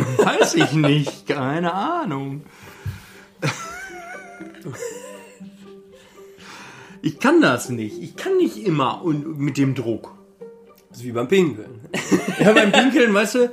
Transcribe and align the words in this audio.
weiß 0.18 0.54
ich 0.54 0.72
nicht, 0.72 1.26
keine 1.26 1.72
Ahnung. 1.72 2.42
Ich 7.02 7.18
kann 7.18 7.40
das 7.40 7.68
nicht. 7.68 8.00
Ich 8.00 8.16
kann 8.16 8.36
nicht 8.36 8.64
immer 8.64 9.02
und 9.02 9.38
mit 9.38 9.58
dem 9.58 9.74
Druck. 9.74 10.14
Das 10.88 10.98
ist 10.98 11.04
wie 11.04 11.12
beim 11.12 11.28
Pinkeln. 11.28 11.80
Ja, 12.38 12.52
beim 12.52 12.70
Pinkeln, 12.70 13.12
weißt 13.12 13.34
du, 13.36 13.52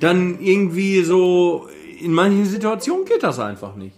dann 0.00 0.38
irgendwie 0.40 1.02
so, 1.02 1.68
in 2.00 2.12
manchen 2.12 2.46
Situationen 2.46 3.04
geht 3.04 3.22
das 3.22 3.38
einfach 3.38 3.74
nicht. 3.74 3.96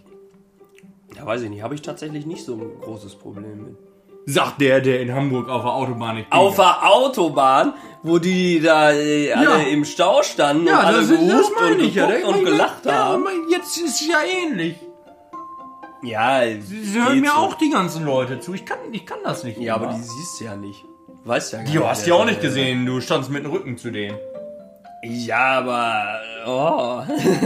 Ja, 1.16 1.26
weiß 1.26 1.42
ich 1.42 1.50
nicht. 1.50 1.62
Habe 1.62 1.74
ich 1.74 1.82
tatsächlich 1.82 2.26
nicht 2.26 2.44
so 2.44 2.54
ein 2.54 2.80
großes 2.80 3.16
Problem 3.16 3.64
mit. 3.64 3.76
Sagt 4.26 4.60
der, 4.60 4.80
der 4.80 5.00
in 5.00 5.14
Hamburg 5.14 5.48
auf 5.48 5.62
der 5.62 5.72
Autobahn 5.72 6.16
nicht 6.16 6.32
Auf 6.32 6.56
der 6.56 6.90
Autobahn, 6.90 7.74
wo 8.06 8.18
die 8.18 8.60
da 8.60 8.92
äh, 8.92 9.32
alle 9.32 9.44
Ja. 9.44 9.56
im 9.68 9.84
Stau 9.84 10.22
standen 10.22 10.66
Ja, 10.66 10.80
und 10.80 10.84
alle 10.86 11.06
gehupt 11.06 11.60
und 11.60 11.80
ich 11.80 11.94
ja. 11.94 12.06
und 12.26 12.44
gelacht 12.44 12.86
ja, 12.86 12.92
haben. 12.92 13.24
Jetzt 13.50 13.76
ist 13.78 14.00
es 14.00 14.08
ja 14.08 14.18
ähnlich. 14.22 14.76
Ja, 16.02 16.40
Sie 16.60 17.00
hören 17.00 17.20
mir 17.20 17.36
auch 17.36 17.54
die 17.54 17.70
ganzen 17.70 18.04
Leute 18.04 18.38
zu. 18.38 18.54
Ich 18.54 18.64
kann, 18.64 18.78
ich 18.92 19.04
kann 19.06 19.18
das 19.24 19.42
nicht. 19.44 19.58
Ja, 19.58 19.76
immer. 19.76 19.88
aber 19.88 19.94
die 19.96 20.02
siehst 20.02 20.40
du 20.40 20.44
ja 20.44 20.56
nicht. 20.56 20.84
Du 21.24 21.28
weißt 21.28 21.52
ja 21.52 21.58
gar 21.58 21.66
Die 21.66 21.72
nicht. 21.78 21.84
hast 21.86 22.02
du 22.02 22.10
wer 22.10 22.14
ja 22.16 22.22
auch 22.22 22.26
nicht 22.26 22.40
gesehen. 22.40 22.86
Du 22.86 23.00
standst 23.00 23.30
mit 23.30 23.44
dem 23.44 23.50
Rücken 23.50 23.76
zu 23.78 23.90
denen. 23.90 24.16
Ja, 25.02 25.58
aber 25.60 26.20
oh. 26.46 27.02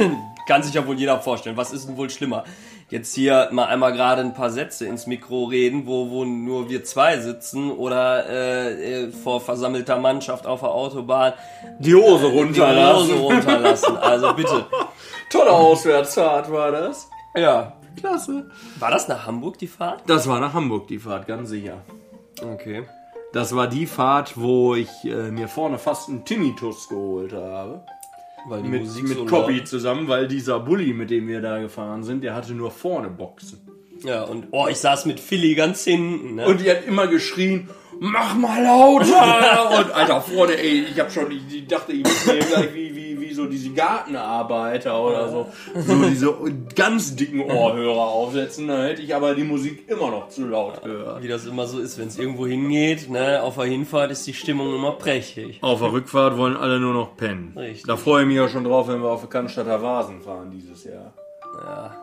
kann 0.46 0.62
sich 0.62 0.74
ja 0.74 0.86
wohl 0.86 0.98
jeder 0.98 1.20
vorstellen. 1.20 1.56
Was 1.56 1.72
ist 1.72 1.88
denn 1.88 1.96
wohl 1.96 2.10
schlimmer? 2.10 2.44
Jetzt 2.90 3.14
hier 3.14 3.48
mal 3.52 3.66
einmal 3.66 3.92
gerade 3.92 4.20
ein 4.20 4.34
paar 4.34 4.50
Sätze 4.50 4.84
ins 4.84 5.06
Mikro 5.06 5.44
reden, 5.44 5.86
wo, 5.86 6.10
wo 6.10 6.24
nur 6.24 6.68
wir 6.68 6.82
zwei 6.82 7.18
sitzen 7.20 7.70
oder 7.70 8.28
äh, 8.28 9.04
äh, 9.04 9.12
vor 9.12 9.40
versammelter 9.40 9.96
Mannschaft 9.98 10.44
auf 10.44 10.60
der 10.60 10.70
Autobahn 10.70 11.34
Die 11.78 11.94
Hose 11.94 12.28
die 12.52 12.60
Hose 12.60 13.14
runterlassen. 13.14 13.96
Also 13.96 14.34
bitte. 14.34 14.66
Tolle 15.30 15.52
Auswärtsfahrt 15.52 16.50
war 16.50 16.72
das. 16.72 17.08
Ja. 17.36 17.74
Klasse. 17.96 18.50
War 18.80 18.90
das 18.90 19.06
nach 19.06 19.24
Hamburg 19.24 19.58
die 19.58 19.68
Fahrt? 19.68 20.02
Das 20.08 20.28
war 20.28 20.40
nach 20.40 20.52
Hamburg 20.52 20.88
die 20.88 20.98
Fahrt, 20.98 21.28
ganz 21.28 21.50
sicher. 21.50 21.82
Okay. 22.42 22.84
Das 23.32 23.54
war 23.54 23.68
die 23.68 23.86
Fahrt, 23.86 24.36
wo 24.36 24.74
ich 24.74 24.90
äh, 25.04 25.30
mir 25.30 25.46
vorne 25.46 25.78
fast 25.78 26.08
einen 26.08 26.24
Tinnitus 26.24 26.88
geholt 26.88 27.32
habe. 27.32 27.84
Weil 28.46 28.62
die 28.62 28.68
Mit, 28.68 28.82
Musik 28.82 29.08
mit 29.08 29.18
so 29.18 29.26
Copy 29.26 29.64
zusammen, 29.64 30.08
weil 30.08 30.28
dieser 30.28 30.60
Bulli, 30.60 30.92
mit 30.92 31.10
dem 31.10 31.28
wir 31.28 31.40
da 31.40 31.58
gefahren 31.58 32.02
sind, 32.02 32.24
der 32.24 32.34
hatte 32.34 32.54
nur 32.54 32.70
vorne 32.70 33.08
Boxen. 33.08 33.60
Ja, 34.02 34.22
und 34.22 34.46
oh, 34.50 34.66
ich 34.68 34.78
saß 34.78 35.04
mit 35.06 35.20
Philly 35.20 35.54
ganz 35.54 35.84
hinten. 35.84 36.36
Ne? 36.36 36.46
Und 36.46 36.60
die 36.60 36.70
hat 36.70 36.86
immer 36.86 37.06
geschrien, 37.06 37.68
mach 37.98 38.34
mal 38.34 38.62
lauter! 38.62 39.78
Und 39.78 39.92
Alter, 39.92 40.22
vorne, 40.22 40.54
ey, 40.54 40.86
ich 40.90 40.98
hab 40.98 41.12
schon, 41.12 41.30
ich, 41.30 41.54
ich 41.54 41.66
dachte, 41.66 41.92
ich 41.92 42.02
muss 42.02 42.26
mir 42.26 42.38
gleich 42.38 42.74
wie, 42.74 42.96
wie, 42.96 43.09
wie 43.09 43.09
so 43.40 43.46
diese 43.46 43.70
Gartenarbeiter 43.70 45.00
oder 45.00 45.28
so, 45.28 45.46
so 45.74 46.04
diese 46.04 46.34
ganz 46.74 47.16
dicken 47.16 47.40
Ohrhörer 47.40 48.08
aufsetzen, 48.08 48.68
da 48.68 48.84
hätte 48.84 49.02
ich 49.02 49.14
aber 49.14 49.34
die 49.34 49.44
Musik 49.44 49.88
immer 49.88 50.10
noch 50.10 50.28
zu 50.28 50.46
laut 50.46 50.82
gehört. 50.82 51.22
Wie 51.22 51.28
das 51.28 51.46
immer 51.46 51.66
so 51.66 51.78
ist, 51.78 51.98
wenn 51.98 52.08
es 52.08 52.18
irgendwo 52.18 52.46
hingeht, 52.46 53.10
ne? 53.10 53.42
Auf 53.42 53.56
der 53.56 53.64
Hinfahrt 53.64 54.10
ist 54.10 54.26
die 54.26 54.34
Stimmung 54.34 54.74
immer 54.74 54.92
prächtig. 54.92 55.58
Auf 55.62 55.80
der 55.80 55.92
Rückfahrt 55.92 56.36
wollen 56.36 56.56
alle 56.56 56.80
nur 56.80 56.94
noch 56.94 57.16
pennen. 57.16 57.54
Richtig. 57.56 57.84
Da 57.84 57.96
freue 57.96 58.22
ich 58.22 58.28
mich 58.28 58.36
ja 58.36 58.48
schon 58.48 58.64
drauf, 58.64 58.88
wenn 58.88 59.02
wir 59.02 59.10
auf 59.10 59.20
der 59.20 59.30
Cannstatter 59.30 59.82
Vasen 59.82 60.20
fahren 60.20 60.50
dieses 60.50 60.84
Jahr. 60.84 61.12
Ja. 61.64 61.96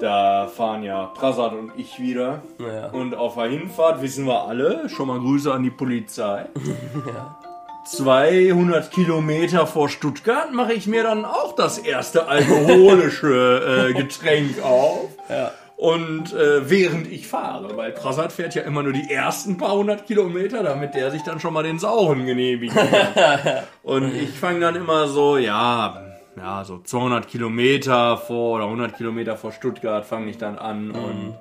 Da 0.00 0.46
fahren 0.46 0.82
ja 0.82 1.06
Prasad 1.06 1.52
und 1.52 1.72
ich 1.76 2.00
wieder. 2.00 2.42
Ja. 2.58 2.90
Und 2.90 3.14
auf 3.14 3.34
der 3.34 3.44
Hinfahrt 3.44 4.00
wissen 4.00 4.26
wir 4.26 4.46
alle, 4.46 4.88
schon 4.88 5.08
mal 5.08 5.18
Grüße 5.18 5.52
an 5.52 5.62
die 5.62 5.70
Polizei. 5.70 6.46
200 7.84 8.90
Kilometer 8.90 9.66
vor 9.66 9.88
Stuttgart 9.88 10.52
mache 10.52 10.72
ich 10.72 10.86
mir 10.86 11.02
dann 11.02 11.24
auch 11.24 11.54
das 11.54 11.78
erste 11.78 12.28
alkoholische 12.28 13.88
äh, 13.90 13.94
Getränk 13.94 14.62
auf. 14.62 15.10
Ja. 15.28 15.52
Und 15.76 16.32
äh, 16.32 16.70
während 16.70 17.10
ich 17.10 17.26
fahre, 17.26 17.76
weil 17.76 17.90
Prasad 17.90 18.32
fährt 18.32 18.54
ja 18.54 18.62
immer 18.62 18.84
nur 18.84 18.92
die 18.92 19.10
ersten 19.10 19.58
paar 19.58 19.72
hundert 19.72 20.06
Kilometer, 20.06 20.62
damit 20.62 20.94
der 20.94 21.10
sich 21.10 21.22
dann 21.22 21.40
schon 21.40 21.52
mal 21.52 21.64
den 21.64 21.80
Sauren 21.80 22.24
genehmigen 22.24 22.76
kann. 22.76 23.64
Und 23.82 24.14
ich 24.14 24.30
fange 24.30 24.60
dann 24.60 24.76
immer 24.76 25.08
so, 25.08 25.36
ja, 25.38 26.00
ja, 26.36 26.64
so 26.64 26.78
200 26.78 27.26
Kilometer 27.26 28.16
vor 28.16 28.56
oder 28.56 28.64
100 28.66 28.96
Kilometer 28.96 29.36
vor 29.36 29.50
Stuttgart 29.52 30.06
fange 30.06 30.30
ich 30.30 30.38
dann 30.38 30.56
an 30.56 30.90
und 30.92 31.34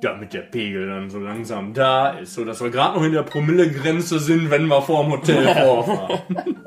damit 0.00 0.32
der 0.32 0.42
Pegel 0.42 0.86
dann 0.86 1.10
so 1.10 1.18
langsam 1.18 1.72
da 1.72 2.10
ist, 2.10 2.34
so 2.34 2.44
dass 2.44 2.60
wir 2.60 2.70
gerade 2.70 2.98
noch 2.98 3.04
in 3.04 3.12
der 3.12 3.22
Promillegrenze 3.22 4.18
sind, 4.18 4.50
wenn 4.50 4.66
wir 4.66 4.82
vor 4.82 5.02
dem 5.04 5.12
Hotel 5.12 5.54
vorfahren. 5.64 6.64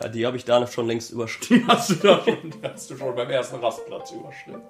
Ja, 0.00 0.08
die 0.08 0.26
habe 0.26 0.36
ich 0.36 0.44
da 0.44 0.66
schon 0.66 0.86
längst 0.86 1.10
überschritten. 1.10 1.66
Die 1.66 1.66
hast 1.66 1.90
du 1.90 1.94
da 1.94 2.22
schon, 2.24 2.50
die 2.50 2.62
hast 2.62 2.90
du 2.90 2.96
schon 2.96 3.14
beim 3.14 3.30
ersten 3.30 3.56
Rastplatz 3.56 4.12
überschritten. 4.12 4.62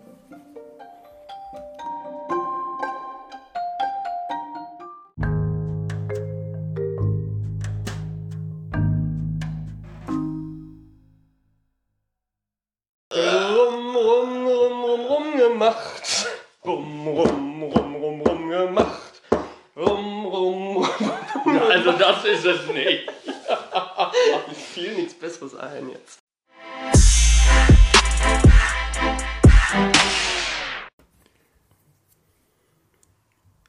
Ist 22.38 22.44
es 22.44 22.66
nicht. 22.68 23.06
Mir 24.48 24.54
fiel 24.54 24.94
nichts 24.94 25.14
Besseres 25.14 25.54
ein 25.54 25.90
jetzt. 25.90 26.18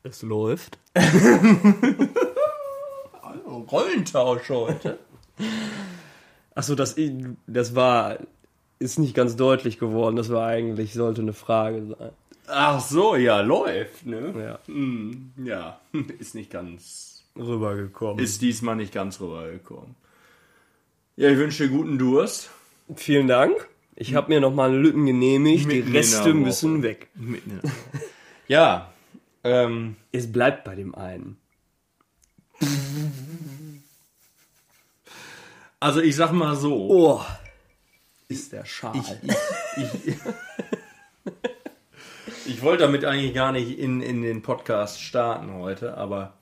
Es 0.03 0.21
läuft. 0.21 0.77
Rollentausch 3.71 4.49
heute. 4.49 4.99
Achso, 6.55 6.75
das, 6.75 6.95
das 7.47 7.75
war. 7.75 8.17
Ist 8.81 8.97
nicht 8.97 9.13
ganz 9.13 9.35
deutlich 9.35 9.77
geworden. 9.77 10.15
Das 10.15 10.29
war 10.29 10.47
eigentlich, 10.47 10.93
sollte 10.93 11.21
eine 11.21 11.33
Frage 11.33 11.85
sein. 11.85 12.11
Ach 12.47 12.79
so, 12.79 13.15
ja, 13.15 13.41
läuft, 13.41 14.05
ne? 14.05 14.33
Ja. 14.37 14.59
Hm, 14.65 15.33
ja, 15.43 15.79
ist 16.19 16.33
nicht 16.33 16.49
ganz, 16.49 17.18
Rübergekommen. 17.37 18.23
ist 18.23 18.41
diesmal 18.41 18.75
nicht 18.75 18.93
ganz 18.93 19.19
rübergekommen. 19.21 19.95
Ja, 21.15 21.29
ich 21.29 21.37
wünsche 21.37 21.67
dir 21.67 21.75
guten 21.75 21.97
Durst. 21.97 22.49
Vielen 22.95 23.27
Dank. 23.27 23.67
Ich 23.95 24.15
habe 24.15 24.29
mir 24.29 24.39
nochmal 24.39 24.73
Lücken 24.75 25.05
genehmigt. 25.05 25.67
Mitten 25.67 25.91
Die 25.91 25.97
Reste 25.97 26.33
müssen 26.33 26.81
weg. 26.83 27.09
Ja, 28.47 28.91
ähm, 29.43 29.95
Es 30.11 30.31
bleibt 30.31 30.63
bei 30.63 30.75
dem 30.75 30.95
einen. 30.95 31.37
also 35.79 36.01
ich 36.01 36.15
sag 36.15 36.31
mal 36.31 36.55
so, 36.55 36.75
Oh, 36.89 37.21
ist 38.27 38.51
der 38.53 38.65
Schal. 38.65 38.95
ich, 39.75 40.15
ich 42.45 42.61
wollte 42.61 42.83
damit 42.83 43.05
eigentlich 43.05 43.33
gar 43.33 43.51
nicht 43.51 43.77
in, 43.79 44.01
in 44.01 44.21
den 44.21 44.41
Podcast 44.41 45.01
starten 45.01 45.53
heute, 45.53 45.97
aber 45.97 46.33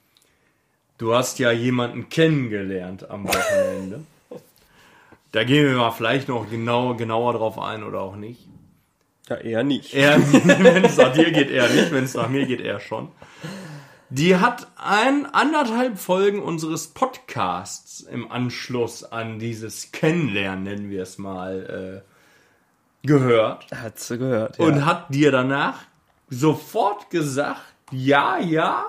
du 0.97 1.13
hast 1.13 1.39
ja 1.39 1.51
jemanden 1.51 2.09
kennengelernt 2.09 3.09
am 3.09 3.27
Wochenende. 3.27 4.01
Da 5.31 5.43
gehen 5.43 5.65
wir 5.65 5.75
mal 5.75 5.91
vielleicht 5.91 6.29
noch 6.29 6.49
genau, 6.49 6.95
genauer 6.95 7.33
drauf 7.33 7.59
ein 7.59 7.83
oder 7.83 8.01
auch 8.01 8.15
nicht. 8.15 8.47
ja, 9.29 9.35
eher 9.35 9.63
nicht. 9.63 9.93
Wenn 9.93 10.85
es 10.85 10.97
nach 10.97 11.13
dir 11.13 11.31
geht, 11.31 11.51
er 11.51 11.69
nicht. 11.69 11.91
Wenn 11.91 12.05
es 12.05 12.13
nach 12.13 12.29
mir 12.29 12.45
geht, 12.45 12.61
er 12.61 12.79
schon. 12.79 13.09
Die 14.09 14.37
hat 14.37 14.67
ein 14.77 15.25
anderthalb 15.25 15.99
Folgen 15.99 16.41
unseres 16.41 16.87
Podcasts 16.87 17.99
im 17.99 18.31
Anschluss 18.31 19.03
an 19.03 19.37
dieses 19.37 19.91
Kennenlernen, 19.91 20.63
nennen 20.63 20.89
wir 20.89 21.03
es 21.03 21.17
mal, 21.17 22.03
äh, 22.05 23.05
gehört. 23.05 23.67
Hat 23.71 23.99
sie 23.99 24.17
gehört. 24.17 24.59
Ja. 24.59 24.65
Und 24.65 24.85
hat 24.85 25.13
dir 25.13 25.31
danach 25.31 25.79
sofort 26.29 27.09
gesagt, 27.09 27.61
ja, 27.91 28.37
ja, 28.37 28.85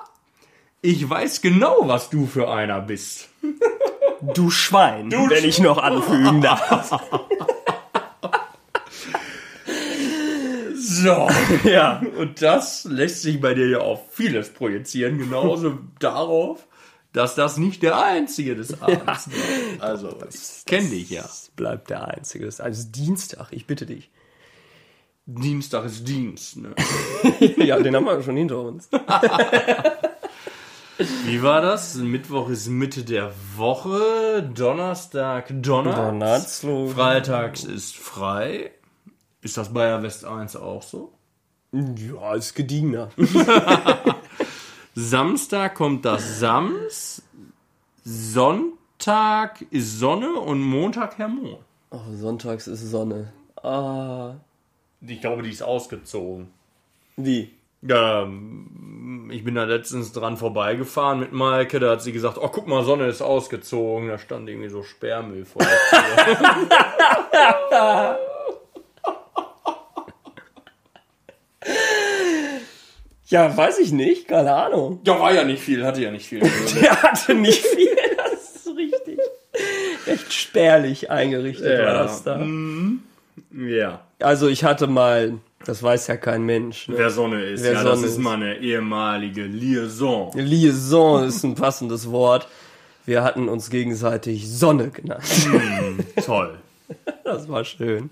ich 0.82 1.08
weiß 1.08 1.40
genau, 1.40 1.76
was 1.82 2.10
du 2.10 2.26
für 2.26 2.50
einer 2.50 2.80
bist. 2.80 3.28
du 4.34 4.50
Schwein, 4.50 5.10
wenn 5.10 5.44
ich 5.44 5.58
noch 5.58 5.78
anfügen 5.78 6.40
darf. 6.40 7.00
So. 10.90 11.28
ja. 11.64 12.02
Und 12.16 12.42
das 12.42 12.84
lässt 12.84 13.22
sich 13.22 13.40
bei 13.40 13.54
dir 13.54 13.68
ja 13.68 13.78
auf 13.78 14.12
vieles 14.12 14.48
projizieren, 14.48 15.18
genauso 15.18 15.78
darauf, 16.00 16.66
dass 17.12 17.34
das 17.34 17.56
nicht 17.56 17.82
der 17.82 18.02
einzige 18.02 18.56
des 18.56 18.80
Abends 18.80 19.28
war. 19.28 19.82
Also, 19.86 20.18
ich 20.28 20.64
kenn 20.66 20.90
dich 20.90 21.10
ja. 21.10 21.22
Das 21.22 21.50
bleibt 21.54 21.90
der 21.90 22.08
einzige. 22.08 22.46
Das 22.46 22.54
ist 22.54 22.60
also 22.60 22.88
Dienstag, 22.90 23.48
ich 23.52 23.66
bitte 23.66 23.86
dich. 23.86 24.10
Dienstag 25.26 25.84
ist 25.84 26.08
Dienst, 26.08 26.56
ne? 26.56 26.74
ja, 27.58 27.78
den 27.78 27.94
haben 27.94 28.06
wir 28.06 28.22
schon 28.22 28.36
hinter 28.36 28.60
uns. 28.60 28.88
Wie 30.98 31.42
war 31.42 31.60
das? 31.60 31.94
Mittwoch 31.94 32.48
ist 32.48 32.66
Mitte 32.68 33.04
der 33.04 33.32
Woche, 33.56 34.42
Donnerstag 34.54 35.46
Donnerstag. 35.62 36.90
Freitags 36.90 37.62
ist 37.62 37.96
frei. 37.96 38.72
Ist 39.40 39.56
das 39.56 39.72
bei 39.72 39.86
der 39.86 40.02
West 40.02 40.24
1 40.24 40.56
auch 40.56 40.82
so? 40.82 41.12
Ja, 41.72 42.34
ist 42.34 42.54
gediegener. 42.54 43.10
Samstag 44.94 45.76
kommt 45.76 46.04
das 46.04 46.40
Sams, 46.40 47.22
Sonntag 48.04 49.64
ist 49.70 50.00
Sonne 50.00 50.32
und 50.32 50.60
Montag 50.60 51.18
Herr 51.18 51.28
Mond. 51.28 51.58
Oh, 51.90 52.00
sonntags 52.16 52.66
ist 52.66 52.90
Sonne. 52.90 53.32
Ah. 53.62 54.34
Ich 55.00 55.20
glaube, 55.20 55.42
die 55.42 55.50
ist 55.50 55.62
ausgezogen. 55.62 56.48
Wie? 57.16 57.57
Ja, 57.82 58.22
ähm, 58.22 59.30
ich 59.32 59.44
bin 59.44 59.54
da 59.54 59.64
letztens 59.64 60.12
dran 60.12 60.36
vorbeigefahren 60.36 61.20
mit 61.20 61.32
Maike, 61.32 61.78
da 61.80 61.92
hat 61.92 62.02
sie 62.02 62.12
gesagt, 62.12 62.38
oh 62.40 62.48
guck 62.48 62.66
mal, 62.66 62.84
Sonne 62.84 63.06
ist 63.06 63.22
ausgezogen. 63.22 64.08
Da 64.08 64.18
stand 64.18 64.48
irgendwie 64.48 64.68
so 64.68 64.82
Sperrmüll 64.82 65.44
vor 65.44 65.62
der 65.62 65.78
Tür. 67.70 68.18
Ja, 73.30 73.54
weiß 73.54 73.78
ich 73.80 73.92
nicht, 73.92 74.26
keine 74.26 74.54
Ahnung. 74.54 75.00
ja, 75.06 75.20
war 75.20 75.34
ja 75.34 75.44
nicht 75.44 75.62
viel, 75.62 75.84
hatte 75.84 76.02
ja 76.02 76.10
nicht 76.10 76.26
viel. 76.26 76.40
Der 76.80 77.02
hatte 77.02 77.34
nicht 77.34 77.62
viel, 77.64 77.94
das 78.16 78.56
ist 78.56 78.74
richtig. 78.74 79.20
Recht 80.06 80.32
spärlich 80.32 81.10
eingerichtet 81.10 81.78
war 81.84 81.92
das 81.92 82.24
da. 82.24 82.42
ja. 83.52 84.00
Also 84.18 84.48
ich 84.48 84.64
hatte 84.64 84.86
mal, 84.86 85.38
das 85.64 85.82
weiß 85.82 86.06
ja 86.06 86.16
kein 86.16 86.42
Mensch, 86.44 86.88
ne? 86.88 86.96
Wer 86.98 87.10
Sonne 87.10 87.42
ist, 87.44 87.62
Wer 87.64 87.72
ja, 87.72 87.82
Sonne 87.82 87.90
das 87.94 88.02
ist 88.02 88.10
ist. 88.12 88.18
meine 88.18 88.58
ehemalige 88.58 89.44
Liaison. 89.44 90.32
Liaison 90.34 91.24
ist 91.24 91.42
ein 91.44 91.54
passendes 91.54 92.10
Wort. 92.10 92.48
Wir 93.04 93.22
hatten 93.24 93.48
uns 93.48 93.70
gegenseitig 93.70 94.48
Sonne 94.50 94.90
genannt. 94.90 95.24
Toll. 96.24 96.58
Das 97.24 97.46
war 97.50 97.64
schön. 97.66 98.08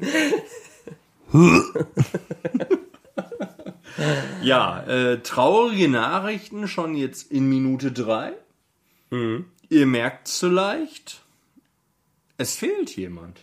Ja, 4.43 4.83
äh, 4.85 5.19
traurige 5.23 5.89
Nachrichten 5.89 6.69
schon 6.69 6.95
jetzt 6.95 7.31
in 7.33 7.49
Minute 7.49 7.93
drei. 7.93 8.33
Ihr 9.11 9.87
merkt 9.87 10.29
vielleicht, 10.29 11.23
es 12.37 12.57
fehlt 12.57 12.95
jemand. 12.97 13.41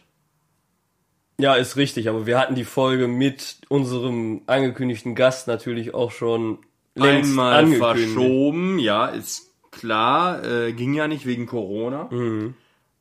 Ja, 1.39 1.55
ist 1.55 1.77
richtig, 1.77 2.09
aber 2.09 2.25
wir 2.25 2.39
hatten 2.39 2.55
die 2.55 2.63
Folge 2.63 3.07
mit 3.07 3.57
unserem 3.69 4.41
angekündigten 4.45 5.15
Gast 5.15 5.47
natürlich 5.47 5.93
auch 5.93 6.11
schon 6.11 6.59
längst 6.95 7.31
Einmal 7.37 7.67
verschoben, 7.67 8.77
ja, 8.79 9.07
ist 9.07 9.51
klar, 9.71 10.43
äh, 10.43 10.73
ging 10.73 10.93
ja 10.93 11.07
nicht 11.07 11.25
wegen 11.25 11.47
Corona. 11.47 12.07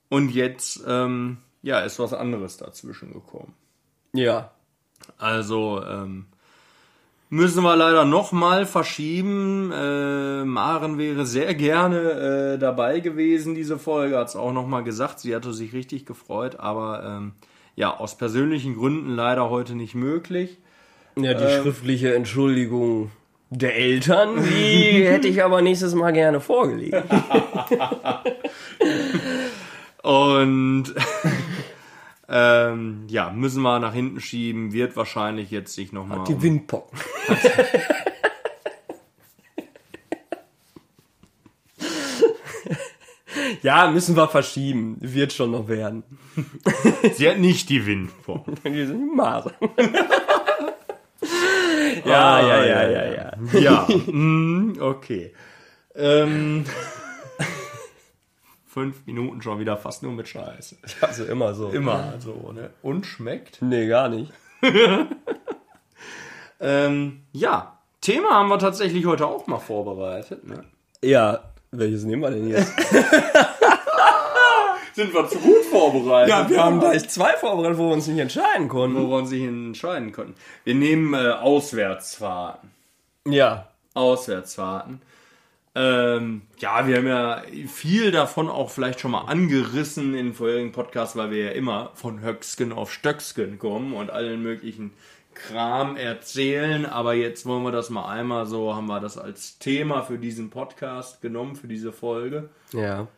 Und 0.08 0.30
jetzt, 0.30 0.82
ähm, 0.86 1.38
ja, 1.62 1.80
ist 1.80 1.98
was 1.98 2.12
anderes 2.14 2.56
dazwischen 2.56 3.12
gekommen. 3.12 3.54
Ja, 4.12 4.50
Also, 5.18 5.82
ähm, 5.84 6.26
müssen 7.28 7.62
wir 7.62 7.76
leider 7.76 8.04
nochmal 8.04 8.66
verschieben. 8.66 9.72
Äh, 9.72 10.44
Maren 10.44 10.98
wäre 10.98 11.26
sehr 11.26 11.54
gerne 11.54 12.54
äh, 12.54 12.58
dabei 12.58 13.00
gewesen, 13.00 13.54
diese 13.54 13.78
Folge, 13.78 14.18
hat 14.18 14.28
es 14.28 14.36
auch 14.36 14.52
nochmal 14.52 14.84
gesagt. 14.84 15.20
Sie 15.20 15.34
hatte 15.34 15.52
sich 15.52 15.72
richtig 15.72 16.06
gefreut, 16.06 16.60
aber 16.60 17.02
ähm, 17.04 17.32
ja, 17.76 17.96
aus 17.96 18.16
persönlichen 18.16 18.76
Gründen 18.76 19.10
leider 19.10 19.50
heute 19.50 19.74
nicht 19.74 19.94
möglich. 19.94 20.58
ja 21.16 21.34
die 21.34 21.62
schriftliche 21.62 22.14
Entschuldigung 22.14 23.10
der 23.50 23.76
Eltern, 23.76 24.42
die 24.42 25.04
hätte 25.06 25.28
ich 25.28 25.42
aber 25.42 25.60
nächstes 25.60 25.94
Mal 25.94 26.12
gerne 26.12 26.40
vorgelegt. 26.40 26.96
Und 30.02 30.84
ähm, 32.28 33.04
ja, 33.08 33.30
müssen 33.30 33.62
wir 33.62 33.78
nach 33.78 33.92
hinten 33.92 34.20
schieben, 34.20 34.72
wird 34.72 34.96
wahrscheinlich 34.96 35.50
jetzt 35.50 35.74
sich 35.74 35.92
nochmal. 35.92 36.24
Die 36.26 36.42
Windpocken. 36.42 36.98
ja, 43.62 43.90
müssen 43.90 44.16
wir 44.16 44.28
verschieben. 44.28 44.96
Wird 45.00 45.32
schon 45.32 45.50
noch 45.50 45.68
werden. 45.68 46.02
Sie 47.14 47.28
hat 47.28 47.38
nicht 47.38 47.68
die 47.68 47.84
Windform. 47.84 48.44
Wir 48.62 48.86
sind 48.86 49.00
die 49.00 49.16
Mare. 49.16 49.52
ja, 52.04 52.40
ja, 52.40 52.64
ja, 52.64 52.88
ja, 52.88 53.04
ja. 53.12 53.32
Ja, 53.58 53.88
mm, 53.88 54.78
okay. 54.80 55.34
Ähm, 55.94 56.64
fünf 58.66 59.06
Minuten 59.06 59.42
schon 59.42 59.58
wieder 59.58 59.76
fast 59.76 60.02
nur 60.02 60.12
mit 60.12 60.28
Scheiße. 60.28 60.76
Also 61.00 61.24
immer 61.24 61.54
so. 61.54 61.68
Immer 61.70 62.14
so, 62.18 62.52
ne? 62.52 62.70
Und 62.82 63.06
schmeckt. 63.06 63.60
Nee, 63.60 63.86
gar 63.86 64.08
nicht. 64.08 64.32
Ähm, 66.62 67.24
ja, 67.32 67.80
Thema 68.00 68.34
haben 68.34 68.48
wir 68.48 68.58
tatsächlich 68.60 69.04
heute 69.04 69.26
auch 69.26 69.48
mal 69.48 69.58
vorbereitet. 69.58 70.46
Ne? 70.46 70.64
Ja, 71.02 71.51
welches 71.72 72.04
nehmen 72.04 72.22
wir 72.22 72.30
denn 72.30 72.48
jetzt? 72.48 72.72
Sind 74.94 75.14
wir 75.14 75.26
zu 75.26 75.38
gut 75.38 75.64
vorbereitet? 75.70 76.28
Ja, 76.28 76.48
wir 76.50 76.62
haben 76.62 76.78
gleich 76.78 77.08
zwei 77.08 77.32
vorbereitet, 77.32 77.78
wo 77.78 77.88
wir 77.88 77.94
uns 77.94 78.06
nicht 78.06 78.18
entscheiden 78.18 78.68
Wo 78.68 78.74
konnten. 78.74 79.08
wir 79.08 79.16
uns 79.16 79.30
sich 79.30 79.42
entscheiden 79.42 80.12
konnten. 80.12 80.34
Wir 80.64 80.74
nehmen 80.74 81.14
äh, 81.14 81.30
Auswärtsfahrten. 81.30 82.70
Ja. 83.26 83.68
Auswärtsfahrten. 83.94 85.00
Ähm, 85.74 86.42
ja, 86.58 86.86
wir 86.86 86.98
haben 86.98 87.06
ja 87.06 87.42
viel 87.68 88.10
davon 88.10 88.50
auch 88.50 88.68
vielleicht 88.68 89.00
schon 89.00 89.12
mal 89.12 89.22
angerissen 89.22 90.14
in 90.14 90.34
vorherigen 90.34 90.72
Podcasts, 90.72 91.16
weil 91.16 91.30
wir 91.30 91.44
ja 91.46 91.50
immer 91.52 91.92
von 91.94 92.20
Höcksken 92.20 92.72
auf 92.72 92.92
Stöcksken 92.92 93.58
kommen 93.58 93.94
und 93.94 94.10
allen 94.10 94.42
möglichen 94.42 94.92
Kram 95.34 95.96
erzählen. 95.96 96.86
Aber 96.86 97.14
jetzt 97.14 97.46
wollen 97.46 97.62
wir 97.64 97.72
das 97.72 97.90
mal 97.90 98.06
einmal 98.06 98.46
so, 98.46 98.74
haben 98.74 98.86
wir 98.86 99.00
das 99.00 99.18
als 99.18 99.58
Thema 99.58 100.02
für 100.02 100.18
diesen 100.18 100.50
Podcast 100.50 101.20
genommen, 101.20 101.56
für 101.56 101.68
diese 101.68 101.92
Folge. 101.92 102.48
Ja. 102.72 103.08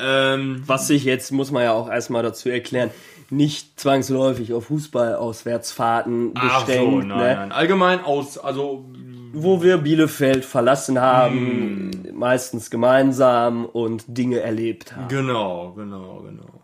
Ähm, 0.00 0.62
Was 0.66 0.86
sich 0.86 1.04
jetzt, 1.04 1.30
muss 1.30 1.50
man 1.50 1.62
ja 1.62 1.72
auch 1.72 1.90
erstmal 1.90 2.22
dazu 2.22 2.48
erklären, 2.48 2.90
nicht 3.28 3.78
zwangsläufig 3.78 4.52
auf 4.54 4.66
Fußballauswärtsfahrten 4.66 6.32
ach 6.34 6.60
so, 6.60 6.66
beschränkt, 6.66 7.06
nein, 7.08 7.18
ne? 7.18 7.34
nein. 7.36 7.52
Allgemein 7.52 8.02
aus, 8.02 8.38
also 8.38 8.86
wo 9.32 9.62
wir 9.62 9.78
Bielefeld 9.78 10.44
verlassen 10.44 11.00
haben, 11.00 11.90
meistens 12.12 12.70
gemeinsam 12.70 13.64
und 13.64 14.04
Dinge 14.08 14.40
erlebt 14.40 14.96
haben. 14.96 15.08
Genau, 15.08 15.72
genau, 15.72 16.22
genau. 16.22 16.59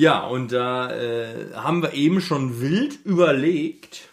Ja, 0.00 0.26
und 0.26 0.50
da 0.50 0.90
äh, 0.90 1.52
haben 1.54 1.82
wir 1.82 1.92
eben 1.92 2.22
schon 2.22 2.58
wild 2.62 2.98
überlegt, 3.04 4.08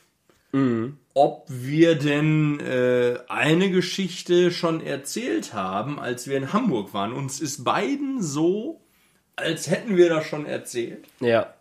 ob 1.13 1.45
wir 1.47 1.95
denn 1.95 2.59
äh, 2.59 3.19
eine 3.29 3.69
Geschichte 3.69 4.51
schon 4.51 4.81
erzählt 4.81 5.53
haben, 5.53 5.97
als 5.99 6.27
wir 6.27 6.35
in 6.35 6.51
Hamburg 6.51 6.93
waren. 6.93 7.13
Uns 7.13 7.39
ist 7.39 7.63
beiden 7.63 8.21
so, 8.21 8.81
als 9.37 9.69
hätten 9.69 9.95
wir 9.95 10.09
das 10.09 10.25
schon 10.25 10.45
erzählt. 10.45 11.05
Ja. 11.21 11.53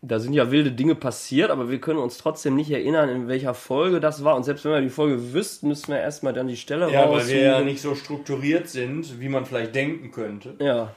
Da 0.00 0.18
sind 0.18 0.32
ja 0.34 0.50
wilde 0.50 0.70
Dinge 0.72 0.94
passiert, 0.94 1.50
aber 1.50 1.70
wir 1.70 1.78
können 1.80 1.98
uns 1.98 2.16
trotzdem 2.18 2.54
nicht 2.56 2.70
erinnern, 2.70 3.08
in 3.08 3.26
welcher 3.28 3.54
Folge 3.54 4.00
das 4.00 4.22
war. 4.22 4.36
Und 4.36 4.44
selbst 4.44 4.64
wenn 4.64 4.72
wir 4.72 4.80
die 4.82 4.88
Folge 4.90 5.32
wüssten, 5.34 5.68
müssten 5.68 5.92
wir 5.92 5.98
erstmal 6.00 6.32
dann 6.32 6.46
die 6.46 6.56
Stelle 6.58 6.90
Ja, 6.92 7.00
weil 7.08 7.16
raussuchen. 7.18 7.34
wir 7.34 7.42
ja 7.42 7.60
nicht 7.60 7.80
so 7.82 7.94
strukturiert 7.94 8.68
sind, 8.68 9.18
wie 9.20 9.28
man 9.28 9.44
vielleicht 9.46 9.74
denken 9.74 10.10
könnte. 10.10 10.54
Ja, 10.58 10.94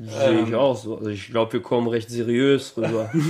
sehe 0.00 0.40
ich 0.46 0.54
auch 0.54 0.76
so. 0.76 0.96
Also 0.98 1.10
ich 1.10 1.28
glaube, 1.30 1.52
wir 1.54 1.62
kommen 1.62 1.88
recht 1.88 2.10
seriös 2.10 2.74
rüber. 2.76 3.10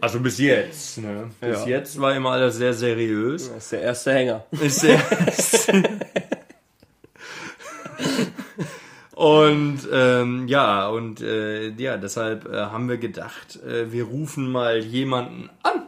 Also 0.00 0.18
bis 0.20 0.38
jetzt. 0.38 0.96
Ne? 0.98 1.30
Bis 1.40 1.60
Ja. 1.60 1.66
jetzt 1.66 2.00
war 2.00 2.14
immer 2.14 2.30
alles 2.30 2.56
sehr 2.56 2.72
seriös. 2.72 3.48
Das 3.52 3.64
ist 3.64 3.72
der 3.72 3.82
erste 3.82 4.12
Hänger. 4.14 4.44
Ist 4.52 4.80
sehr. 4.80 4.98
und 9.14 9.80
ähm, 9.92 10.48
ja, 10.48 10.88
und 10.88 11.20
äh, 11.20 11.68
ja, 11.70 11.96
deshalb 11.98 12.46
äh, 12.50 12.56
haben 12.56 12.88
wir 12.88 12.96
gedacht, 12.96 13.62
äh, 13.62 13.92
wir 13.92 14.04
rufen 14.04 14.50
mal 14.50 14.78
jemanden 14.78 15.50
an 15.62 15.82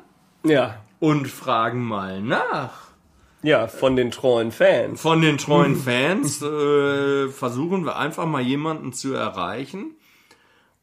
Ja. 0.44 0.76
und 1.00 1.28
fragen 1.28 1.82
mal 1.82 2.20
nach. 2.20 2.91
Ja, 3.42 3.66
von 3.66 3.96
den 3.96 4.10
treuen 4.10 4.52
Fans. 4.52 5.00
Von 5.00 5.20
den 5.20 5.36
treuen 5.38 5.76
Fans 5.76 6.40
äh, 6.42 7.28
versuchen 7.28 7.84
wir 7.84 7.96
einfach 7.96 8.26
mal 8.26 8.42
jemanden 8.42 8.92
zu 8.92 9.14
erreichen 9.14 9.96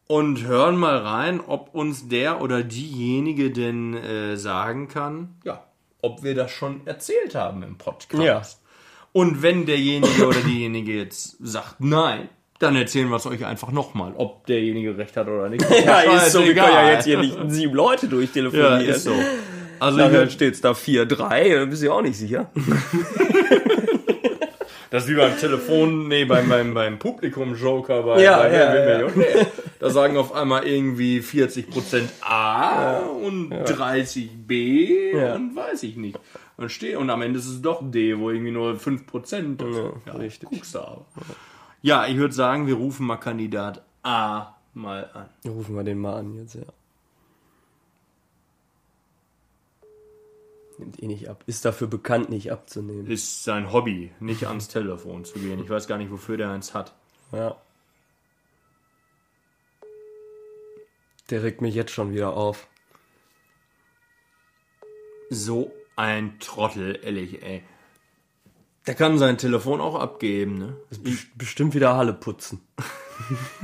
und 0.08 0.44
hören 0.44 0.76
mal 0.78 0.98
rein, 0.98 1.40
ob 1.40 1.74
uns 1.74 2.08
der 2.10 2.42
oder 2.42 2.64
diejenige 2.64 3.52
denn 3.52 3.96
äh, 3.96 4.36
sagen 4.38 4.88
kann, 4.88 5.36
ja, 5.44 5.64
ob 6.02 6.24
wir 6.24 6.36
das 6.36 6.52
schon 6.52 6.82
erzählt 6.86 7.36
haben 7.36 7.64
im 7.64 7.78
Podcast. 7.78 8.24
Ja. 8.24 8.42
Und 9.14 9.42
wenn 9.42 9.66
derjenige 9.66 10.28
oder 10.28 10.40
diejenige 10.42 10.94
jetzt 10.94 11.38
sagt 11.40 11.76
nein, 11.80 12.30
dann 12.60 12.76
erzählen 12.76 13.08
wir 13.10 13.16
es 13.16 13.26
euch 13.26 13.46
einfach 13.46 13.72
nochmal, 13.72 14.14
ob 14.18 14.46
derjenige 14.46 14.98
recht 14.98 15.16
hat 15.16 15.28
oder 15.28 15.48
nicht. 15.50 15.66
Ja, 15.86 16.02
ist 16.02 16.34
so. 16.34 16.44
Wir 16.44 16.54
können 16.54 16.74
ja 16.74 16.92
jetzt 16.92 17.06
hier 17.06 17.20
nicht 17.20 17.38
sieben 17.48 17.74
Leute 17.74 18.06
Ja, 18.06 18.12
durchtelefonieren. 18.12 18.82
ist 18.86 19.06
so. 19.06 19.14
Also 19.80 19.98
Nachher 19.98 20.24
ich, 20.24 20.34
steht's 20.34 20.62
da 20.62 20.72
4-3, 20.72 21.60
da 21.60 21.66
bist 21.66 21.82
du 21.82 21.88
ja 21.88 21.92
auch 21.94 22.02
nicht 22.02 22.18
sicher. 22.18 22.50
Das 24.92 25.04
ist 25.04 25.10
wie 25.12 25.16
beim 25.18 25.38
Telefon, 25.38 26.08
nee, 26.08 26.26
beim, 26.26 26.50
beim, 26.50 26.74
beim 26.74 26.98
Publikum-Joker 26.98 28.02
bei, 28.02 28.24
Ja, 28.24 28.40
bei 28.40 28.52
ja, 28.52 28.74
ja. 28.74 28.98
Millionär. 29.08 29.46
Da 29.80 29.90
sagen 29.92 30.18
auf 30.18 30.34
einmal 30.34 30.66
irgendwie 30.66 31.20
40% 31.20 32.10
A 32.22 32.98
und 32.98 33.52
30 33.52 34.32
B 34.48 35.12
Ja. 35.16 35.36
und 35.36 35.56
weiß 35.56 35.84
ich 35.84 35.96
nicht. 35.96 36.18
Und, 36.58 36.72
steh, 36.72 36.96
und 36.96 37.12
am 37.12 37.22
Ende 37.22 37.38
ist 37.38 37.46
es 37.46 37.62
doch 37.62 37.82
D, 37.84 38.18
wo 38.18 38.32
irgendwie 38.32 38.50
nur 38.52 38.74
5% 38.74 39.70
ist. 39.70 39.78
Ja, 40.08 40.14
richtig. 40.14 40.50
Guckst 40.50 40.74
du 40.74 40.80
aber. 40.80 41.06
Ja, 41.84 42.08
ich 42.08 42.18
würde 42.18 42.34
sagen, 42.34 42.66
wir 42.66 42.74
rufen 42.74 43.06
mal 43.06 43.18
Kandidat 43.18 43.84
A 44.02 44.56
mal 44.74 45.08
an. 45.14 45.30
Rufen 45.50 45.76
wir 45.76 45.84
den 45.84 46.00
mal 46.00 46.16
an 46.18 46.36
jetzt, 46.36 46.56
ja. 46.56 46.62
Nimmt 50.80 51.04
eh 51.04 51.08
nicht 51.08 51.28
ab. 51.30 51.44
Ist 51.46 51.66
dafür 51.66 51.88
bekannt, 51.88 52.30
nicht 52.30 52.52
abzunehmen. 52.54 53.06
Ist 53.06 53.44
sein 53.44 53.74
Hobby, 53.74 54.14
nicht 54.22 54.48
ans 54.48 54.70
Telefon 54.70 55.26
zu 55.26 55.38
gehen. 55.38 55.60
Ich 55.62 55.70
weiß 55.70 55.88
gar 55.88 55.98
nicht, 55.98 56.10
wofür 56.10 56.38
der 56.38 56.52
eins 56.52 56.74
hat. 56.74 56.96
Ja. 57.34 57.58
Der 61.30 61.44
regt 61.44 61.62
mich 61.62 61.76
jetzt 61.76 61.92
schon 61.92 62.14
wieder 62.14 62.34
auf. 62.34 62.68
So 65.30 65.72
ein 65.98 66.40
Trottel, 66.40 66.98
ehrlich, 67.04 67.44
ey. 67.44 67.62
Der 68.88 68.96
kann 68.96 69.20
sein 69.20 69.38
Telefon 69.38 69.82
auch 69.82 69.96
abgeben, 70.00 70.58
ne? 70.58 70.78
Best- 71.04 71.38
Bestimmt 71.38 71.74
wieder 71.76 71.98
Halle 71.98 72.14
putzen. 72.14 72.62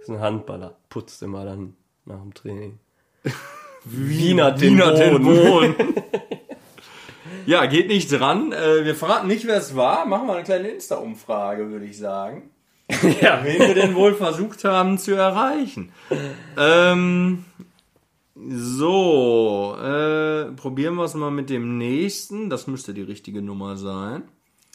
ist 0.00 0.08
ein 0.08 0.18
Handballer. 0.18 0.76
Putzt 0.88 1.22
immer 1.22 1.44
dann 1.44 1.76
nach 2.06 2.20
dem 2.22 2.32
Training. 2.32 2.80
Wiener 3.90 4.52
den 4.52 4.74
Wiener 4.74 4.92
den 4.92 5.22
Boden. 5.22 5.74
Boden. 5.76 5.94
ja, 7.46 7.66
geht 7.66 7.88
nicht 7.88 8.10
dran. 8.12 8.52
Äh, 8.52 8.84
wir 8.84 8.94
verraten 8.94 9.26
nicht, 9.28 9.46
wer 9.46 9.56
es 9.56 9.74
war. 9.76 10.06
Machen 10.06 10.26
wir 10.26 10.34
eine 10.34 10.44
kleine 10.44 10.68
Insta-Umfrage, 10.68 11.70
würde 11.70 11.86
ich 11.86 11.98
sagen. 11.98 12.50
ja. 13.20 13.40
Wen 13.44 13.58
wir 13.60 13.74
denn 13.74 13.94
wohl 13.94 14.14
versucht 14.14 14.64
haben 14.64 14.98
zu 14.98 15.14
erreichen. 15.14 15.92
Ähm, 16.56 17.44
so, 18.34 19.76
äh, 19.78 20.52
probieren 20.52 20.94
wir 20.94 21.04
es 21.04 21.14
mal 21.14 21.30
mit 21.30 21.50
dem 21.50 21.76
nächsten. 21.78 22.48
Das 22.50 22.66
müsste 22.66 22.94
die 22.94 23.02
richtige 23.02 23.42
Nummer 23.42 23.76
sein. 23.76 24.22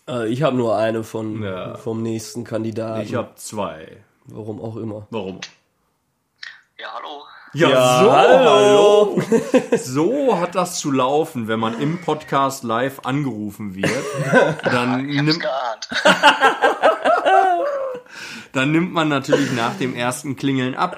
Äh, 0.08 0.28
ich 0.28 0.44
habe 0.44 0.58
nur 0.58 0.76
eine 0.78 1.04
von 1.04 1.42
Ja. 1.42 1.76
vom 1.76 2.02
nächsten 2.04 2.44
Kandidaten. 2.44 3.02
Ich 3.02 3.16
habe 3.16 3.32
zwei. 3.36 3.98
Warum 4.26 4.62
auch 4.62 4.76
immer. 4.78 5.08
Warum? 5.10 5.40
Ja, 6.80 6.88
hallo. 6.94 7.24
Ja, 7.56 7.70
Ja, 7.70 8.00
so, 8.04 8.12
hallo. 8.12 9.22
so 9.78 10.40
hat 10.40 10.56
das 10.56 10.80
zu 10.80 10.92
laufen, 10.92 11.48
wenn 11.48 11.60
man 11.60 11.80
im 11.80 12.02
Podcast 12.02 12.64
live 12.64 13.02
angerufen 13.04 13.76
wird. 13.76 13.92
Dann 14.64 15.08
Ich 15.08 15.20
hab's 15.20 15.28
nimmt, 15.28 15.44
dann 18.54 18.72
nimmt 18.72 18.92
man 18.92 19.08
natürlich 19.08 19.52
nach 19.52 19.76
dem 19.78 19.96
ersten 19.96 20.36
Klingeln 20.36 20.74
ab. 20.74 20.98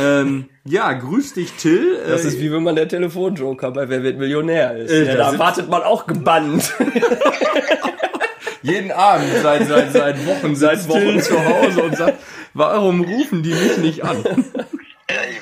Ähm, 0.00 0.48
ja, 0.64 0.92
grüß 0.92 1.34
dich, 1.34 1.52
Till. 1.52 2.00
Äh, 2.04 2.08
Das 2.10 2.24
ist 2.24 2.40
wie 2.40 2.50
wenn 2.52 2.64
man 2.64 2.74
der 2.74 2.88
Telefonjoker 2.88 3.70
bei 3.70 3.88
Wer 3.88 4.02
wird 4.02 4.18
Millionär 4.18 4.76
ist. 4.76 4.90
Äh, 4.90 5.06
ja, 5.06 5.14
da 5.14 5.38
wartet 5.38 5.68
man 5.68 5.84
auch 5.84 6.08
gebannt. 6.08 6.72
jeden 8.62 8.90
Abend 8.90 9.28
seit, 9.40 9.68
seit, 9.68 9.92
seit 9.92 10.26
Wochen, 10.26 10.56
seit 10.56 10.88
Wochen 10.88 11.20
zu 11.20 11.34
Hause 11.44 11.82
und 11.84 11.96
sagt, 11.96 12.18
warum 12.54 13.02
rufen 13.02 13.44
die 13.44 13.54
mich 13.54 13.78
nicht 13.78 14.04
an? 14.04 14.24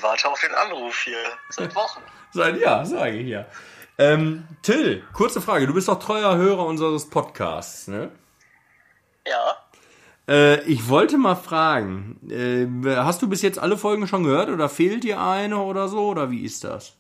Ich 0.01 0.05
warte 0.05 0.31
auf 0.31 0.41
den 0.41 0.55
Anruf 0.55 0.99
hier. 1.01 1.23
Seit 1.51 1.75
Wochen. 1.75 2.01
Seit 2.33 2.57
ja, 2.57 2.87
sage 2.87 3.19
ich 3.19 3.29
ja. 3.29 3.45
Ähm, 3.99 4.49
Till, 4.63 5.07
kurze 5.13 5.43
Frage. 5.43 5.67
Du 5.67 5.75
bist 5.75 5.89
doch 5.89 5.99
treuer 5.99 6.37
Hörer 6.37 6.65
unseres 6.65 7.11
Podcasts, 7.11 7.87
ne? 7.87 8.11
Ja. 9.27 9.59
Äh, 10.27 10.63
ich 10.63 10.89
wollte 10.89 11.19
mal 11.19 11.37
fragen, 11.37 12.19
äh, 12.31 12.97
hast 12.97 13.21
du 13.21 13.29
bis 13.29 13.43
jetzt 13.43 13.59
alle 13.59 13.77
Folgen 13.77 14.09
schon 14.09 14.25
gehört 14.25 14.49
oder 14.49 14.71
fehlt 14.71 15.05
dir 15.05 15.21
eine 15.21 15.59
oder 15.59 15.87
so 15.89 16.07
oder 16.07 16.31
wie 16.31 16.47
ist 16.47 16.65
das? 16.65 16.97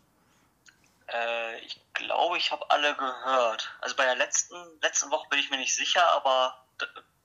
Äh, 1.07 1.59
ich 1.61 1.81
glaube, 1.95 2.37
ich 2.37 2.53
habe 2.53 2.71
alle 2.71 2.95
gehört. 2.97 3.75
Also 3.81 3.97
bei 3.97 4.05
der 4.05 4.17
letzten, 4.17 4.57
letzten 4.83 5.11
Woche 5.11 5.27
bin 5.31 5.39
ich 5.39 5.51
mir 5.51 5.57
nicht 5.57 5.75
sicher, 5.75 6.07
aber 6.07 6.55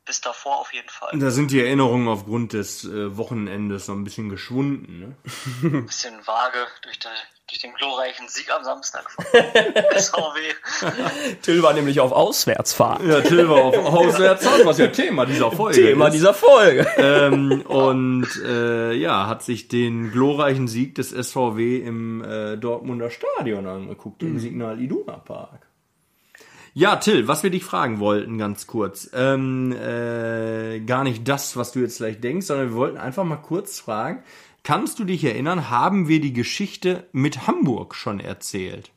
bis 0.05 0.21
davor 0.21 0.59
auf 0.59 0.74
jeden 0.74 0.89
Fall. 0.89 1.17
Da 1.17 1.31
sind 1.31 1.51
die 1.51 1.59
Erinnerungen 1.59 2.07
aufgrund 2.07 2.53
des 2.53 2.85
äh, 2.85 3.17
Wochenendes 3.17 3.88
noch 3.88 3.95
ein 3.95 4.03
bisschen 4.03 4.29
geschwunden. 4.29 5.00
Ne? 5.00 5.15
Ein 5.63 5.85
bisschen 5.88 6.15
vage 6.25 6.59
durch, 6.83 7.00
der, 7.00 7.12
durch 7.50 7.59
den 7.59 7.74
glorreichen 7.74 8.27
Sieg 8.29 8.51
am 8.51 8.63
Samstag 8.63 9.09
von 9.09 9.25
SVW. 9.97 10.39
Till 11.41 11.63
war 11.63 11.74
nämlich 11.74 12.00
auf 12.00 12.12
Auswärtsfahrt. 12.12 13.01
Ja, 13.03 13.21
Till 13.21 13.50
war 13.50 13.63
auf 13.63 13.75
Auswärtsfahrt, 13.77 14.65
was 14.65 14.77
ja 14.77 14.88
Thema 14.88 15.25
dieser 15.25 15.51
Folge 15.51 15.81
Thema 15.81 16.07
ist. 16.07 16.13
dieser 16.13 16.33
Folge. 16.33 16.88
ähm, 16.97 17.62
und 17.62 18.27
äh, 18.45 18.93
ja, 18.93 19.25
hat 19.27 19.43
sich 19.43 19.67
den 19.67 20.12
glorreichen 20.12 20.67
Sieg 20.67 20.95
des 20.95 21.09
SVW 21.09 21.77
im 21.79 22.24
äh, 22.24 22.57
Dortmunder 22.57 23.09
Stadion 23.09 23.65
angeguckt, 23.65 24.21
im 24.21 24.39
Signal 24.39 24.79
Iduna 24.79 25.17
Park. 25.17 25.64
Ja, 26.77 26.98
Till, 26.98 27.29
was 27.29 27.41
wir 27.41 27.51
dich 27.51 27.63
fragen 27.63 28.01
wollten, 28.01 28.38
ganz 28.38 28.67
kurz. 28.67 29.10
Ähm, 29.13 29.72
äh, 29.72 30.82
gar 30.82 31.05
nicht 31.05 31.25
das, 31.25 31.55
was 31.55 31.72
du 31.72 31.79
jetzt 31.79 31.96
vielleicht 31.96 32.22
denkst, 32.22 32.48
sondern 32.48 32.72
wir 32.72 32.75
wollten 32.75 32.98
einfach 32.98 33.24
mal 33.24 33.38
kurz 33.38 33.79
fragen, 33.79 34.25
kannst 34.62 35.00
du 35.00 35.05
dich 35.05 35.24
erinnern, 35.24 35.70
haben 35.70 36.10
wir 36.10 36.20
die 36.20 36.34
Geschichte 36.34 37.08
mit 37.13 37.48
Hamburg 37.48 37.96
schon 37.96 38.20
erzählt? 38.20 38.91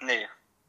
Nee. 0.00 0.26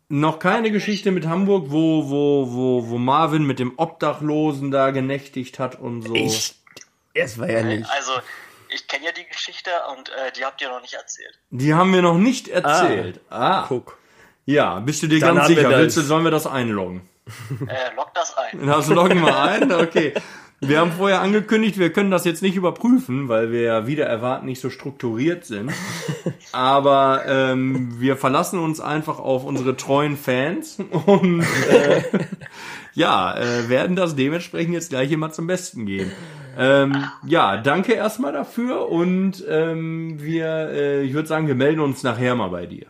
Noch 0.09 0.39
keine 0.39 0.71
Geschichte 0.71 1.11
mit 1.11 1.25
Hamburg, 1.25 1.67
wo, 1.69 2.09
wo, 2.09 2.51
wo, 2.51 2.89
wo 2.89 2.97
Marvin 2.97 3.45
mit 3.45 3.59
dem 3.59 3.79
Obdachlosen 3.79 4.71
da 4.71 4.91
genächtigt 4.91 5.57
hat 5.57 5.79
und 5.79 6.01
so. 6.01 6.13
Ich. 6.13 6.53
Es 7.13 7.39
war 7.39 7.49
ja 7.49 7.63
nicht. 7.63 7.89
Also, 7.89 8.11
ich 8.67 8.89
kenne 8.89 9.05
ja 9.05 9.11
die 9.13 9.25
Geschichte 9.25 9.69
und 9.97 10.09
äh, 10.09 10.33
die 10.33 10.43
habt 10.43 10.61
ihr 10.61 10.67
noch 10.67 10.81
nicht 10.81 10.95
erzählt. 10.95 11.39
Die 11.49 11.73
haben 11.73 11.93
wir 11.93 12.01
noch 12.01 12.17
nicht 12.17 12.49
erzählt. 12.49 13.21
Ah. 13.29 13.63
Guck. 13.69 13.97
Ja, 14.45 14.79
bist 14.79 15.01
du 15.03 15.07
dir 15.07 15.19
Dann 15.19 15.35
ganz 15.35 15.47
sicher? 15.47 15.69
das. 15.69 15.79
Willst 15.79 15.97
du, 15.97 16.01
sollen 16.01 16.23
wir 16.23 16.31
das 16.31 16.47
einloggen? 16.47 17.01
Äh, 17.67 17.95
log 17.95 18.13
das 18.13 18.35
ein. 18.37 18.65
Das 18.67 18.87
loggen 18.87 19.21
wir 19.21 19.39
ein? 19.41 19.71
Okay. 19.71 20.13
Wir 20.61 20.79
haben 20.79 20.93
vorher 20.93 21.21
angekündigt, 21.21 21.77
wir 21.77 21.91
können 21.91 22.11
das 22.11 22.23
jetzt 22.23 22.41
nicht 22.41 22.55
überprüfen, 22.55 23.27
weil 23.27 23.51
wir 23.51 23.61
ja 23.61 23.87
wieder 23.87 24.05
erwarten 24.05 24.45
nicht 24.45 24.61
so 24.61 24.69
strukturiert 24.69 25.45
sind. 25.45 25.71
Aber 26.53 27.23
ähm, 27.27 27.99
wir 27.99 28.15
verlassen 28.15 28.59
uns 28.59 28.79
einfach 28.79 29.19
auf 29.19 29.43
unsere 29.43 29.75
treuen 29.75 30.15
Fans 30.15 30.77
und 31.05 31.41
äh, 31.41 32.03
ja, 32.93 33.35
äh, 33.37 33.67
werden 33.67 33.97
das 33.97 34.15
dementsprechend 34.15 34.73
jetzt 34.73 34.89
gleich 34.89 35.11
immer 35.11 35.31
zum 35.31 35.45
Besten 35.45 35.85
geben. 35.85 36.11
Ähm, 36.57 37.05
ja, 37.25 37.57
danke 37.57 37.93
erstmal 37.93 38.31
dafür 38.31 38.89
und 38.89 39.43
ähm, 39.49 40.21
wir, 40.21 40.69
äh, 40.71 41.03
ich 41.03 41.13
würde 41.13 41.27
sagen, 41.27 41.47
wir 41.47 41.55
melden 41.55 41.81
uns 41.81 42.01
nachher 42.01 42.33
mal 42.33 42.49
bei 42.49 42.65
dir. 42.65 42.85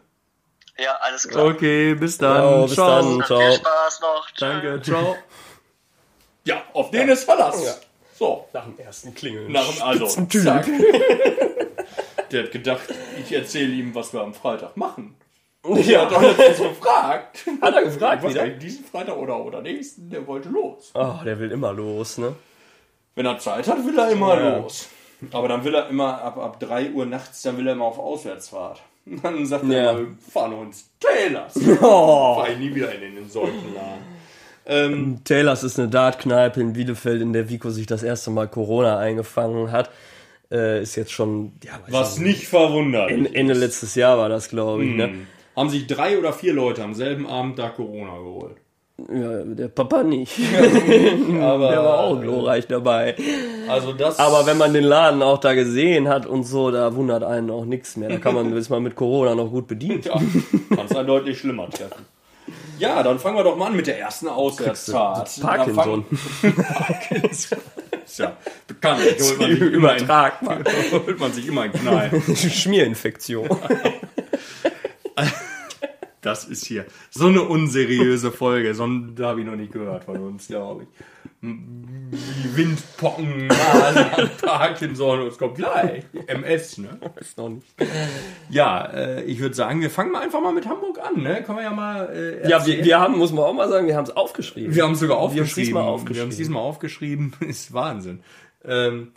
Ja, 0.77 0.95
alles 1.01 1.27
klar. 1.27 1.45
Okay, 1.45 1.93
bis 1.95 2.17
dann. 2.17 2.35
Ja, 2.43 2.61
bis 2.65 2.75
dann. 2.75 3.19
Dann 3.19 3.25
Ciao. 3.27 3.39
Viel 3.39 3.53
Spaß 3.59 3.99
noch. 4.01 4.27
Tschö. 4.31 4.45
Danke, 4.45 4.81
ciao. 4.81 5.15
Ja, 6.43 6.61
auf 6.73 6.91
den 6.91 7.09
ist 7.09 7.23
Verlass. 7.23 7.63
Ja. 7.65 7.73
So, 8.17 8.47
Nach 8.53 8.63
dem 8.65 8.77
ersten 8.79 9.13
Klingeln. 9.13 9.51
nach 9.51 9.67
dem 9.69 9.81
also, 9.81 10.05
zack. 10.07 10.65
Der 12.31 12.43
hat 12.43 12.51
gedacht, 12.51 12.83
ich 13.21 13.31
erzähle 13.31 13.73
ihm, 13.73 13.93
was 13.95 14.13
wir 14.13 14.21
am 14.21 14.33
Freitag 14.33 14.77
machen. 14.77 15.15
Ja, 15.67 16.01
Hat 16.03 16.11
doch 16.11 16.21
letztens 16.21 16.57
gefragt. 16.59 17.45
Hat 17.61 17.73
er 17.73 17.83
gefragt 17.83 18.23
Was 18.23 18.31
wieder? 18.33 18.47
diesen 18.47 18.85
Freitag 18.85 19.17
oder, 19.17 19.37
oder 19.43 19.61
nächsten, 19.61 20.09
der 20.11 20.25
wollte 20.27 20.49
los. 20.49 20.91
Oh, 20.93 21.13
der 21.25 21.39
will 21.39 21.51
immer 21.51 21.73
los, 21.73 22.17
ne? 22.19 22.35
Wenn 23.15 23.25
er 23.25 23.39
Zeit 23.39 23.67
hat, 23.67 23.83
will 23.85 23.97
er 23.97 24.11
immer 24.11 24.39
Ja. 24.39 24.57
los. 24.57 24.87
Aber 25.31 25.47
dann 25.47 25.63
will 25.63 25.73
er 25.73 25.87
immer 25.89 26.21
ab, 26.21 26.37
ab 26.37 26.59
3 26.59 26.91
Uhr 26.91 27.05
nachts, 27.05 27.41
dann 27.41 27.57
will 27.57 27.65
er 27.67 27.73
immer 27.73 27.85
auf 27.85 27.97
Auswärtsfahrt. 27.97 28.81
Und 29.05 29.23
dann 29.23 29.45
sagt 29.45 29.65
Ja. 29.65 29.91
er 29.91 29.99
wir 29.99 30.07
fahren 30.31 30.53
uns 30.53 30.89
Taylors. 30.99 31.55
Oh. 31.81 32.35
Fahr 32.35 32.49
ich 32.49 32.57
nie 32.57 32.73
wieder 32.73 32.93
in 32.93 33.15
den 33.15 33.29
solchen 33.29 33.73
Laden. 33.73 34.15
Ähm, 34.67 35.19
Taylors 35.23 35.63
ist 35.63 35.77
eine 35.79 35.89
Dartkneipe 35.89 36.59
in 36.59 36.73
Bielefeld, 36.73 37.21
in 37.21 37.33
der 37.33 37.49
Vico 37.49 37.69
sich 37.69 37.85
das 37.85 38.01
erste 38.01 38.31
Mal 38.31 38.47
Corona 38.47 38.97
eingefangen 38.97 39.71
hat. 39.71 39.91
Äh, 40.51 40.81
ist 40.81 40.95
jetzt 40.95 41.11
schon, 41.11 41.53
ja, 41.63 41.73
was 41.89 42.15
ich 42.17 42.23
nicht 42.23 42.47
verwundert. 42.47 43.11
nicht. 43.11 43.35
Ende 43.35 43.53
letztes 43.53 43.93
Jahr 43.95 44.17
war 44.17 44.29
das, 44.29 44.49
glaube 44.49 44.83
ich, 44.85 44.95
ne? 44.95 45.13
Haben 45.55 45.69
sich 45.69 45.87
drei 45.87 46.17
oder 46.17 46.33
vier 46.33 46.53
Leute 46.53 46.83
am 46.83 46.93
selben 46.93 47.27
Abend 47.27 47.57
da 47.59 47.69
Corona 47.69 48.17
geholt. 48.17 48.57
Ja, 48.97 49.43
der 49.43 49.67
Papa 49.67 50.03
nicht. 50.03 50.39
Aber, 51.41 51.69
Der 51.69 51.83
war 51.83 51.99
auch 51.99 52.21
glorreich 52.21 52.65
dabei. 52.67 53.15
Also 53.67 53.91
das. 53.91 54.19
Aber 54.19 54.45
wenn 54.45 54.57
man 54.57 54.73
den 54.73 54.85
Laden 54.85 55.21
auch 55.21 55.37
da 55.37 55.53
gesehen 55.53 56.07
hat 56.07 56.25
und 56.25 56.43
so, 56.43 56.71
da 56.71 56.95
wundert 56.95 57.23
einen 57.23 57.51
auch 57.51 57.65
nichts 57.65 57.97
mehr. 57.97 58.09
Da 58.09 58.17
kann 58.17 58.35
man, 58.35 58.53
ist 58.57 58.69
man 58.69 58.83
mit 58.83 58.95
Corona 58.95 59.35
noch 59.35 59.49
gut 59.51 59.67
bedient. 59.67 60.05
ja, 60.05 60.13
kann 60.13 60.85
es 60.89 60.95
ein 60.95 61.07
deutlich 61.07 61.39
schlimmer 61.39 61.69
treffen. 61.69 62.05
Ja, 62.77 63.01
dann 63.03 63.19
fangen 63.19 63.35
wir 63.37 63.43
doch 63.43 63.57
mal 63.57 63.67
an 63.67 63.75
mit 63.75 63.87
der 63.87 63.99
ersten 63.99 64.27
Auswärtsfahrt. 64.27 65.41
Parkinson. 65.41 66.05
Ist 67.31 68.19
ja 68.19 68.37
bekannt. 68.67 69.01
Holt 69.01 69.39
man 69.39 69.49
sich 69.49 69.61
immer 69.61 69.67
in, 69.67 69.73
Übertragbar. 69.73 70.59
holt 70.91 71.19
man 71.19 71.33
sich 71.33 71.47
immer 71.47 71.65
in 71.65 71.71
Knall. 71.73 72.21
Schmierinfektion. 72.35 73.49
Das 76.25 76.43
ist 76.45 76.65
hier 76.65 76.85
so 77.11 77.27
eine 77.27 77.43
unseriöse 77.43 78.31
Folge. 78.31 78.73
So 78.73 78.85
ein, 78.87 79.13
da 79.15 79.27
habe 79.27 79.41
ich 79.41 79.45
noch 79.45 79.55
nicht 79.55 79.71
gehört 79.71 80.05
von 80.05 80.17
uns, 80.17 80.47
glaube 80.47 80.83
ich. 80.83 80.89
Windpocken, 82.55 83.45
Nase, 83.47 84.31
Parkinson, 84.41 85.27
es 85.27 85.37
kommt 85.37 85.55
gleich. 85.55 86.03
MS, 86.27 86.79
ne? 86.79 86.99
Ist 87.19 87.37
noch 87.37 87.49
nicht. 87.49 87.67
Ja, 88.49 88.85
äh, 88.87 89.23
ich 89.25 89.39
würde 89.39 89.53
sagen, 89.53 89.81
wir 89.81 89.91
fangen 89.91 90.11
mal 90.11 90.21
einfach 90.23 90.41
mal 90.41 90.53
mit 90.53 90.65
Hamburg 90.67 90.99
an, 90.99 91.21
ne? 91.21 91.43
Können 91.43 91.59
wir 91.59 91.63
ja 91.65 91.71
mal. 91.73 92.09
Äh, 92.11 92.49
Ja, 92.49 92.65
wir, 92.65 92.83
wir 92.83 92.99
haben, 92.99 93.17
muss 93.17 93.31
man 93.31 93.45
auch 93.45 93.53
mal 93.53 93.69
sagen, 93.69 93.85
wir 93.85 93.95
haben 93.95 94.05
es 94.05 94.15
aufgeschrieben. 94.15 94.73
wir 94.73 94.83
haben 94.83 94.93
es 94.93 94.99
sogar 95.01 95.17
Wir 95.17 95.21
haben's 95.21 95.33
aufgeschrieben. 95.41 95.65
diesmal 95.65 95.83
aufgeschrieben. 95.83 96.15
Wir 96.15 96.21
haben 96.23 96.29
es 96.29 96.37
diesmal 96.37 96.61
aufgeschrieben. 96.63 97.33
ist 97.41 97.73
Wahnsinn. 97.73 98.19
Ähm, 98.63 99.11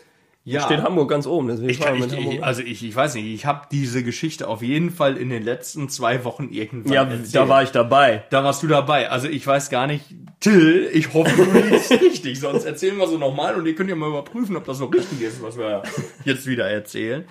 ja. 0.53 0.63
Steht 0.63 0.83
Hamburg 0.83 1.09
ganz 1.11 1.27
oben, 1.27 1.49
deswegen 1.49 1.71
Ich, 1.71 1.81
ich, 1.81 2.01
mit 2.01 2.13
ich, 2.13 2.45
also 2.45 2.63
ich, 2.63 2.85
ich 2.85 2.95
weiß 2.97 3.15
nicht, 3.15 3.27
ich 3.27 3.47
habe 3.47 3.67
diese 3.71 4.03
Geschichte 4.03 4.49
auf 4.49 4.63
jeden 4.63 4.91
Fall 4.91 5.17
in 5.17 5.29
den 5.31 5.43
letzten 5.43 5.89
zwei 5.89 6.25
Wochen 6.25 6.49
irgendwann 6.51 6.93
Ja, 6.93 7.03
erzählt. 7.05 7.35
da 7.35 7.49
war 7.49 7.63
ich 7.63 7.71
dabei. 7.71 8.25
Da 8.31 8.45
warst 8.45 8.63
du 8.63 8.67
dabei. 8.67 9.11
Also 9.11 9.29
ich 9.29 9.47
weiß 9.47 9.71
gar 9.71 9.87
nicht, 9.87 10.05
Till, 10.41 10.89
ich 10.93 11.13
hoffe, 11.15 11.31
du 11.37 11.59
liegst 11.59 11.91
richtig. 12.01 12.41
Sonst 12.41 12.65
erzählen 12.65 12.97
wir 12.97 13.07
so 13.07 13.19
nochmal 13.19 13.55
und 13.57 13.67
ihr 13.67 13.75
könnt 13.75 13.91
ja 13.91 13.97
mal 13.97 14.09
überprüfen, 14.09 14.57
ob 14.57 14.65
das 14.65 14.81
noch 14.81 14.93
richtig 14.93 15.21
ist, 15.23 15.43
was 15.43 15.59
wir 15.59 15.83
jetzt 16.25 16.47
wieder 16.47 16.69
erzählen. 16.69 17.25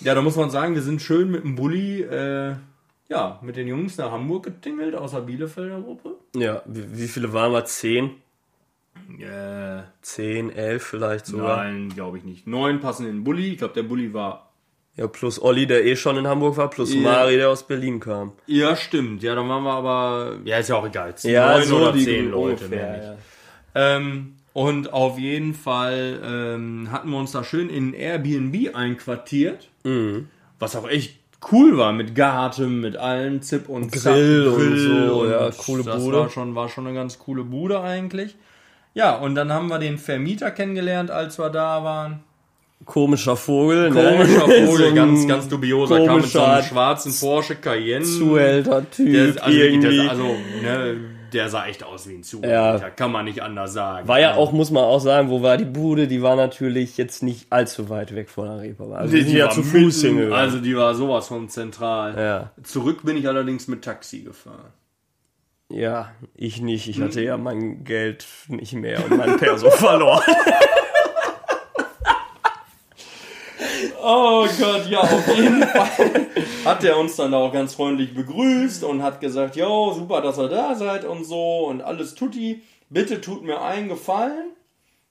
Ja, 0.00 0.14
da 0.14 0.22
muss 0.22 0.36
man 0.36 0.50
sagen, 0.50 0.74
wir 0.74 0.82
sind 0.82 1.00
schön 1.00 1.30
mit 1.30 1.44
dem 1.44 1.54
Bulli, 1.54 2.02
äh, 2.02 2.54
ja, 3.08 3.38
mit 3.42 3.56
den 3.56 3.68
Jungs 3.68 3.96
nach 3.96 4.10
Hamburg 4.10 4.44
getingelt, 4.44 4.94
außer 4.94 5.20
Bielefelder 5.22 5.80
Gruppe. 5.80 6.16
Ja, 6.36 6.62
wie, 6.66 6.98
wie 6.98 7.08
viele 7.08 7.32
waren 7.32 7.52
wir? 7.52 7.64
Zehn? 7.64 8.10
Äh, 9.18 9.82
Zehn, 10.02 10.50
elf 10.50 10.82
vielleicht 10.82 11.26
sogar. 11.26 11.64
nein, 11.64 11.90
glaube 11.94 12.18
ich 12.18 12.24
nicht. 12.24 12.46
Neun 12.46 12.80
passen 12.80 13.06
in 13.06 13.12
den 13.16 13.24
Bulli. 13.24 13.52
Ich 13.52 13.58
glaube, 13.58 13.74
der 13.74 13.82
Bulli 13.84 14.12
war 14.14 14.50
Ja, 14.96 15.06
plus 15.08 15.40
Olli, 15.42 15.66
der 15.66 15.84
eh 15.84 15.96
schon 15.96 16.16
in 16.16 16.26
Hamburg 16.26 16.56
war, 16.56 16.70
plus 16.70 16.94
Ja. 16.94 17.00
Mari, 17.00 17.36
der 17.36 17.50
aus 17.50 17.66
Berlin 17.66 18.00
kam. 18.00 18.32
Ja, 18.46 18.76
stimmt. 18.76 19.22
Ja, 19.22 19.34
dann 19.34 19.48
waren 19.48 19.62
wir 19.64 19.72
aber. 19.72 20.36
Ja, 20.44 20.58
ist 20.58 20.68
ja 20.68 20.76
auch 20.76 20.86
egal. 20.86 21.14
Ja, 21.22 21.58
Neun 21.58 21.64
so 21.66 21.76
oder 21.76 21.92
die 21.92 22.04
zehn 22.04 22.30
Leute. 22.30 22.64
ungefähr, 22.64 22.68
mehr 22.68 22.96
nicht. 22.96 23.04
ja. 23.74 23.96
Ähm, 23.96 24.34
und 24.52 24.92
auf 24.92 25.18
jeden 25.18 25.52
Fall 25.54 26.20
ähm, 26.24 26.88
hatten 26.92 27.10
wir 27.10 27.18
uns 27.18 27.32
da 27.32 27.42
schön 27.42 27.68
in 27.68 27.92
Airbnb 27.92 28.74
einquartiert. 28.76 29.68
Mhm. 29.82 30.28
Was 30.60 30.76
auch 30.76 30.88
echt 30.88 31.18
cool 31.50 31.76
war 31.76 31.92
mit 31.92 32.14
Garten, 32.14 32.80
mit 32.80 32.96
allen 32.96 33.42
Zip 33.42 33.68
und 33.68 33.90
Grill 33.90 34.44
Zap, 34.44 34.54
und 34.56 34.78
so, 34.78 35.26
ja, 35.28 35.50
coole 35.50 35.82
das 35.82 36.02
Bude. 36.02 36.16
War 36.18 36.30
schon, 36.30 36.54
war 36.54 36.68
schon 36.68 36.86
eine 36.86 36.94
ganz 36.96 37.18
coole 37.18 37.42
Bude 37.44 37.80
eigentlich. 37.80 38.36
Ja, 38.94 39.16
und 39.16 39.34
dann 39.34 39.52
haben 39.52 39.68
wir 39.68 39.78
den 39.78 39.98
Vermieter 39.98 40.50
kennengelernt, 40.50 41.10
als 41.10 41.38
wir 41.38 41.50
da 41.50 41.82
waren. 41.84 42.20
Komischer 42.84 43.36
Vogel, 43.36 43.90
Komischer 43.90 44.46
ne? 44.46 44.66
Vogel, 44.66 44.88
So 44.88 44.94
ganz, 44.94 45.26
ganz 45.26 45.48
dubioser. 45.48 46.04
Kam 46.06 46.16
mit 46.18 46.26
so 46.26 46.40
einem 46.42 46.64
schwarzen 46.64 47.14
Porsche 47.18 47.56
Cayenne. 47.56 48.04
Zuhälter-Typ 48.04 49.12
Der, 49.12 49.42
also, 49.44 49.58
irgendwie. 49.58 49.96
der, 49.96 50.10
also, 50.10 50.24
ne, 50.62 50.96
der 51.32 51.48
sah 51.48 51.66
echt 51.66 51.82
aus 51.82 52.08
wie 52.08 52.14
ein 52.14 52.22
Zuhälter. 52.22 52.78
Ja. 52.80 52.90
Kann 52.90 53.10
man 53.10 53.24
nicht 53.24 53.42
anders 53.42 53.72
sagen. 53.72 54.06
War 54.06 54.20
ja 54.20 54.34
auch, 54.34 54.52
muss 54.52 54.70
man 54.70 54.84
auch 54.84 55.00
sagen, 55.00 55.30
wo 55.30 55.42
war 55.42 55.56
die 55.56 55.64
Bude? 55.64 56.06
Die 56.06 56.22
war 56.22 56.36
natürlich 56.36 56.96
jetzt 56.96 57.22
nicht 57.22 57.46
allzu 57.50 57.88
weit 57.88 58.14
weg 58.14 58.28
von 58.28 58.46
der 58.46 58.60
Reeperbahn. 58.60 58.98
Also 58.98 59.16
Die, 59.16 59.24
die 59.24 59.32
ja 59.38 59.46
war 59.46 59.52
zu 59.52 59.62
Fuß 59.64 60.02
hingegangen. 60.02 60.32
Also 60.34 60.58
die 60.58 60.76
war 60.76 60.94
sowas 60.94 61.26
von 61.28 61.48
zentral. 61.48 62.14
ja. 62.16 62.50
Zurück 62.62 63.02
bin 63.02 63.16
ich 63.16 63.26
allerdings 63.26 63.66
mit 63.66 63.82
Taxi 63.82 64.20
gefahren. 64.20 64.72
Ja, 65.74 66.12
ich 66.34 66.60
nicht. 66.60 66.88
Ich 66.88 67.00
hatte 67.00 67.20
ja 67.20 67.36
mein 67.36 67.84
Geld 67.84 68.26
nicht 68.48 68.74
mehr 68.74 69.04
und 69.04 69.16
mein 69.16 69.36
Perso 69.36 69.70
verloren. 69.72 70.22
Oh 74.02 74.46
Gott, 74.58 74.86
ja, 74.88 75.00
auf 75.00 75.36
jeden 75.36 75.62
Fall 75.62 76.26
hat 76.64 76.84
er 76.84 76.98
uns 76.98 77.16
dann 77.16 77.32
auch 77.32 77.52
ganz 77.52 77.74
freundlich 77.74 78.14
begrüßt 78.14 78.84
und 78.84 79.02
hat 79.02 79.20
gesagt, 79.20 79.56
jo, 79.56 79.92
super, 79.94 80.20
dass 80.20 80.38
ihr 80.38 80.48
da 80.48 80.74
seid 80.74 81.04
und 81.04 81.24
so 81.24 81.66
und 81.66 81.80
alles 81.82 82.14
tutti. 82.14 82.62
Bitte 82.90 83.20
tut 83.20 83.42
mir 83.44 83.62
einen 83.62 83.88
Gefallen. 83.88 84.52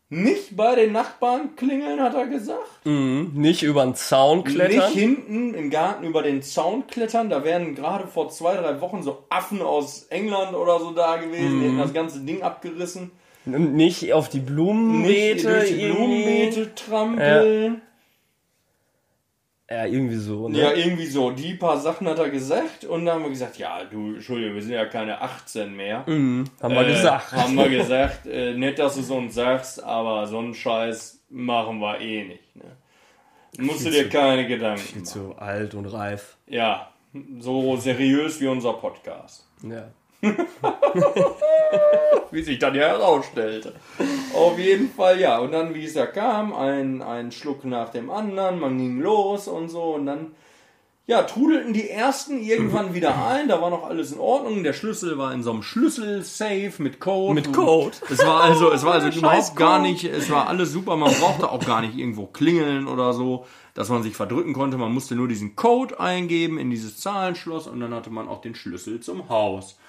Nicht 0.09 0.55
bei 0.55 0.75
den 0.75 0.91
Nachbarn 0.91 1.55
klingeln, 1.55 1.99
hat 1.99 2.13
er 2.13 2.27
gesagt. 2.27 2.85
Mhm. 2.85 3.31
Nicht 3.33 3.63
über 3.63 3.83
den 3.83 3.95
Zaun 3.95 4.43
klettern. 4.43 4.91
Nicht 4.91 4.99
hinten 4.99 5.53
im 5.55 5.69
Garten 5.71 6.03
über 6.03 6.21
den 6.21 6.43
Zaun 6.43 6.85
klettern. 6.85 7.29
Da 7.31 7.43
wären 7.43 7.73
gerade 7.73 8.07
vor 8.07 8.29
zwei, 8.29 8.55
drei 8.55 8.79
Wochen 8.79 9.01
so 9.01 9.25
Affen 9.29 9.61
aus 9.61 10.03
England 10.09 10.53
oder 10.55 10.79
so 10.79 10.91
da 10.91 11.15
gewesen. 11.17 11.59
Die 11.61 11.65
hätten 11.67 11.79
das 11.79 11.93
ganze 11.93 12.19
Ding 12.19 12.43
abgerissen. 12.43 13.11
Und 13.45 13.73
nicht 13.73 14.13
auf 14.13 14.29
die 14.29 14.37
Nicht 14.37 14.47
Blumenbeete. 14.47 15.47
durch 15.47 15.69
die. 15.69 15.87
Blumenbeete 15.89 16.75
trampeln. 16.75 17.73
Ja, 17.73 17.81
irgendwie 19.85 20.15
so. 20.15 20.47
Ne? 20.49 20.59
Ja, 20.59 20.71
irgendwie 20.73 21.05
so. 21.07 21.31
Die 21.31 21.53
paar 21.55 21.77
Sachen 21.79 22.07
hat 22.07 22.19
er 22.19 22.29
gesagt 22.29 22.85
und 22.85 23.05
dann 23.05 23.15
haben 23.15 23.23
wir 23.23 23.29
gesagt, 23.29 23.57
ja, 23.57 23.83
du, 23.83 24.15
Entschuldigung, 24.15 24.55
wir 24.55 24.61
sind 24.61 24.73
ja 24.73 24.85
keine 24.85 25.21
18 25.21 25.75
mehr. 25.75 26.03
Mhm, 26.07 26.45
haben 26.61 26.73
wir 26.75 26.87
Äh, 26.87 26.91
gesagt. 26.93 27.31
Haben 27.31 27.55
wir 27.55 27.69
gesagt, 27.69 28.25
äh, 28.25 28.53
nett, 28.53 28.79
dass 28.79 28.95
du 28.95 29.01
es 29.01 29.09
uns 29.09 29.35
sagst, 29.35 29.83
aber 29.83 30.27
so 30.27 30.39
einen 30.39 30.53
Scheiß 30.53 31.19
machen 31.29 31.79
wir 31.79 31.99
eh 31.99 32.23
nicht. 32.25 32.55
Ne? 32.55 32.65
Musst 33.59 33.85
du 33.85 33.91
dir 33.91 34.09
keine 34.09 34.47
Gedanken 34.47 34.81
machen. 35.01 35.05
so 35.05 35.35
alt 35.37 35.73
und 35.75 35.85
reif. 35.85 36.37
Ja, 36.47 36.89
so 37.39 37.75
seriös 37.77 38.39
wie 38.41 38.47
unser 38.47 38.73
Podcast. 38.73 39.47
Ja. 39.61 39.87
Wie 42.31 42.41
sich 42.41 42.59
dann 42.59 42.75
ja 42.75 42.87
herausstellte. 42.87 43.73
Auf 44.33 44.57
jeden 44.57 44.89
Fall, 44.89 45.19
ja. 45.19 45.37
Und 45.39 45.51
dann, 45.51 45.75
wie 45.75 45.85
es 45.85 45.93
ja 45.93 46.05
kam, 46.05 46.53
ein, 46.53 47.01
ein 47.01 47.31
Schluck 47.31 47.65
nach 47.65 47.89
dem 47.89 48.09
anderen, 48.09 48.59
man 48.59 48.77
ging 48.77 48.99
los 49.01 49.47
und 49.47 49.69
so. 49.69 49.95
Und 49.95 50.05
dann, 50.05 50.31
ja, 51.05 51.23
trudelten 51.23 51.73
die 51.73 51.89
ersten 51.89 52.41
irgendwann 52.41 52.93
wieder 52.93 53.27
ein. 53.27 53.49
Da 53.49 53.61
war 53.61 53.69
noch 53.69 53.83
alles 53.83 54.13
in 54.13 54.19
Ordnung. 54.19 54.63
Der 54.63 54.73
Schlüssel 54.73 55.17
war 55.17 55.33
in 55.33 55.43
so 55.43 55.51
einem 55.51 55.63
Schlüsselsafe 55.63 56.81
mit 56.81 56.99
Code. 56.99 57.33
Mit 57.33 57.51
Code. 57.53 57.97
Es 58.09 58.25
war 58.25 58.41
also, 58.41 58.71
es 58.71 58.83
war 58.85 58.93
also 58.93 59.09
überhaupt 59.19 59.55
gar 59.55 59.79
nicht, 59.79 60.05
es 60.05 60.31
war 60.31 60.47
alles 60.47 60.71
super. 60.71 60.95
Man 60.95 61.13
brauchte 61.13 61.51
auch 61.51 61.65
gar 61.65 61.81
nicht 61.81 61.97
irgendwo 61.97 62.25
klingeln 62.25 62.87
oder 62.87 63.13
so, 63.13 63.45
dass 63.73 63.89
man 63.89 64.03
sich 64.03 64.15
verdrücken 64.15 64.53
konnte. 64.53 64.77
Man 64.77 64.93
musste 64.93 65.15
nur 65.15 65.27
diesen 65.27 65.55
Code 65.55 65.99
eingeben 65.99 66.57
in 66.57 66.69
dieses 66.69 66.97
Zahlenschloss 66.97 67.67
und 67.67 67.79
dann 67.79 67.93
hatte 67.93 68.09
man 68.09 68.27
auch 68.27 68.41
den 68.41 68.55
Schlüssel 68.55 68.99
zum 68.99 69.29
Haus. 69.29 69.79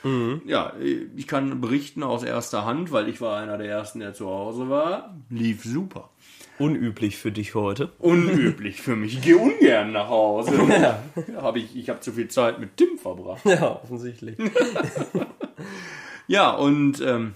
Ja, 0.44 0.72
ich 1.16 1.26
kann 1.26 1.60
berichten 1.60 2.02
aus 2.02 2.22
erster 2.22 2.64
Hand, 2.64 2.92
weil 2.92 3.08
ich 3.08 3.20
war 3.20 3.38
einer 3.38 3.56
der 3.56 3.68
ersten, 3.68 4.00
der 4.00 4.12
zu 4.12 4.26
Hause 4.26 4.68
war. 4.68 5.16
Lief 5.30 5.64
super. 5.64 6.10
Unüblich 6.58 7.16
für 7.16 7.32
dich 7.32 7.54
heute. 7.54 7.90
Unüblich 7.98 8.80
für 8.80 8.96
mich. 8.96 9.14
Ich 9.14 9.22
gehe 9.22 9.36
ungern 9.36 9.92
nach 9.92 10.08
Hause. 10.08 10.52
Ja. 10.68 11.02
Hab 11.36 11.56
ich 11.56 11.76
ich 11.76 11.88
habe 11.88 12.00
zu 12.00 12.12
viel 12.12 12.28
Zeit 12.28 12.58
mit 12.60 12.76
Tim 12.76 12.98
verbracht. 12.98 13.44
Ja, 13.44 13.80
offensichtlich. 13.82 14.36
Ja, 16.26 16.52
und 16.52 17.00
ähm, 17.00 17.34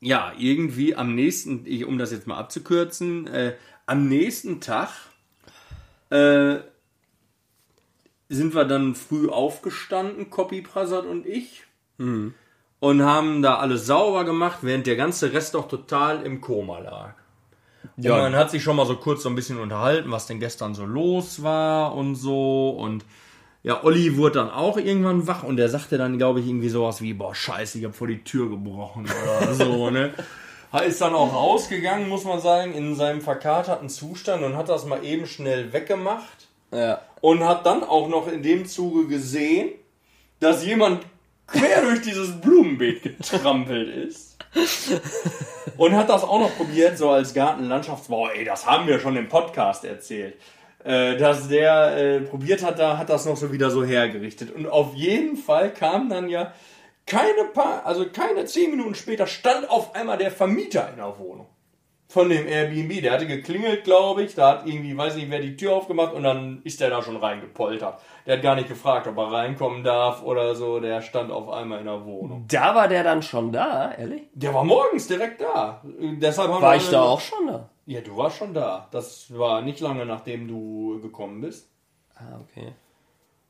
ja, 0.00 0.32
irgendwie 0.38 0.94
am 0.96 1.14
nächsten, 1.14 1.62
ich, 1.66 1.84
um 1.84 1.98
das 1.98 2.10
jetzt 2.10 2.26
mal 2.26 2.36
abzukürzen, 2.36 3.26
äh, 3.28 3.54
am 3.86 4.08
nächsten 4.08 4.60
Tag 4.60 4.90
äh, 6.10 6.56
sind 8.28 8.54
wir 8.54 8.64
dann 8.64 8.94
früh 8.94 9.28
aufgestanden, 9.28 10.30
Copy 10.30 10.62
Prasad 10.62 11.06
und 11.06 11.26
ich, 11.26 11.64
und 12.80 13.02
haben 13.02 13.42
da 13.42 13.56
alles 13.56 13.86
sauber 13.86 14.24
gemacht, 14.24 14.58
während 14.62 14.86
der 14.86 14.96
ganze 14.96 15.32
Rest 15.32 15.54
doch 15.54 15.68
total 15.68 16.22
im 16.22 16.40
Koma 16.40 16.78
lag. 16.80 17.14
Ja. 17.96 18.14
Und 18.14 18.22
man 18.22 18.36
hat 18.36 18.50
sich 18.50 18.62
schon 18.62 18.76
mal 18.76 18.86
so 18.86 18.96
kurz 18.96 19.22
so 19.22 19.28
ein 19.28 19.34
bisschen 19.34 19.58
unterhalten, 19.58 20.10
was 20.10 20.26
denn 20.26 20.40
gestern 20.40 20.74
so 20.74 20.84
los 20.84 21.42
war 21.42 21.94
und 21.94 22.14
so. 22.14 22.70
Und 22.70 23.04
ja, 23.62 23.84
Olli 23.84 24.16
wurde 24.16 24.40
dann 24.40 24.50
auch 24.50 24.76
irgendwann 24.76 25.26
wach 25.26 25.42
und 25.42 25.56
der 25.56 25.68
sagte 25.68 25.96
dann, 25.96 26.18
glaube 26.18 26.40
ich, 26.40 26.46
irgendwie 26.46 26.68
sowas 26.68 27.00
wie, 27.00 27.14
boah, 27.14 27.34
scheiße, 27.34 27.78
ich 27.78 27.84
habe 27.84 27.94
vor 27.94 28.06
die 28.06 28.24
Tür 28.24 28.50
gebrochen 28.50 29.06
oder 29.06 29.54
so, 29.54 29.90
ne? 29.90 30.12
Er 30.74 30.82
Ist 30.82 31.00
dann 31.00 31.14
auch 31.14 31.32
rausgegangen, 31.32 32.08
muss 32.08 32.24
man 32.24 32.40
sagen, 32.40 32.74
in 32.74 32.96
seinem 32.96 33.20
verkaterten 33.20 33.88
Zustand 33.88 34.42
und 34.42 34.56
hat 34.56 34.68
das 34.68 34.84
mal 34.86 35.04
eben 35.04 35.24
schnell 35.26 35.72
weggemacht 35.72 36.48
Ja. 36.72 37.00
und 37.20 37.44
hat 37.44 37.64
dann 37.64 37.84
auch 37.84 38.08
noch 38.08 38.26
in 38.26 38.42
dem 38.42 38.66
Zuge 38.66 39.06
gesehen, 39.06 39.70
dass 40.40 40.64
jemand 40.64 41.06
quer 41.46 41.82
durch 41.82 42.02
dieses 42.02 42.40
Blumenbeet 42.40 43.02
getrampelt 43.04 43.88
ist. 44.08 44.36
Und 45.76 45.94
hat 45.94 46.08
das 46.08 46.24
auch 46.24 46.40
noch 46.40 46.56
probiert, 46.56 46.98
so 46.98 47.08
als 47.10 47.34
Gartenlandschaftsbau. 47.34 48.28
Ey, 48.30 48.44
das 48.44 48.66
haben 48.66 48.88
wir 48.88 48.98
schon 48.98 49.16
im 49.16 49.28
Podcast 49.28 49.84
erzählt. 49.84 50.34
Äh, 50.82 51.16
dass 51.16 51.48
der 51.48 51.96
äh, 51.96 52.20
probiert 52.20 52.64
hat, 52.64 52.78
da 52.80 52.98
hat 52.98 53.08
das 53.10 53.26
noch 53.26 53.36
so 53.36 53.52
wieder 53.52 53.70
so 53.70 53.84
hergerichtet. 53.84 54.52
Und 54.54 54.66
auf 54.66 54.94
jeden 54.94 55.36
Fall 55.36 55.72
kam 55.72 56.08
dann 56.08 56.28
ja 56.28 56.52
keine 57.06 57.44
paar, 57.52 57.84
also 57.84 58.06
keine 58.10 58.44
zehn 58.46 58.70
Minuten 58.70 58.94
später 58.94 59.26
stand 59.26 59.68
auf 59.68 59.94
einmal 59.94 60.18
der 60.18 60.30
Vermieter 60.30 60.88
in 60.90 60.96
der 60.96 61.18
Wohnung 61.18 61.46
von 62.14 62.28
dem 62.28 62.46
Airbnb. 62.46 63.02
Der 63.02 63.12
hatte 63.12 63.26
geklingelt, 63.26 63.84
glaube 63.84 64.22
ich. 64.22 64.34
Da 64.34 64.50
hat 64.50 64.66
irgendwie, 64.66 64.96
weiß 64.96 65.16
nicht, 65.16 65.30
wer 65.30 65.40
die 65.40 65.56
Tür 65.56 65.74
aufgemacht 65.74 66.14
und 66.14 66.22
dann 66.22 66.60
ist 66.62 66.80
der 66.80 66.90
da 66.90 67.02
schon 67.02 67.16
reingepoltert. 67.16 68.00
Der 68.24 68.36
hat 68.36 68.42
gar 68.42 68.54
nicht 68.54 68.68
gefragt, 68.68 69.06
ob 69.08 69.18
er 69.18 69.32
reinkommen 69.32 69.82
darf 69.82 70.22
oder 70.22 70.54
so. 70.54 70.78
Der 70.78 71.02
stand 71.02 71.32
auf 71.32 71.50
einmal 71.50 71.80
in 71.80 71.86
der 71.86 72.04
Wohnung. 72.04 72.44
Da 72.48 72.74
war 72.74 72.86
der 72.86 73.02
dann 73.02 73.22
schon 73.22 73.52
da, 73.52 73.92
ehrlich? 73.92 74.22
Der 74.32 74.54
war 74.54 74.64
morgens 74.64 75.08
direkt 75.08 75.40
da. 75.40 75.82
Deshalb 75.84 76.52
haben 76.52 76.62
War 76.62 76.76
ich 76.76 76.88
da 76.88 77.02
auch 77.02 77.20
schon 77.20 77.48
da? 77.48 77.68
Ja, 77.86 78.00
du 78.00 78.16
warst 78.16 78.38
schon 78.38 78.54
da. 78.54 78.88
Das 78.92 79.36
war 79.36 79.60
nicht 79.60 79.80
lange 79.80 80.06
nachdem 80.06 80.46
du 80.46 81.00
gekommen 81.02 81.40
bist. 81.40 81.68
Ah, 82.14 82.40
okay. 82.40 82.72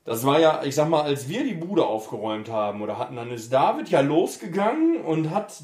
Das 0.05 0.27
war 0.27 0.39
ja, 0.39 0.63
ich 0.65 0.75
sag 0.75 0.89
mal, 0.89 1.03
als 1.03 1.29
wir 1.29 1.45
die 1.45 1.55
Bude 1.55 1.87
aufgeräumt 1.87 2.51
haben 2.51 2.83
oder 2.83 2.99
hatten, 2.99 3.17
dann 3.17 3.31
ist 3.31 3.53
David 3.53 3.89
ja 3.89 4.01
losgegangen 4.01 5.01
und 5.03 5.31
hat 5.31 5.63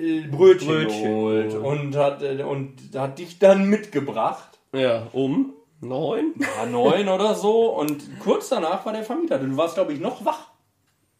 äh, 0.00 0.20
Brötchen, 0.28 0.68
Brötchen 0.68 1.02
geholt 1.02 1.54
und 1.54 1.96
hat, 1.96 2.22
äh, 2.22 2.44
und 2.44 2.76
hat 2.94 3.18
dich 3.18 3.40
dann 3.40 3.68
mitgebracht. 3.68 4.58
Ja, 4.72 5.08
um 5.12 5.52
neun. 5.80 6.34
Ja, 6.38 6.66
neun 6.66 7.08
oder 7.08 7.34
so. 7.34 7.70
Und 7.70 8.20
kurz 8.20 8.48
danach 8.48 8.86
war 8.86 8.92
der 8.92 9.02
Vermieter. 9.02 9.38
Du 9.38 9.56
warst, 9.56 9.74
glaube 9.74 9.92
ich, 9.92 10.00
noch 10.00 10.24
wach. 10.24 10.50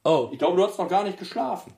Oh. 0.05 0.29
Ich 0.33 0.39
glaube, 0.39 0.57
du 0.57 0.65
hast 0.65 0.79
noch 0.79 0.89
gar 0.89 1.03
nicht 1.03 1.19
geschlafen. 1.19 1.73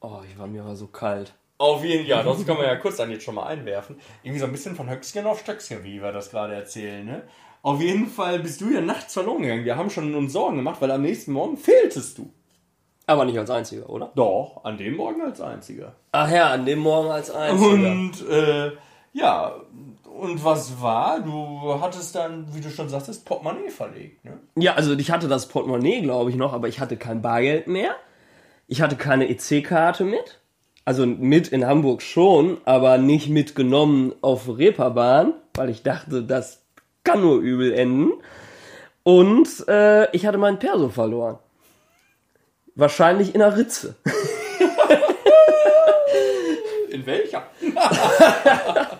Oh, 0.00 0.18
ich 0.28 0.38
war 0.38 0.46
mir 0.46 0.62
aber 0.62 0.76
so 0.76 0.86
kalt. 0.88 1.32
Auf 1.58 1.82
jeden 1.82 2.06
Fall, 2.06 2.24
das 2.24 2.46
kann 2.46 2.56
man 2.56 2.66
ja 2.66 2.76
kurz 2.76 2.96
dann 2.96 3.10
jetzt 3.10 3.24
schon 3.24 3.34
mal 3.34 3.46
einwerfen. 3.46 3.96
Irgendwie 4.22 4.38
so 4.38 4.46
ein 4.46 4.52
bisschen 4.52 4.76
von 4.76 4.88
Höchstchen 4.88 5.26
auf 5.26 5.40
Stöckchen, 5.40 5.82
wie 5.82 6.00
wir 6.00 6.12
das 6.12 6.30
gerade 6.30 6.54
erzählen, 6.54 7.04
ne? 7.04 7.22
Auf 7.68 7.82
jeden 7.82 8.06
Fall 8.06 8.38
bist 8.38 8.62
du 8.62 8.70
ja 8.70 8.80
nachts 8.80 9.12
verloren 9.12 9.42
gegangen. 9.42 9.66
Wir 9.66 9.76
haben 9.76 9.90
schon 9.90 10.14
uns 10.14 10.32
Sorgen 10.32 10.56
gemacht, 10.56 10.80
weil 10.80 10.90
am 10.90 11.02
nächsten 11.02 11.32
Morgen 11.32 11.58
fehltest 11.58 12.16
du. 12.16 12.32
Aber 13.06 13.26
nicht 13.26 13.38
als 13.38 13.50
einziger, 13.50 13.90
oder? 13.90 14.10
Doch, 14.14 14.64
an 14.64 14.78
dem 14.78 14.96
Morgen 14.96 15.20
als 15.20 15.42
einziger. 15.42 15.94
Ach 16.12 16.30
ja, 16.30 16.48
an 16.48 16.64
dem 16.64 16.78
Morgen 16.78 17.10
als 17.10 17.30
einziger. 17.30 17.70
Und 17.70 18.26
äh, 18.26 18.72
ja, 19.12 19.54
und 20.18 20.42
was 20.42 20.80
war? 20.80 21.20
Du 21.20 21.78
hattest 21.78 22.14
dann, 22.14 22.46
wie 22.54 22.62
du 22.62 22.70
schon 22.70 22.88
sagtest, 22.88 23.26
Portemonnaie 23.26 23.68
verlegt, 23.68 24.24
ne? 24.24 24.38
Ja, 24.56 24.72
also 24.72 24.94
ich 24.94 25.10
hatte 25.10 25.28
das 25.28 25.48
Portemonnaie, 25.48 26.00
glaube 26.00 26.30
ich, 26.30 26.36
noch, 26.36 26.54
aber 26.54 26.68
ich 26.68 26.80
hatte 26.80 26.96
kein 26.96 27.20
Bargeld 27.20 27.66
mehr. 27.66 27.96
Ich 28.66 28.80
hatte 28.80 28.96
keine 28.96 29.28
EC-Karte 29.28 30.04
mit. 30.04 30.40
Also 30.86 31.04
mit 31.04 31.48
in 31.48 31.66
Hamburg 31.66 32.00
schon, 32.00 32.62
aber 32.64 32.96
nicht 32.96 33.28
mitgenommen 33.28 34.14
auf 34.22 34.48
Reeperbahn, 34.48 35.34
weil 35.52 35.68
ich 35.68 35.82
dachte, 35.82 36.22
das 36.22 36.62
kann 37.08 37.20
nur 37.22 37.38
übel 37.38 37.72
enden. 37.72 38.12
Und 39.02 39.48
äh, 39.68 40.14
ich 40.14 40.26
hatte 40.26 40.36
meinen 40.36 40.58
Perso 40.58 40.90
verloren. 40.90 41.38
Wahrscheinlich 42.74 43.34
in 43.34 43.40
einer 43.42 43.56
Ritze. 43.56 43.96
In 46.90 47.06
welcher? 47.06 47.44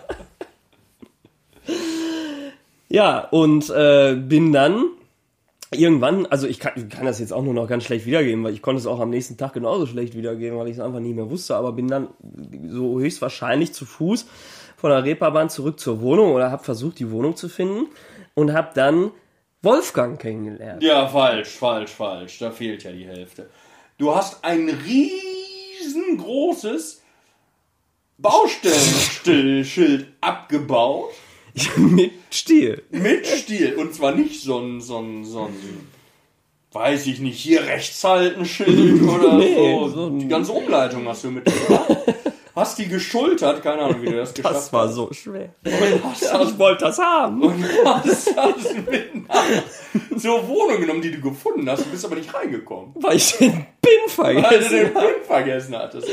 Ja, 2.91 3.19
und 3.19 3.69
äh, 3.69 4.15
bin 4.15 4.51
dann 4.51 4.85
irgendwann, 5.69 6.25
also 6.25 6.47
ich 6.47 6.59
kann, 6.59 6.89
kann 6.89 7.05
das 7.05 7.19
jetzt 7.19 7.31
auch 7.31 7.43
nur 7.43 7.53
noch 7.53 7.67
ganz 7.67 7.83
schlecht 7.83 8.07
wiedergeben, 8.07 8.43
weil 8.43 8.55
ich 8.55 8.63
konnte 8.63 8.79
es 8.79 8.87
auch 8.87 8.99
am 8.99 9.11
nächsten 9.11 9.37
Tag 9.37 9.53
genauso 9.53 9.85
schlecht 9.85 10.15
wiedergeben, 10.15 10.57
weil 10.57 10.69
ich 10.69 10.77
es 10.77 10.79
einfach 10.79 10.99
nicht 10.99 11.15
mehr 11.15 11.29
wusste, 11.29 11.55
aber 11.55 11.71
bin 11.73 11.87
dann 11.87 12.07
so 12.67 12.99
höchstwahrscheinlich 12.99 13.73
zu 13.73 13.85
Fuß 13.85 14.25
von 14.79 14.91
der 14.91 15.03
Reeperbahn 15.03 15.49
zurück 15.49 15.79
zur 15.79 15.99
Wohnung 16.01 16.31
oder 16.33 16.51
habe 16.51 16.63
versucht, 16.63 16.99
die 16.99 17.11
Wohnung 17.11 17.35
zu 17.35 17.49
finden 17.49 17.87
und 18.33 18.53
habe 18.53 18.69
dann 18.73 19.11
Wolfgang 19.61 20.17
kennengelernt. 20.19 20.81
Ja, 20.81 21.05
falsch, 21.07 21.49
falsch, 21.49 21.91
falsch. 21.91 22.39
Da 22.39 22.51
fehlt 22.51 22.83
ja 22.83 22.91
die 22.93 23.05
Hälfte. 23.05 23.49
Du 23.97 24.15
hast 24.15 24.43
ein 24.45 24.69
riesengroßes 25.83 27.01
Baustellenschild 28.17 30.07
abgebaut. 30.21 31.09
Mit 31.75 32.11
Stiel. 32.31 32.83
Mit 32.91 33.25
Stil. 33.27 33.75
Und 33.75 33.93
zwar 33.93 34.13
nicht 34.13 34.41
so 34.41 34.59
ein, 34.59 34.79
so 34.79 34.99
ein, 34.99 35.25
so 35.25 35.45
ein, 35.45 35.55
weiß 36.71 37.07
ich 37.07 37.19
nicht, 37.19 37.37
hier 37.39 37.65
rechts 37.65 38.01
halten 38.03 38.45
Schild 38.45 39.01
oder 39.09 39.33
Nee, 39.37 39.55
so. 39.55 39.89
so 39.89 40.09
Die 40.17 40.27
ganze 40.27 40.53
Umleitung 40.53 41.05
hast 41.07 41.25
du 41.25 41.31
mitgebracht. 41.31 41.97
Hast 42.59 42.77
die 42.77 42.87
geschultert, 42.87 43.63
keine 43.63 43.81
Ahnung, 43.83 44.01
wie 44.01 44.07
du 44.07 44.17
das 44.17 44.33
geschafft 44.33 44.55
Das 44.55 44.73
war 44.73 44.87
hast. 44.87 44.95
so 44.95 45.09
schwer. 45.13 45.49
Und 45.65 46.03
hast 46.03 46.23
das, 46.23 46.49
Ich 46.49 46.59
wollte 46.59 46.85
das 46.85 46.99
haben. 46.99 47.41
und 47.43 47.65
hast 47.85 48.27
das 48.35 48.73
mit 48.89 49.09
zur 50.21 50.45
Wohnung 50.47 50.79
genommen, 50.81 51.01
die 51.01 51.11
du 51.11 51.21
gefunden 51.21 51.69
hast. 51.69 51.85
Du 51.85 51.89
bist 51.89 52.03
aber 52.05 52.15
nicht 52.15 52.33
reingekommen. 52.33 52.91
Weil 52.95 53.15
ich 53.15 53.37
den 53.37 53.65
Pin 53.81 53.91
Weil 54.17 54.35
du 54.35 54.41
vergessen 54.41 54.71
den. 54.77 54.93
Pin 54.93 55.03
vergessen 55.25 55.77
hattest. 55.77 56.07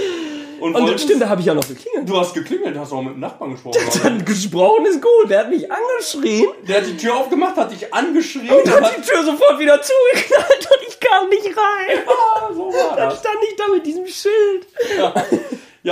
Und, 0.61 0.75
Und 0.75 0.83
wolltest- 0.85 1.05
stimmt, 1.05 1.23
da 1.23 1.29
habe 1.29 1.41
ich 1.41 1.47
ja 1.49 1.55
noch 1.55 1.67
geklingelt. 1.67 2.09
Du 2.09 2.17
hast 2.17 2.33
geklingelt, 2.33 2.79
hast 2.79 2.93
auch 2.93 3.03
mit 3.03 3.15
dem 3.15 3.21
Nachbarn 3.21 3.51
gesprochen. 3.51 3.79
Dann 4.03 4.25
gesprochen 4.25 4.87
ist 4.87 5.03
gut. 5.03 5.29
Der 5.29 5.41
hat 5.41 5.51
mich 5.51 5.67
angeschrien. 5.71 6.47
Der 6.69 6.79
hat 6.81 6.87
die 6.87 6.97
Tür 6.97 7.17
aufgemacht, 7.17 7.57
hat 7.57 7.73
dich 7.73 7.93
angeschrien 7.93 8.49
Und 8.51 8.63
und 8.63 8.71
hat 8.71 8.83
hat, 8.85 8.97
die 8.97 9.03
Tür 9.03 9.25
sofort 9.25 9.59
wieder 9.59 9.81
zugeknallt 9.83 10.69
und 10.71 10.89
ich 10.89 11.01
kam 11.01 11.29
nicht 11.29 11.47
rein. 11.47 11.99
Ah, 12.07 12.49
so 12.55 12.67
war 12.73 12.97
Dann 12.97 13.11
das. 13.11 13.19
stand 13.21 13.37
ich 13.51 13.57
da 13.57 13.65
mit 13.75 13.85
diesem 13.85 14.07
Schild. 14.07 14.67
Ja, 14.97 15.13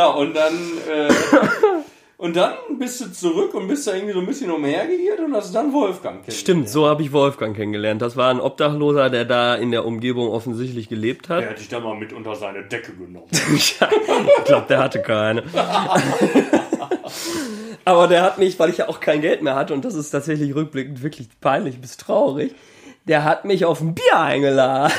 und 0.02 0.34
dann, 0.34 0.54
äh, 0.90 1.08
und 2.16 2.34
dann 2.34 2.54
bist 2.78 3.00
du 3.00 3.12
zurück 3.12 3.54
und 3.54 3.68
bist 3.68 3.86
da 3.86 3.94
irgendwie 3.94 4.12
so 4.12 4.18
ein 4.18 4.26
bisschen 4.26 4.50
umhergeirrt 4.50 5.20
und 5.20 5.34
hast 5.34 5.54
dann 5.54 5.72
Wolfgang 5.72 6.16
kennengelernt. 6.16 6.40
Stimmt, 6.40 6.68
so 6.68 6.86
habe 6.86 7.02
ich 7.02 7.12
Wolfgang 7.12 7.56
kennengelernt. 7.56 8.02
Das 8.02 8.16
war 8.16 8.30
ein 8.30 8.40
Obdachloser, 8.40 9.08
der 9.08 9.24
da 9.24 9.54
in 9.54 9.70
der 9.70 9.84
Umgebung 9.84 10.28
offensichtlich 10.28 10.88
gelebt 10.88 11.28
hat. 11.28 11.42
Der 11.42 11.50
hat 11.50 11.60
dich 11.60 11.68
dann 11.68 11.84
mal 11.84 11.96
mit 11.96 12.12
unter 12.12 12.34
seine 12.34 12.64
Decke 12.64 12.92
genommen. 12.92 13.28
ich 13.54 13.78
glaube, 14.44 14.66
der 14.68 14.78
hatte 14.78 15.00
keine. 15.00 15.44
Aber 17.84 18.08
der 18.08 18.22
hat 18.22 18.38
mich, 18.38 18.58
weil 18.58 18.70
ich 18.70 18.78
ja 18.78 18.88
auch 18.88 18.98
kein 18.98 19.20
Geld 19.20 19.42
mehr 19.42 19.54
hatte, 19.54 19.74
und 19.74 19.84
das 19.84 19.94
ist 19.94 20.10
tatsächlich 20.10 20.54
rückblickend 20.54 21.02
wirklich 21.02 21.28
peinlich 21.40 21.80
bis 21.80 21.96
traurig, 21.96 22.54
der 23.04 23.24
hat 23.24 23.44
mich 23.44 23.64
auf 23.64 23.80
ein 23.80 23.94
Bier 23.94 24.18
eingeladen. 24.18 24.92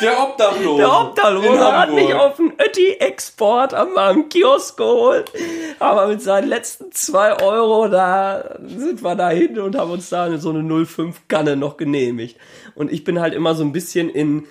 Der 0.00 0.18
Obdachlose. 0.18 0.78
Der 0.78 1.00
Obdachlose 1.00 1.76
hat 1.76 1.92
mich 1.92 2.14
auf 2.14 2.38
einen 2.38 2.52
Ötti-Export 2.58 3.74
am, 3.74 3.96
am 3.96 4.28
Kiosk 4.28 4.78
geholt. 4.78 5.30
Aber 5.78 6.06
mit 6.06 6.22
seinen 6.22 6.48
letzten 6.48 6.90
zwei 6.92 7.38
Euro, 7.42 7.88
da 7.88 8.56
sind 8.64 9.02
wir 9.02 9.14
dahin 9.14 9.58
und 9.58 9.76
haben 9.76 9.90
uns 9.90 10.08
da 10.08 10.38
so 10.38 10.50
eine 10.50 10.60
05-Kanne 10.60 11.56
noch 11.56 11.76
genehmigt. 11.76 12.38
Und 12.74 12.90
ich 12.90 13.04
bin 13.04 13.20
halt 13.20 13.34
immer 13.34 13.54
so 13.54 13.62
ein 13.62 13.72
bisschen 13.72 14.08
in, 14.08 14.46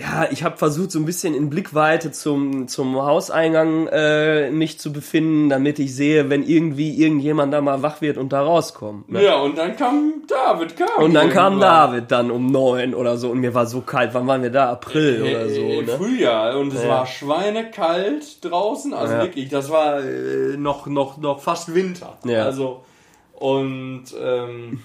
ja, 0.00 0.28
ich 0.30 0.44
habe 0.44 0.56
versucht, 0.56 0.92
so 0.92 1.00
ein 1.00 1.04
bisschen 1.04 1.34
in 1.34 1.50
Blickweite 1.50 2.12
zum, 2.12 2.68
zum 2.68 2.94
Hauseingang 3.02 3.88
äh, 3.88 4.48
mich 4.52 4.78
zu 4.78 4.92
befinden, 4.92 5.48
damit 5.48 5.80
ich 5.80 5.92
sehe, 5.92 6.30
wenn 6.30 6.44
irgendwie 6.44 7.02
irgendjemand 7.02 7.52
da 7.52 7.60
mal 7.60 7.82
wach 7.82 8.00
wird 8.00 8.16
und 8.16 8.32
da 8.32 8.42
rauskommt. 8.42 9.10
Ne? 9.10 9.24
Ja, 9.24 9.40
und 9.40 9.58
dann 9.58 9.76
kam 9.76 10.22
David, 10.28 10.76
kam 10.76 11.02
Und 11.04 11.14
dann 11.14 11.30
kam 11.30 11.54
irgendwann. 11.54 11.90
David 11.90 12.10
dann 12.12 12.30
um 12.30 12.46
neun 12.46 12.94
oder 12.94 13.16
so 13.16 13.30
und 13.30 13.40
mir 13.40 13.54
war 13.54 13.66
so 13.66 13.80
kalt. 13.80 14.10
Wann 14.14 14.28
waren 14.28 14.42
wir 14.42 14.50
da? 14.50 14.70
April 14.70 15.22
oder 15.22 15.48
so, 15.48 15.60
Äh, 15.62 15.82
ne? 15.82 15.88
Frühjahr 15.96 16.56
und 16.58 16.72
es 16.72 16.82
Ja. 16.84 16.88
war 16.90 17.06
schweinekalt 17.06 18.44
draußen, 18.44 18.94
also 18.94 19.14
Ja. 19.14 19.22
wirklich, 19.22 19.48
das 19.48 19.68
war 19.70 19.98
äh, 20.00 20.56
noch, 20.56 20.86
noch, 20.86 21.16
noch 21.18 21.40
fast 21.40 21.74
Winter. 21.74 22.18
Ja. 22.24 22.44
Also, 22.44 22.84
und 23.32 24.04
ähm, 24.22 24.80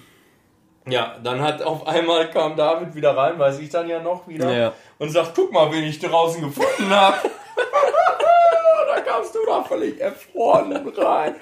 ja, 0.86 1.16
dann 1.22 1.40
hat 1.40 1.62
auf 1.62 1.86
einmal 1.86 2.30
kam 2.30 2.56
David 2.56 2.94
wieder 2.94 3.16
rein, 3.16 3.38
weiß 3.38 3.58
ich 3.60 3.70
dann 3.70 3.88
ja 3.88 4.02
noch 4.02 4.28
wieder, 4.28 4.54
Ja. 4.56 4.72
und 4.98 5.10
sagt, 5.10 5.32
guck 5.34 5.52
mal, 5.52 5.72
wen 5.72 5.84
ich 5.84 5.98
draußen 5.98 6.42
gefunden 6.42 6.90
habe. 6.90 7.16
da 8.94 9.00
kamst 9.00 9.34
du 9.34 9.38
da 9.46 9.62
völlig 9.62 10.00
erfroren 10.00 10.72
rein. 10.96 11.34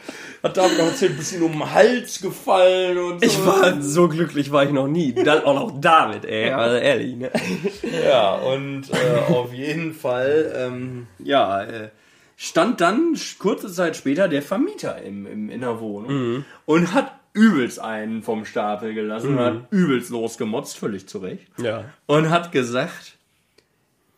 Hat 0.43 0.57
David 0.57 0.79
noch 0.79 0.87
erzählt, 0.87 1.17
bist 1.17 1.33
ihm 1.33 1.45
um 1.45 1.53
den 1.53 1.73
Hals 1.73 2.21
gefallen 2.21 2.99
und 2.99 3.21
so. 3.21 3.27
Ich 3.27 3.47
war 3.47 3.81
so 3.81 4.09
glücklich 4.09 4.51
war 4.53 4.65
ich 4.65 4.71
noch 4.71 4.89
nie. 4.89 5.13
Dann 5.13 5.45
auch 5.45 5.55
noch 5.55 5.81
David, 5.81 6.25
ey. 6.25 6.51
Also 6.51 6.77
ehrlich, 6.77 7.17
ne? 7.17 7.31
Ja, 8.05 8.35
und 8.35 8.85
äh, 8.91 9.33
auf 9.33 9.53
jeden 9.53 9.95
Fall, 9.95 10.53
ähm, 10.57 11.07
ja, 11.19 11.63
äh, 11.63 11.89
stand 12.37 12.81
dann 12.81 13.17
kurze 13.39 13.73
Zeit 13.73 13.97
später 13.97 14.29
der 14.29 14.43
Vermieter 14.43 15.01
im, 15.03 15.27
im, 15.27 15.51
in 15.51 15.61
der 15.61 15.81
Wohnung 15.81 16.45
und 16.67 16.93
hat 16.95 17.13
übelst 17.35 17.81
einen 17.81 18.23
vom 18.23 18.45
Stapel 18.45 18.95
gelassen 18.95 19.39
und 19.39 19.41
hat 19.41 19.67
übelst 19.71 20.11
losgemotzt, 20.11 20.79
völlig 20.79 21.09
zurecht. 21.09 21.47
Ja. 21.59 21.85
Und 22.07 22.31
hat 22.31 22.53
gesagt, 22.53 23.17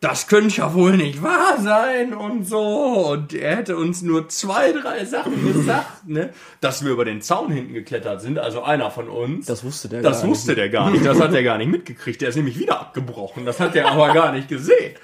das 0.01 0.27
könnte 0.27 0.57
ja 0.57 0.73
wohl 0.73 0.97
nicht 0.97 1.23
wahr 1.23 1.57
sein 1.59 2.13
und 2.13 2.45
so. 2.45 2.59
Und 2.59 3.33
er 3.33 3.55
hätte 3.55 3.77
uns 3.77 4.01
nur 4.01 4.29
zwei, 4.29 4.71
drei 4.71 5.05
Sachen 5.05 5.51
gesagt, 5.51 6.07
ne? 6.07 6.31
Dass 6.61 6.83
wir 6.83 6.91
über 6.91 7.05
den 7.05 7.21
Zaun 7.21 7.51
hinten 7.51 7.73
geklettert 7.73 8.21
sind, 8.21 8.37
also 8.37 8.61
einer 8.61 8.91
von 8.91 9.07
uns. 9.09 9.47
Das 9.47 9.63
wusste 9.63 9.89
der 9.89 10.01
Das 10.01 10.21
gar 10.21 10.29
wusste 10.29 10.53
der 10.53 10.69
gar 10.69 10.91
nicht. 10.91 11.05
Das 11.05 11.19
hat 11.19 11.33
er 11.33 11.43
gar 11.43 11.57
nicht 11.57 11.71
mitgekriegt. 11.71 12.21
Der 12.21 12.29
ist 12.29 12.35
nämlich 12.35 12.59
wieder 12.59 12.79
abgebrochen. 12.79 13.45
Das 13.45 13.59
hat 13.59 13.75
er 13.75 13.89
aber 13.89 14.13
gar 14.13 14.31
nicht 14.31 14.47
gesehen. 14.47 14.95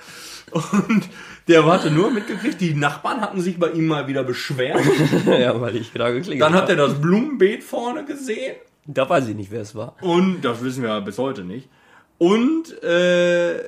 Und 0.51 1.09
der 1.51 1.65
hatte 1.65 1.91
nur 1.91 2.11
mitgekriegt, 2.11 2.61
die 2.61 2.73
Nachbarn 2.73 3.21
hatten 3.21 3.41
sich 3.41 3.59
bei 3.59 3.69
ihm 3.69 3.87
mal 3.87 4.07
wieder 4.07 4.23
beschwert. 4.23 4.81
ja, 5.25 5.59
weil 5.59 5.75
ich 5.75 5.91
da 5.93 6.09
geklingelt 6.09 6.41
Dann 6.41 6.53
hat 6.53 6.69
er 6.69 6.77
das 6.77 6.99
Blumenbeet 6.99 7.63
vorne 7.63 8.05
gesehen. 8.05 8.55
Da 8.85 9.07
weiß 9.07 9.27
ich 9.27 9.35
nicht, 9.35 9.51
wer 9.51 9.61
es 9.61 9.75
war. 9.75 9.95
Und 10.01 10.41
das 10.41 10.63
wissen 10.63 10.81
wir 10.83 10.89
ja 10.89 10.99
bis 11.01 11.17
heute 11.17 11.43
nicht. 11.43 11.67
Und 12.17 12.81
äh, 12.83 13.59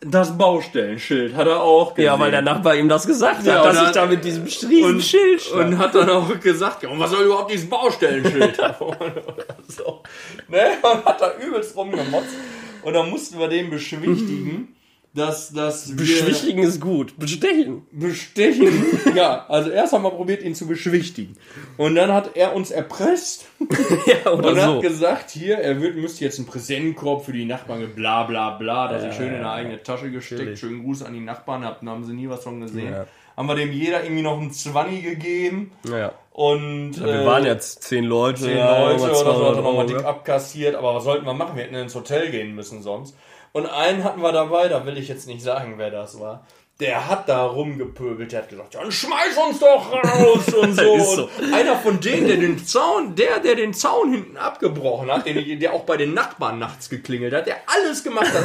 das 0.00 0.36
Baustellenschild 0.36 1.34
hat 1.34 1.46
er 1.46 1.62
auch 1.62 1.94
gesehen. 1.94 2.06
Ja, 2.06 2.18
weil 2.18 2.30
der 2.30 2.42
Nachbar 2.42 2.76
ihm 2.76 2.88
das 2.88 3.06
gesagt 3.06 3.44
Ja, 3.46 3.58
hat, 3.58 3.66
dass 3.66 3.80
und 3.80 3.86
ich 3.86 3.92
da 3.92 4.06
mit 4.06 4.24
diesem 4.24 4.44
riesen 4.44 4.84
und, 4.84 5.02
Schild 5.02 5.40
stand. 5.40 5.74
und 5.74 5.78
hat 5.78 5.94
dann 5.94 6.10
auch 6.10 6.40
gesagt, 6.40 6.82
ja, 6.82 6.88
und 6.90 6.98
was 7.00 7.10
soll 7.10 7.24
überhaupt 7.24 7.52
dieses 7.52 7.68
Baustellenschild 7.68 8.58
da 8.58 8.72
vorne 8.72 9.22
oder 9.26 9.56
so. 9.66 10.02
Ne? 10.48 10.60
Und 10.82 11.04
hat 11.04 11.20
da 11.20 11.32
übelst 11.38 11.76
rumgemotzt. 11.76 12.34
Und 12.82 12.94
dann 12.94 13.10
mussten 13.10 13.38
wir 13.38 13.48
den 13.48 13.70
beschwichtigen. 13.70 14.74
Dass, 15.12 15.52
dass 15.52 15.96
Beschwichtigen 15.96 16.62
ist 16.62 16.80
gut. 16.80 17.18
Bestechen. 17.18 17.86
bestechen. 17.90 18.84
ja, 19.16 19.44
also 19.48 19.70
erst 19.70 19.92
haben 19.92 20.04
wir 20.04 20.10
probiert, 20.10 20.42
ihn 20.42 20.54
zu 20.54 20.68
beschwichtigen. 20.68 21.36
Und 21.76 21.96
dann 21.96 22.12
hat 22.12 22.36
er 22.36 22.54
uns 22.54 22.70
erpresst 22.70 23.46
ja, 24.06 24.30
oder 24.32 24.50
und 24.50 24.54
so. 24.54 24.62
hat 24.62 24.82
gesagt, 24.82 25.30
hier, 25.30 25.58
er 25.58 25.80
wird, 25.80 25.96
müsste 25.96 26.24
jetzt 26.24 26.38
einen 26.38 26.46
Präsentenkorb 26.46 27.24
für 27.24 27.32
die 27.32 27.44
Nachbarn, 27.44 27.92
bla 27.94 28.22
bla 28.22 28.50
bla, 28.50 28.86
dass 28.86 29.02
er 29.02 29.12
schön 29.12 29.28
in 29.28 29.34
eine 29.34 29.50
eigene 29.50 29.82
Tasche 29.82 30.10
gesteckt. 30.10 30.40
natürlich. 30.40 30.60
Schönen 30.60 30.84
Gruß 30.84 31.02
an 31.02 31.14
die 31.14 31.20
Nachbarn, 31.20 31.64
habt, 31.64 31.84
haben 31.84 32.04
sie 32.04 32.12
nie 32.12 32.28
was 32.28 32.44
von 32.44 32.60
gesehen. 32.60 32.92
Ja. 32.92 33.06
Haben 33.36 33.48
wir 33.48 33.56
dem 33.56 33.72
jeder 33.72 34.04
irgendwie 34.04 34.22
noch 34.22 34.38
einen 34.38 34.52
Zwanni 34.52 35.00
gegeben. 35.00 35.72
ja. 35.88 36.12
Und 36.32 36.98
Wir 36.98 37.22
äh, 37.22 37.26
waren 37.26 37.44
jetzt 37.44 37.82
zehn 37.82 38.04
Leute. 38.04 38.42
zehn 38.42 38.56
ja, 38.56 38.88
Leute 38.88 39.02
oder 39.02 39.14
so, 39.14 39.24
200 39.24 39.48
hat 39.50 39.56
er 39.56 39.62
nochmal 39.62 39.86
dick 39.86 40.04
abkassiert. 40.04 40.74
Aber 40.74 40.94
was 40.94 41.04
sollten 41.04 41.26
wir 41.26 41.34
machen? 41.34 41.56
Wir 41.56 41.64
hätten 41.64 41.74
ins 41.74 41.94
Hotel 41.94 42.30
gehen 42.30 42.54
müssen 42.54 42.82
sonst. 42.82 43.14
Und 43.52 43.66
einen 43.66 44.04
hatten 44.04 44.20
wir 44.22 44.32
dabei, 44.32 44.68
da 44.68 44.84
will 44.86 44.96
ich 44.98 45.08
jetzt 45.08 45.26
nicht 45.26 45.42
sagen, 45.42 45.74
wer 45.76 45.90
das 45.90 46.18
war. 46.20 46.46
Der 46.78 47.08
hat 47.08 47.28
da 47.28 47.44
rumgepöbelt, 47.44 48.32
der 48.32 48.42
hat 48.42 48.48
gesagt, 48.48 48.74
dann 48.74 48.90
schmeiß 48.90 49.36
uns 49.48 49.58
doch 49.60 49.92
raus 49.92 50.54
und 50.62 50.74
so. 50.74 50.98
So. 50.98 51.28
Und 51.38 51.52
einer 51.52 51.76
von 51.76 52.00
denen, 52.00 52.26
der 52.26 52.38
den 52.38 52.64
Zaun, 52.64 53.14
der, 53.16 53.38
der 53.40 53.54
den 53.54 53.74
Zaun 53.74 54.12
hinten 54.12 54.36
abgebrochen 54.38 55.10
hat, 55.10 55.26
den, 55.26 55.60
der 55.60 55.74
auch 55.74 55.82
bei 55.84 55.98
den 55.98 56.14
Nachbarn 56.14 56.58
nachts 56.58 56.88
geklingelt 56.88 57.34
hat, 57.34 57.46
der 57.46 57.56
alles 57.66 58.02
gemacht 58.02 58.32
hat 58.32 58.44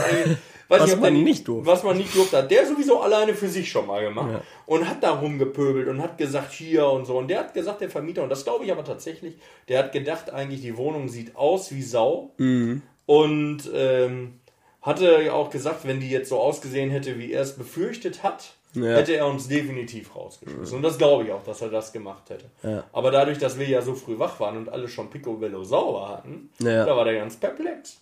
Was 0.67 0.85
nicht, 0.87 0.99
man 0.99 1.13
der- 1.13 1.23
nicht 1.23 1.47
durfte. 1.47 1.71
Was 1.71 1.83
man 1.83 1.95
nicht 1.97 2.13
durfte, 2.13 2.39
hat 2.39 2.51
der 2.51 2.65
sowieso 2.67 2.99
alleine 2.99 3.35
für 3.35 3.47
sich 3.47 3.69
schon 3.71 3.87
mal 3.87 4.03
gemacht. 4.03 4.31
Ja. 4.33 4.41
Und 4.65 4.89
hat 4.89 5.01
da 5.01 5.11
rumgepöbelt 5.11 5.87
und 5.87 6.01
hat 6.01 6.17
gesagt, 6.17 6.51
hier 6.51 6.87
und 6.87 7.05
so. 7.05 7.17
Und 7.19 7.29
der 7.29 7.39
hat 7.39 7.53
gesagt, 7.53 7.79
der 7.79 7.89
Vermieter, 7.89 8.23
und 8.23 8.29
das 8.29 8.43
glaube 8.43 8.65
ich 8.65 8.71
aber 8.73 8.83
tatsächlich, 8.83 9.35
der 9.69 9.79
hat 9.79 9.93
gedacht, 9.93 10.33
eigentlich 10.33 10.59
die 10.61 10.75
Wohnung 10.75 11.07
sieht 11.07 11.37
aus 11.37 11.71
wie 11.71 11.83
Sau. 11.83 12.31
Mhm. 12.37 12.81
Und 13.05 13.59
ähm, 13.73 14.39
hatte 14.85 15.21
ja 15.23 15.33
auch 15.33 15.49
gesagt, 15.49 15.87
wenn 15.87 15.99
die 15.99 16.09
jetzt 16.09 16.29
so 16.29 16.39
ausgesehen 16.39 16.89
hätte, 16.91 17.17
wie 17.19 17.31
er 17.33 17.41
es 17.41 17.53
befürchtet 17.57 18.21
hat, 18.23 18.53
Ja. 18.73 18.95
hätte 18.95 19.15
er 19.15 19.25
uns 19.27 19.47
definitiv 19.47 20.15
rausgeschmissen. 20.15 20.75
Und 20.77 20.83
das 20.83 20.97
glaube 20.97 21.23
ich 21.23 21.31
auch, 21.31 21.43
dass 21.43 21.61
er 21.61 21.69
das 21.69 21.91
gemacht 21.93 22.29
hätte. 22.29 22.45
Ja. 22.61 22.83
Aber 22.93 23.09
dadurch, 23.09 23.37
dass 23.37 23.57
wir 23.57 23.67
ja 23.67 23.81
so 23.81 23.93
früh 23.95 24.19
wach 24.19 24.39
waren 24.39 24.57
und 24.57 24.69
alle 24.69 24.87
schon 24.89 25.09
Picobello 25.09 25.63
sauber 25.63 26.09
hatten, 26.09 26.49
Ja. 26.59 26.85
da 26.85 26.95
war 26.95 27.05
der 27.05 27.15
ganz 27.15 27.37
perplex. 27.37 28.01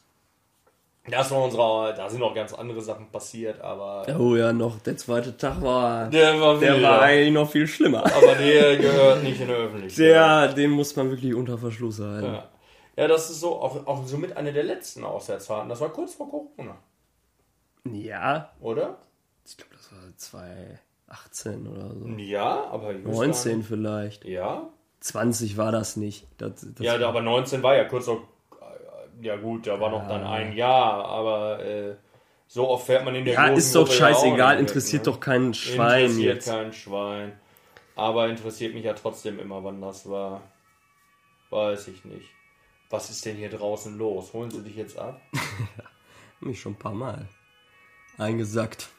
Das 1.05 1.29
war 1.31 1.43
unsere, 1.43 1.93
da 1.97 2.09
sind 2.09 2.21
noch 2.21 2.33
ganz 2.33 2.53
andere 2.53 2.79
Sachen 2.81 3.07
passiert, 3.11 3.59
aber 3.59 4.05
Oh 4.17 4.37
ja, 4.37 4.53
noch 4.53 4.79
der 4.79 4.95
zweite 4.95 5.35
Tag 5.35 5.61
war. 5.61 6.07
der 6.09 6.39
war 6.39 6.57
Der 6.59 6.81
war 6.81 7.01
eigentlich 7.01 7.33
noch 7.33 7.51
viel 7.51 7.67
schlimmer. 7.67 8.05
aber 8.05 8.35
der 8.35 8.77
gehört 8.77 9.21
nicht 9.21 9.39
in 9.41 9.47
der 9.49 9.57
Öffentlichkeit. 9.57 9.99
Der, 9.99 10.47
den 10.53 10.71
muss 10.71 10.95
man 10.95 11.09
wirklich 11.11 11.33
unter 11.35 11.57
Verschluss 11.57 11.99
halten. 11.99 12.25
Ja. 12.33 12.49
Ja, 12.95 13.07
das 13.07 13.29
ist 13.29 13.39
so 13.39 13.59
auch, 13.61 13.85
auch 13.87 14.05
so 14.05 14.17
mit 14.17 14.35
einer 14.37 14.51
der 14.51 14.63
letzten 14.63 15.03
Auswärtsfahrten. 15.03 15.69
Das 15.69 15.81
war 15.81 15.89
kurz 15.89 16.13
vor 16.15 16.29
Corona, 16.29 16.77
Ja, 17.85 18.51
oder? 18.59 18.97
ich 19.45 19.57
glaube, 19.57 19.73
das 19.75 19.91
war 19.91 19.99
2018 21.07 21.67
oder 21.67 21.89
so. 21.95 22.07
Ja, 22.17 22.65
aber 22.71 22.91
ich 22.93 23.03
wüsste 23.03 23.11
19 23.11 23.51
gar 23.51 23.57
nicht. 23.57 23.67
vielleicht. 23.67 24.25
Ja, 24.25 24.69
20 25.01 25.57
war 25.57 25.71
das 25.71 25.97
nicht. 25.97 26.27
Das, 26.37 26.65
das 26.75 26.85
ja, 26.85 26.95
aber 27.07 27.21
19 27.21 27.61
war 27.63 27.75
ja 27.75 27.85
kurz 27.85 28.05
vor. 28.05 28.27
Ja 29.21 29.35
gut, 29.37 29.67
da 29.67 29.79
war 29.79 29.89
noch 29.91 30.07
dann 30.07 30.23
ein 30.23 30.53
Jahr, 30.53 31.05
aber 31.05 31.63
äh, 31.63 31.95
so 32.47 32.67
oft 32.69 32.85
fährt 32.87 33.05
man 33.05 33.15
in 33.15 33.25
der 33.25 33.33
ja, 33.35 33.47
ist 33.47 33.73
doch 33.75 33.81
Gruppe 33.87 33.93
ja 33.93 33.97
scheißegal, 34.13 34.59
interessiert 34.59 35.05
weg, 35.05 35.13
doch 35.13 35.19
kein 35.19 35.53
Schwein 35.53 36.01
Interessiert 36.05 36.35
jetzt. 36.35 36.49
kein 36.49 36.73
Schwein. 36.73 37.39
Aber 37.95 38.27
interessiert 38.27 38.73
mich 38.73 38.85
ja 38.85 38.93
trotzdem 38.93 39.39
immer, 39.39 39.63
wann 39.63 39.81
das 39.81 40.09
war. 40.09 40.41
Weiß 41.51 41.87
ich 41.89 42.03
nicht. 42.05 42.27
Was 42.93 43.09
ist 43.09 43.25
denn 43.25 43.37
hier 43.37 43.49
draußen 43.49 43.97
los? 43.97 44.33
Holen 44.33 44.51
Sie 44.51 44.61
dich 44.61 44.75
jetzt 44.75 44.99
ab? 44.99 45.19
Mich 46.41 46.61
schon 46.61 46.73
ein 46.73 46.77
paar 46.77 46.93
Mal 46.93 47.27
eingesackt. 48.19 48.89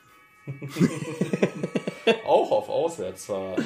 Auch 2.26 2.50
auf 2.50 2.68
Auswärtsfahrt. 2.68 3.62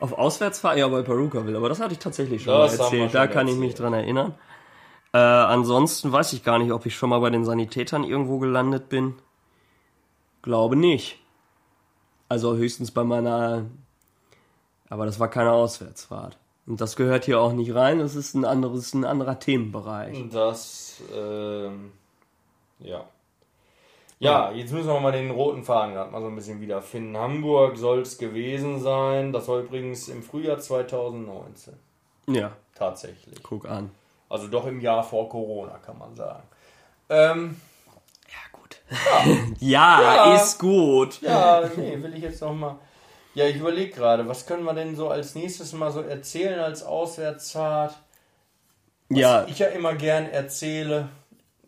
Auf 0.00 0.12
Auswärtsfahrt, 0.12 0.76
ja, 0.76 0.88
bei 0.88 1.02
Perukaville, 1.02 1.56
aber 1.56 1.68
das 1.68 1.78
hatte 1.78 1.92
ich 1.92 2.00
tatsächlich 2.00 2.42
schon 2.42 2.52
Das 2.52 2.76
mal 2.76 2.84
erzählt. 2.84 3.14
Da 3.14 3.26
schon 3.26 3.32
kann 3.32 3.46
ich 3.46 3.54
mich 3.54 3.76
dran 3.76 3.92
erinnern. 3.92 4.34
Äh, 5.12 5.18
ansonsten 5.18 6.10
weiß 6.10 6.32
ich 6.32 6.42
gar 6.42 6.58
nicht, 6.58 6.72
ob 6.72 6.84
ich 6.84 6.96
schon 6.96 7.10
mal 7.10 7.20
bei 7.20 7.30
den 7.30 7.44
Sanitätern 7.44 8.02
irgendwo 8.02 8.40
gelandet 8.40 8.88
bin. 8.88 9.14
Glaube 10.42 10.74
nicht. 10.74 11.20
Also 12.28 12.56
höchstens 12.56 12.90
bei 12.90 13.04
meiner. 13.04 13.66
Aber 14.88 15.06
das 15.06 15.20
war 15.20 15.28
keine 15.28 15.52
Auswärtsfahrt. 15.52 16.41
Und 16.66 16.80
das 16.80 16.94
gehört 16.96 17.24
hier 17.24 17.40
auch 17.40 17.52
nicht 17.52 17.74
rein. 17.74 17.98
Das 17.98 18.14
ist 18.14 18.34
ein 18.34 18.44
anderes, 18.44 18.94
ein 18.94 19.04
anderer 19.04 19.38
Themenbereich. 19.38 20.16
Das, 20.30 21.00
ähm, 21.14 21.92
ja. 22.78 23.04
Ja, 24.20 24.52
jetzt 24.52 24.72
müssen 24.72 24.86
wir 24.86 25.00
mal 25.00 25.10
den 25.10 25.32
roten 25.32 25.64
Faden 25.64 25.94
gerade 25.94 26.12
mal 26.12 26.20
so 26.20 26.28
ein 26.28 26.36
bisschen 26.36 26.60
wiederfinden. 26.60 27.16
Hamburg 27.16 27.76
soll 27.76 28.02
es 28.02 28.18
gewesen 28.18 28.80
sein. 28.80 29.32
Das 29.32 29.48
war 29.48 29.58
übrigens 29.58 30.08
im 30.08 30.22
Frühjahr 30.22 30.58
2019. 30.60 31.74
Ja, 32.28 32.52
Tatsächlich. 32.76 33.42
guck 33.42 33.68
an. 33.68 33.90
Also 34.28 34.46
doch 34.46 34.66
im 34.66 34.80
Jahr 34.80 35.02
vor 35.02 35.28
Corona, 35.28 35.76
kann 35.78 35.98
man 35.98 36.14
sagen. 36.14 36.44
Ähm, 37.08 37.60
Ja, 38.28 38.38
gut. 38.52 38.80
Ja, 39.58 40.00
Ja. 40.28 40.34
ist 40.36 40.58
gut. 40.60 41.20
ja, 41.20 41.68
nee, 41.76 42.00
will 42.00 42.14
ich 42.14 42.22
jetzt 42.22 42.40
noch 42.40 42.54
mal. 42.54 42.76
Ja, 43.34 43.46
ich 43.46 43.56
überlege 43.56 43.92
gerade, 43.92 44.28
was 44.28 44.46
können 44.46 44.64
wir 44.64 44.74
denn 44.74 44.96
so 44.96 45.08
als 45.08 45.34
nächstes 45.34 45.72
mal 45.72 45.90
so 45.90 46.02
erzählen 46.02 46.60
als 46.60 46.82
Auswärtsfahrt? 46.82 47.96
Ja, 49.08 49.46
ich 49.46 49.58
ja 49.58 49.68
immer 49.68 49.94
gern 49.94 50.26
erzähle, 50.30 51.08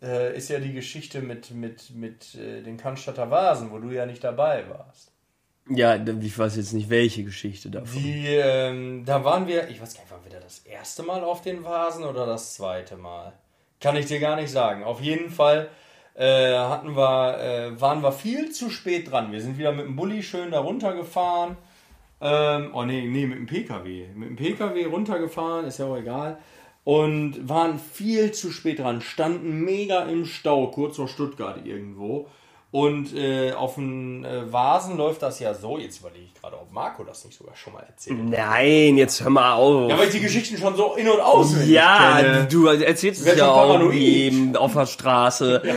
äh, 0.01 0.35
ist 0.35 0.49
ja 0.49 0.59
die 0.59 0.73
Geschichte 0.73 1.21
mit, 1.21 1.51
mit, 1.51 1.91
mit 1.91 2.35
äh, 2.35 2.61
den 2.61 2.77
Cannstatter 2.77 3.29
Vasen, 3.31 3.71
wo 3.71 3.79
du 3.79 3.89
ja 3.91 4.05
nicht 4.05 4.23
dabei 4.23 4.67
warst. 4.69 5.11
ja, 5.69 5.95
ich 5.95 6.37
weiß 6.37 6.55
jetzt 6.57 6.73
nicht, 6.73 6.89
welche 6.89 7.23
Geschichte 7.23 7.69
davon. 7.71 8.01
Die, 8.01 8.27
ähm, 8.27 9.05
da 9.05 9.23
waren 9.23 9.47
wir, 9.47 9.69
ich 9.69 9.81
weiß 9.81 9.95
gar 9.95 10.01
nicht, 10.03 10.11
waren 10.11 10.23
wir 10.23 10.31
da 10.31 10.39
das 10.39 10.59
erste 10.59 11.03
Mal 11.03 11.23
auf 11.23 11.41
den 11.41 11.63
Vasen 11.63 12.03
oder 12.03 12.25
das 12.25 12.55
zweite 12.55 12.97
Mal? 12.97 13.33
Kann 13.79 13.95
ich 13.95 14.05
dir 14.05 14.19
gar 14.19 14.35
nicht 14.35 14.51
sagen. 14.51 14.83
Auf 14.83 15.01
jeden 15.01 15.29
Fall 15.29 15.69
äh, 16.15 16.57
hatten 16.57 16.95
wir, 16.95 17.39
äh, 17.39 17.81
waren 17.81 18.01
wir 18.01 18.11
viel 18.11 18.51
zu 18.51 18.69
spät 18.69 19.11
dran. 19.11 19.31
Wir 19.31 19.41
sind 19.41 19.57
wieder 19.57 19.71
mit 19.73 19.85
dem 19.85 19.95
Bulli 19.95 20.23
schön 20.23 20.51
da 20.51 20.59
runtergefahren. 20.59 21.57
Ähm, 22.21 22.69
oh 22.73 22.83
nee, 22.83 23.05
nee, 23.05 23.25
mit 23.25 23.37
dem 23.37 23.45
PKW. 23.45 24.05
Mit 24.15 24.29
dem 24.29 24.35
PKW 24.37 24.85
runtergefahren, 24.85 25.65
ist 25.65 25.79
ja 25.79 25.85
auch 25.85 25.97
egal. 25.97 26.37
Und 26.85 27.49
waren 27.49 27.79
viel 27.79 28.31
zu 28.31 28.51
spät 28.51 28.79
dran, 28.79 29.01
standen 29.01 29.61
mega 29.61 30.03
im 30.03 30.25
Stau, 30.25 30.67
kurz 30.67 30.95
vor 30.97 31.07
Stuttgart 31.07 31.65
irgendwo. 31.65 32.27
Und 32.71 33.15
äh, 33.15 33.53
auf 33.53 33.75
den 33.75 34.25
äh, 34.25 34.51
Vasen 34.51 34.97
läuft 34.97 35.21
das 35.21 35.39
ja 35.39 35.53
so. 35.53 35.77
Jetzt 35.77 36.01
überlege 36.01 36.25
ich 36.25 36.33
gerade, 36.33 36.57
ob 36.59 36.71
Marco 36.73 37.05
das 37.05 37.23
nicht 37.23 37.37
sogar 37.37 37.55
schon 37.55 37.71
mal 37.73 37.83
erzählt. 37.83 38.19
hat. 38.19 38.25
Nein, 38.25 38.97
jetzt 38.97 39.23
hör 39.23 39.29
mal 39.29 39.53
auf. 39.53 39.89
Ja, 39.89 39.97
weil 39.97 40.07
ich 40.07 40.13
die 40.13 40.19
Geschichten 40.19 40.57
schon 40.57 40.75
so 40.75 40.95
in- 40.95 41.07
und 41.07 41.21
auswendig 41.21 41.69
Ja, 41.69 42.43
du 42.43 42.67
erzählst 42.67 43.25
es 43.25 43.37
ja 43.37 43.49
auch 43.49 43.91
eben 43.93 44.55
auf 44.57 44.73
der 44.73 44.85
Straße. 44.85 45.61
Ja, 45.65 45.73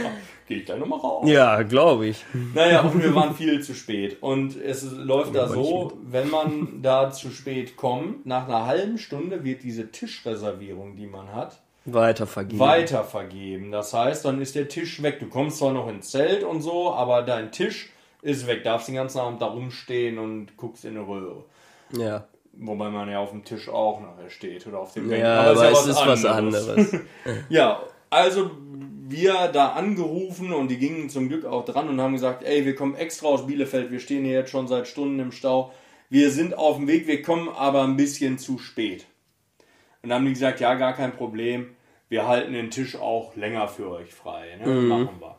gehe 0.49 0.59
ich 0.59 0.65
gleich 0.65 0.79
nochmal 0.79 0.99
raus. 0.99 1.29
Ja, 1.29 1.63
glaube 1.63 2.07
ich. 2.07 2.25
Naja, 2.55 2.81
und 2.81 3.03
wir 3.03 3.15
waren 3.15 3.35
viel 3.35 3.63
zu 3.63 3.75
spät. 3.75 4.17
Und 4.21 4.61
es 4.61 4.83
läuft 4.91 5.35
da 5.35 5.45
Aber 5.45 5.55
so, 5.55 5.93
wenn 6.03 6.29
man 6.31 6.83
da 6.83 7.11
zu 7.11 7.31
spät 7.31 7.77
kommt, 7.77 8.27
nach 8.27 8.49
einer 8.49 8.67
halben 8.67 8.99
Stunde 8.99 9.45
wird 9.45 9.63
diese 9.63 9.91
Tischreservierung, 9.91 10.97
die 10.97 11.07
man 11.07 11.33
hat, 11.33 11.61
Weitervergeben. 11.85 12.59
weitervergeben. 12.59 13.71
Das 13.71 13.95
heißt, 13.95 14.25
dann 14.25 14.43
ist 14.43 14.55
der 14.55 14.69
Tisch 14.69 15.03
weg. 15.03 15.21
Du 15.21 15.29
kommst 15.29 15.59
zwar 15.59 15.73
noch 15.73 15.89
ins 15.89 16.11
Zelt 16.11 16.43
und 16.43 16.61
so, 16.61 16.93
aber 16.93 17.23
dein 17.23 17.53
Tisch 17.53 17.91
ist 18.21 18.47
weg. 18.47 18.65
Darfst 18.65 18.89
den 18.89 18.97
ganzen 18.97 19.21
Abend 19.21 19.41
da 19.41 19.47
rumstehen 19.47 20.19
und 20.19 20.57
guckst 20.57 20.85
in 20.85 20.97
eine 20.97 21.07
Röhre. 21.07 21.45
Ja, 21.97 22.27
Wobei 22.61 22.91
man 22.91 23.09
ja 23.09 23.21
auf 23.21 23.31
dem 23.31 23.45
Tisch 23.45 23.69
auch 23.69 24.01
nachher 24.01 24.31
steht 24.31 24.67
oder 24.67 24.81
auf 24.81 24.93
dem 24.93 25.11
ja 25.13 25.43
aber, 25.43 25.71
es 25.71 25.87
ist 25.87 26.07
was 26.07 26.25
anderes. 26.25 26.93
Ja, 27.49 27.81
also 28.11 28.51
wir 29.11 29.49
da 29.49 29.73
angerufen 29.73 30.53
und 30.53 30.69
die 30.69 30.79
gingen 30.79 31.09
zum 31.09 31.29
Glück 31.29 31.45
auch 31.45 31.65
dran 31.65 31.89
und 31.89 32.01
haben 32.01 32.13
gesagt, 32.13 32.43
ey, 32.43 32.65
wir 32.65 32.75
kommen 32.75 32.95
extra 32.95 33.29
aus 33.29 33.47
Bielefeld, 33.47 33.91
wir 33.91 34.01
stehen 34.01 34.25
hier 34.25 34.35
jetzt 34.35 34.51
schon 34.51 34.69
seit 34.69 34.87
Stunden 34.87 35.19
im 35.19 35.33
Stau. 35.33 35.73
Wir 36.11 36.31
sind 36.31 36.57
auf 36.57 36.77
dem 36.77 36.89
Weg, 36.89 37.07
wir 37.07 37.23
kommen 37.23 37.49
aber 37.49 37.85
ein 37.85 37.97
bisschen 37.97 38.39
zu 38.39 38.59
spät. 38.59 39.07
Und 40.03 40.11
dann 40.11 40.19
haben 40.19 40.27
die 40.27 40.33
gesagt, 40.33 40.61
ja, 40.61 40.75
gar 40.75 40.95
kein 40.95 41.13
Problem, 41.13 41.75
wir 42.09 42.27
halten 42.27 42.53
den 42.53 42.71
Tisch 42.71 42.97
auch 42.97 43.37
länger 43.37 43.69
für 43.69 43.91
euch 43.91 44.15
frei. 44.15 44.59
Ne? 44.63 44.73
Machen 44.73 45.21
wir. 45.21 45.37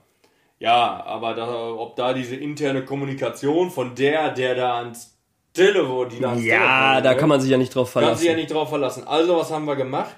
Ja, 0.60 1.04
aber 1.06 1.36
da, 1.36 1.72
ob 1.72 1.96
da 1.96 2.14
diese 2.14 2.36
interne 2.36 2.84
Kommunikation 2.84 3.72
von 3.72 3.96
der, 3.96 4.32
der 4.32 4.56
da 4.56 4.78
ans 4.78 5.18
Telefon, 5.54 6.10
die 6.10 6.20
da 6.20 6.30
ans 6.32 6.44
ja, 6.44 6.58
Telefon 6.58 7.04
da 7.04 7.14
kann 7.16 7.30
man 7.30 7.42
sich 7.42 7.50
ja 7.50 7.58
nicht 7.58 7.74
drauf 7.74 7.94
kann 7.94 8.04
sich 8.04 8.28
ja 8.28 8.34
verlassen. 8.34 8.36
nicht 8.36 8.52
drauf 8.54 8.70
verlassen. 8.70 9.08
Also, 9.08 9.38
was 9.38 9.52
haben 9.52 9.66
wir 9.66 9.76
gemacht? 9.76 10.16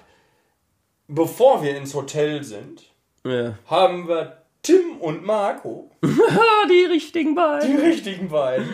Bevor 1.08 1.62
wir 1.62 1.78
ins 1.78 1.94
Hotel 1.94 2.44
sind, 2.44 2.91
Ja. 3.24 3.54
haben 3.68 4.08
wir 4.08 4.38
Tim 4.64 4.98
und 5.00 5.24
Marco, 5.26 5.92
die 6.70 6.86
richtigen 6.86 7.30
die 7.30 7.36
beiden. 7.36 7.80
richtigen 7.80 8.30
beiden, 8.30 8.70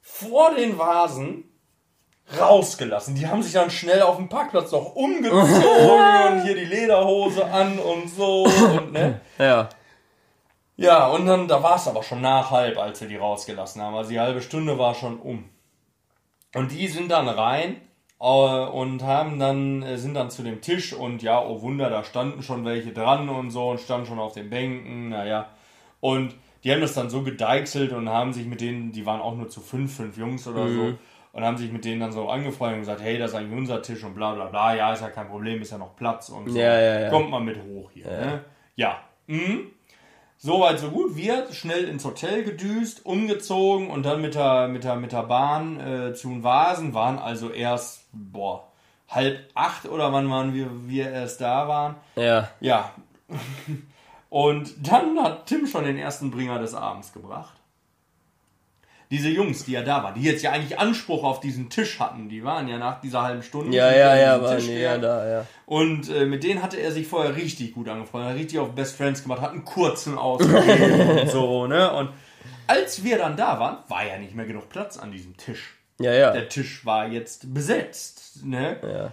vor 0.00 0.54
den 0.54 0.78
Vasen 0.78 1.44
rausgelassen. 2.38 3.14
Die 3.14 3.26
haben 3.26 3.42
sich 3.42 3.52
dann 3.52 3.70
schnell 3.70 4.02
auf 4.02 4.16
dem 4.16 4.28
Parkplatz 4.28 4.72
noch 4.72 4.94
umgezogen 4.94 5.42
und 5.42 6.42
hier 6.44 6.54
die 6.54 6.64
Lederhose 6.64 7.44
an 7.44 7.78
und 7.78 8.08
so 8.08 8.44
und 8.44 8.92
ne. 8.92 9.20
Ja. 9.38 9.68
Ja, 10.76 11.08
und 11.08 11.26
dann, 11.26 11.46
da 11.48 11.62
war 11.62 11.76
es 11.76 11.86
aber 11.86 12.02
schon 12.02 12.22
nach 12.22 12.50
halb, 12.50 12.78
als 12.78 13.00
wir 13.00 13.08
die 13.08 13.16
rausgelassen 13.16 13.82
haben. 13.82 13.94
Also 13.94 14.10
die 14.10 14.18
halbe 14.20 14.40
Stunde 14.40 14.78
war 14.78 14.94
schon 14.94 15.20
um. 15.20 15.48
Und 16.54 16.72
die 16.72 16.88
sind 16.88 17.10
dann 17.10 17.28
rein 17.28 17.80
und 18.28 19.02
haben 19.02 19.40
dann, 19.40 19.82
äh, 19.82 19.98
sind 19.98 20.14
dann 20.14 20.30
zu 20.30 20.42
dem 20.42 20.60
Tisch 20.60 20.92
und 20.92 21.22
ja, 21.22 21.44
oh 21.44 21.60
Wunder, 21.62 21.90
da 21.90 22.04
standen 22.04 22.42
schon 22.42 22.64
welche 22.64 22.92
dran 22.92 23.28
und 23.28 23.50
so 23.50 23.70
und 23.70 23.80
standen 23.80 24.06
schon 24.06 24.20
auf 24.20 24.32
den 24.32 24.48
Bänken, 24.48 25.08
naja. 25.08 25.48
Und 25.98 26.34
die 26.62 26.70
haben 26.70 26.80
das 26.80 26.94
dann 26.94 27.10
so 27.10 27.22
gedeichselt 27.22 27.92
und 27.92 28.08
haben 28.08 28.32
sich 28.32 28.46
mit 28.46 28.60
denen, 28.60 28.92
die 28.92 29.06
waren 29.06 29.20
auch 29.20 29.34
nur 29.34 29.48
zu 29.48 29.60
fünf, 29.60 29.96
fünf 29.96 30.16
Jungs 30.16 30.46
oder 30.46 30.66
mhm. 30.66 30.76
so, 30.76 30.98
und 31.32 31.44
haben 31.44 31.56
sich 31.56 31.72
mit 31.72 31.84
denen 31.84 32.00
dann 32.00 32.12
so 32.12 32.28
angefreundet 32.28 32.76
und 32.76 32.82
gesagt, 32.82 33.00
hey, 33.00 33.18
das 33.18 33.32
ist 33.32 33.36
eigentlich 33.36 33.58
unser 33.58 33.82
Tisch 33.82 34.04
und 34.04 34.14
bla 34.14 34.34
bla 34.34 34.46
bla, 34.46 34.76
ja, 34.76 34.92
ist 34.92 35.02
ja 35.02 35.10
kein 35.10 35.28
Problem, 35.28 35.60
ist 35.60 35.72
ja 35.72 35.78
noch 35.78 35.96
Platz 35.96 36.28
und 36.28 36.48
so. 36.48 36.56
Ja, 36.56 36.80
ja, 36.80 37.00
ja. 37.00 37.10
Kommt 37.10 37.28
mal 37.28 37.40
mit 37.40 37.58
hoch 37.60 37.90
hier. 37.92 38.04
Ja. 38.04 38.20
Ne? 38.20 38.44
ja. 38.76 38.98
Mhm. 39.26 39.72
Soweit, 40.36 40.78
so 40.78 40.90
gut. 40.90 41.16
Wir 41.16 41.46
schnell 41.52 41.88
ins 41.88 42.04
Hotel 42.04 42.44
gedüst, 42.44 43.04
umgezogen 43.04 43.90
und 43.90 44.04
dann 44.04 44.20
mit 44.20 44.34
der, 44.34 44.68
mit 44.68 44.84
der, 44.84 44.96
mit 44.96 45.12
der 45.12 45.22
Bahn 45.22 45.80
äh, 45.80 46.14
zu 46.14 46.42
Vasen, 46.42 46.94
waren 46.94 47.18
also 47.18 47.50
erst, 47.50 48.01
boah, 48.12 48.68
halb 49.08 49.48
acht 49.54 49.86
oder 49.86 50.12
wann 50.12 50.30
waren 50.30 50.54
wir, 50.54 50.68
wir 50.88 51.10
erst 51.10 51.40
da 51.40 51.68
waren. 51.68 51.96
Ja. 52.16 52.48
Ja. 52.60 52.92
Und 54.30 54.74
dann 54.88 55.18
hat 55.22 55.46
Tim 55.46 55.66
schon 55.66 55.84
den 55.84 55.98
ersten 55.98 56.30
Bringer 56.30 56.58
des 56.58 56.74
Abends 56.74 57.12
gebracht 57.12 57.62
diese 59.12 59.28
Jungs, 59.28 59.66
die 59.66 59.72
ja 59.72 59.82
da 59.82 60.02
waren, 60.02 60.14
die 60.14 60.22
jetzt 60.22 60.42
ja 60.42 60.52
eigentlich 60.52 60.78
Anspruch 60.78 61.22
auf 61.22 61.38
diesen 61.40 61.68
Tisch 61.68 62.00
hatten, 62.00 62.30
die 62.30 62.42
waren 62.44 62.66
ja 62.66 62.78
nach 62.78 62.98
dieser 63.02 63.20
halben 63.20 63.42
Stunde. 63.42 63.76
Ja, 63.76 63.94
ja, 63.94 64.16
ja, 64.16 64.42
waren 64.42 64.58
die 64.58 64.72
ja 64.72 64.96
da, 64.96 65.28
ja. 65.28 65.46
Und 65.66 66.08
äh, 66.08 66.24
mit 66.24 66.42
denen 66.42 66.62
hatte 66.62 66.78
er 66.78 66.92
sich 66.92 67.06
vorher 67.06 67.36
richtig 67.36 67.74
gut 67.74 67.90
angefreundet, 67.90 68.30
hat 68.30 68.38
richtig 68.38 68.58
auf 68.58 68.74
Best 68.74 68.96
Friends 68.96 69.22
gemacht, 69.22 69.42
hat 69.42 69.52
einen 69.52 69.66
kurzen 69.66 70.16
ausgegeben 70.16 71.18
und 71.20 71.30
so, 71.30 71.66
ne? 71.66 71.92
Und 71.92 72.08
als 72.66 73.04
wir 73.04 73.18
dann 73.18 73.36
da 73.36 73.60
waren, 73.60 73.78
war 73.86 74.06
ja 74.06 74.16
nicht 74.16 74.34
mehr 74.34 74.46
genug 74.46 74.70
Platz 74.70 74.96
an 74.96 75.12
diesem 75.12 75.36
Tisch. 75.36 75.74
Ja, 76.02 76.12
ja. 76.12 76.32
Der 76.32 76.48
Tisch 76.48 76.84
war 76.84 77.08
jetzt 77.08 77.52
besetzt, 77.52 78.44
ne? 78.44 78.76
Ja. 78.82 79.12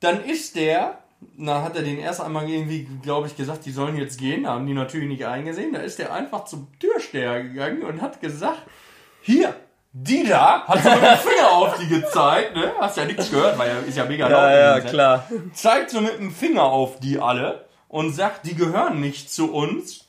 Dann 0.00 0.24
ist 0.24 0.56
der 0.56 0.98
na, 1.36 1.62
hat 1.62 1.76
er 1.76 1.82
den 1.82 1.98
erst 1.98 2.20
einmal 2.20 2.48
irgendwie, 2.48 2.88
glaube 3.02 3.26
ich, 3.26 3.36
gesagt, 3.36 3.64
die 3.64 3.72
sollen 3.72 3.96
jetzt 3.96 4.18
gehen. 4.18 4.44
Da 4.44 4.50
haben 4.50 4.66
die 4.66 4.74
natürlich 4.74 5.08
nicht 5.08 5.26
eingesehen. 5.26 5.72
Da 5.72 5.80
ist 5.80 6.00
er 6.00 6.12
einfach 6.12 6.44
zum 6.44 6.68
Türsteher 6.78 7.42
gegangen 7.42 7.82
und 7.82 8.00
hat 8.00 8.20
gesagt, 8.20 8.62
hier, 9.22 9.54
die 9.92 10.24
da, 10.24 10.66
hat 10.66 10.82
so 10.82 10.90
mit 10.90 11.02
dem 11.02 11.16
Finger 11.18 11.52
auf 11.52 11.78
die 11.78 11.88
gezeigt, 11.88 12.56
ne? 12.56 12.72
Hast 12.80 12.96
ja 12.96 13.04
nichts 13.04 13.30
gehört, 13.30 13.58
weil 13.58 13.68
er 13.68 13.84
ist 13.84 13.96
ja 13.96 14.04
mega 14.04 14.26
laut. 14.26 14.40
Ja, 14.40 14.78
ja, 14.78 14.80
klar. 14.80 15.28
Zeigt 15.52 15.90
so 15.90 16.00
mit 16.00 16.18
dem 16.18 16.32
Finger 16.32 16.64
auf 16.64 16.98
die 16.98 17.18
alle 17.18 17.66
und 17.88 18.12
sagt, 18.12 18.46
die 18.46 18.54
gehören 18.54 19.00
nicht 19.00 19.30
zu 19.30 19.52
uns. 19.52 20.08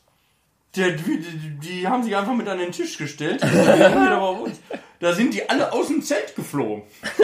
Die, 0.76 0.96
die, 0.96 1.60
die 1.62 1.88
haben 1.88 2.02
sich 2.02 2.16
einfach 2.16 2.34
mit 2.34 2.48
an 2.48 2.58
den 2.58 2.72
Tisch 2.72 2.98
gestellt. 2.98 3.44
da 5.00 5.14
sind 5.14 5.34
die 5.34 5.48
alle 5.48 5.72
aus 5.72 5.88
dem 5.88 6.02
Zelt 6.02 6.36
geflogen. 6.36 6.84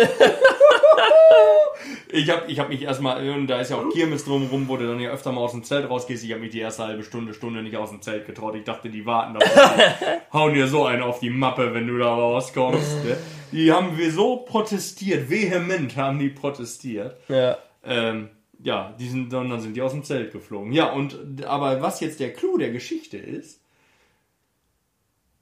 ich 2.12 2.30
habe 2.30 2.46
ich 2.46 2.60
hab 2.60 2.70
mich 2.70 2.84
erstmal, 2.84 3.48
da 3.48 3.60
ist 3.60 3.72
ja 3.72 3.78
auch 3.78 3.90
Kirmes 3.90 4.26
drumherum, 4.26 4.68
wo 4.68 4.78
du 4.78 4.86
dann 4.86 5.00
ja 5.00 5.10
öfter 5.10 5.32
mal 5.32 5.42
aus 5.42 5.54
dem 5.54 5.64
Zelt 5.64 5.90
rausgehst. 5.90 6.24
Ich 6.24 6.32
habe 6.32 6.42
mich 6.42 6.52
die 6.52 6.60
erste 6.60 6.84
halbe 6.84 7.04
Stunde, 7.04 7.34
Stunde 7.34 7.64
nicht 7.64 7.76
aus 7.76 7.90
dem 7.90 8.04
Zelt 8.04 8.28
getraut. 8.28 8.54
Ich 8.54 8.66
dachte, 8.66 8.90
die 8.90 9.08
warten 9.08 9.40
da. 9.40 9.40
hauen 10.34 10.54
dir 10.54 10.68
so 10.68 10.86
einen 10.86 11.02
auf 11.02 11.20
die 11.20 11.32
Mappe, 11.32 11.74
wenn 11.74 11.88
du 11.88 11.98
da 11.98 12.14
rauskommst. 12.14 13.04
Ne? 13.04 13.18
Die 13.52 13.72
haben 13.72 13.98
wir 13.98 14.12
so 14.12 14.38
protestiert, 14.38 15.32
vehement 15.32 15.98
haben 15.98 16.20
die 16.20 16.30
protestiert. 16.30 17.18
Ja. 17.30 17.58
Ähm, 17.84 18.30
ja, 18.62 18.96
die 19.00 19.08
sind, 19.08 19.32
dann 19.32 19.60
sind 19.60 19.76
die 19.76 19.82
aus 19.82 19.92
dem 19.92 20.04
Zelt 20.04 20.32
geflogen. 20.32 20.74
Ja, 20.74 20.92
und 20.92 21.46
aber 21.46 21.82
was 21.82 22.00
jetzt 22.00 22.20
der 22.20 22.34
Clou 22.34 22.58
der 22.58 22.72
Geschichte 22.72 23.18
ist, 23.18 23.60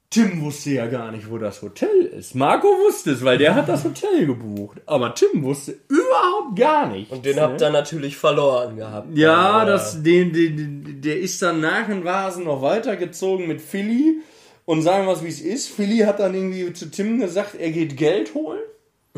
Tim 0.10 0.42
wusste 0.42 0.72
ja 0.72 0.88
gar 0.88 1.12
nicht, 1.12 1.30
wo 1.30 1.38
das 1.38 1.62
Hotel 1.62 2.06
ist. 2.18 2.34
Marco 2.34 2.68
wusste 2.68 3.12
es, 3.12 3.26
weil 3.26 3.38
der 3.38 3.56
hat 3.56 3.68
das 3.68 3.84
Hotel 3.84 4.26
gebucht. 4.26 4.80
Aber 4.86 5.14
Tim 5.14 5.44
wusste 5.44 5.78
überhaupt 5.90 6.56
gar 6.56 6.88
nicht. 6.88 7.12
Und 7.12 7.26
den 7.26 7.36
ne? 7.36 7.42
habt 7.42 7.60
ihr 7.60 7.70
natürlich 7.70 8.16
verloren 8.16 8.78
gehabt. 8.78 9.18
Ja, 9.18 9.66
das, 9.66 10.02
den, 10.04 10.32
den, 10.32 11.02
der 11.02 11.20
ist 11.20 11.42
dann 11.42 11.60
nach 11.60 11.88
dem 11.88 12.06
Vasen 12.06 12.46
noch 12.46 12.62
weitergezogen 12.62 13.48
mit 13.48 13.60
Philly. 13.60 14.22
Und 14.64 14.82
sagen 14.82 15.06
wir 15.08 15.14
es, 15.14 15.24
wie 15.24 15.30
es 15.30 15.42
ist. 15.42 15.70
Philly 15.70 16.00
hat 16.00 16.20
dann 16.20 16.34
irgendwie 16.34 16.72
zu 16.72 16.90
Tim 16.90 17.20
gesagt, 17.20 17.56
er 17.56 17.72
geht 17.72 17.98
Geld 17.98 18.34
holen. 18.34 18.64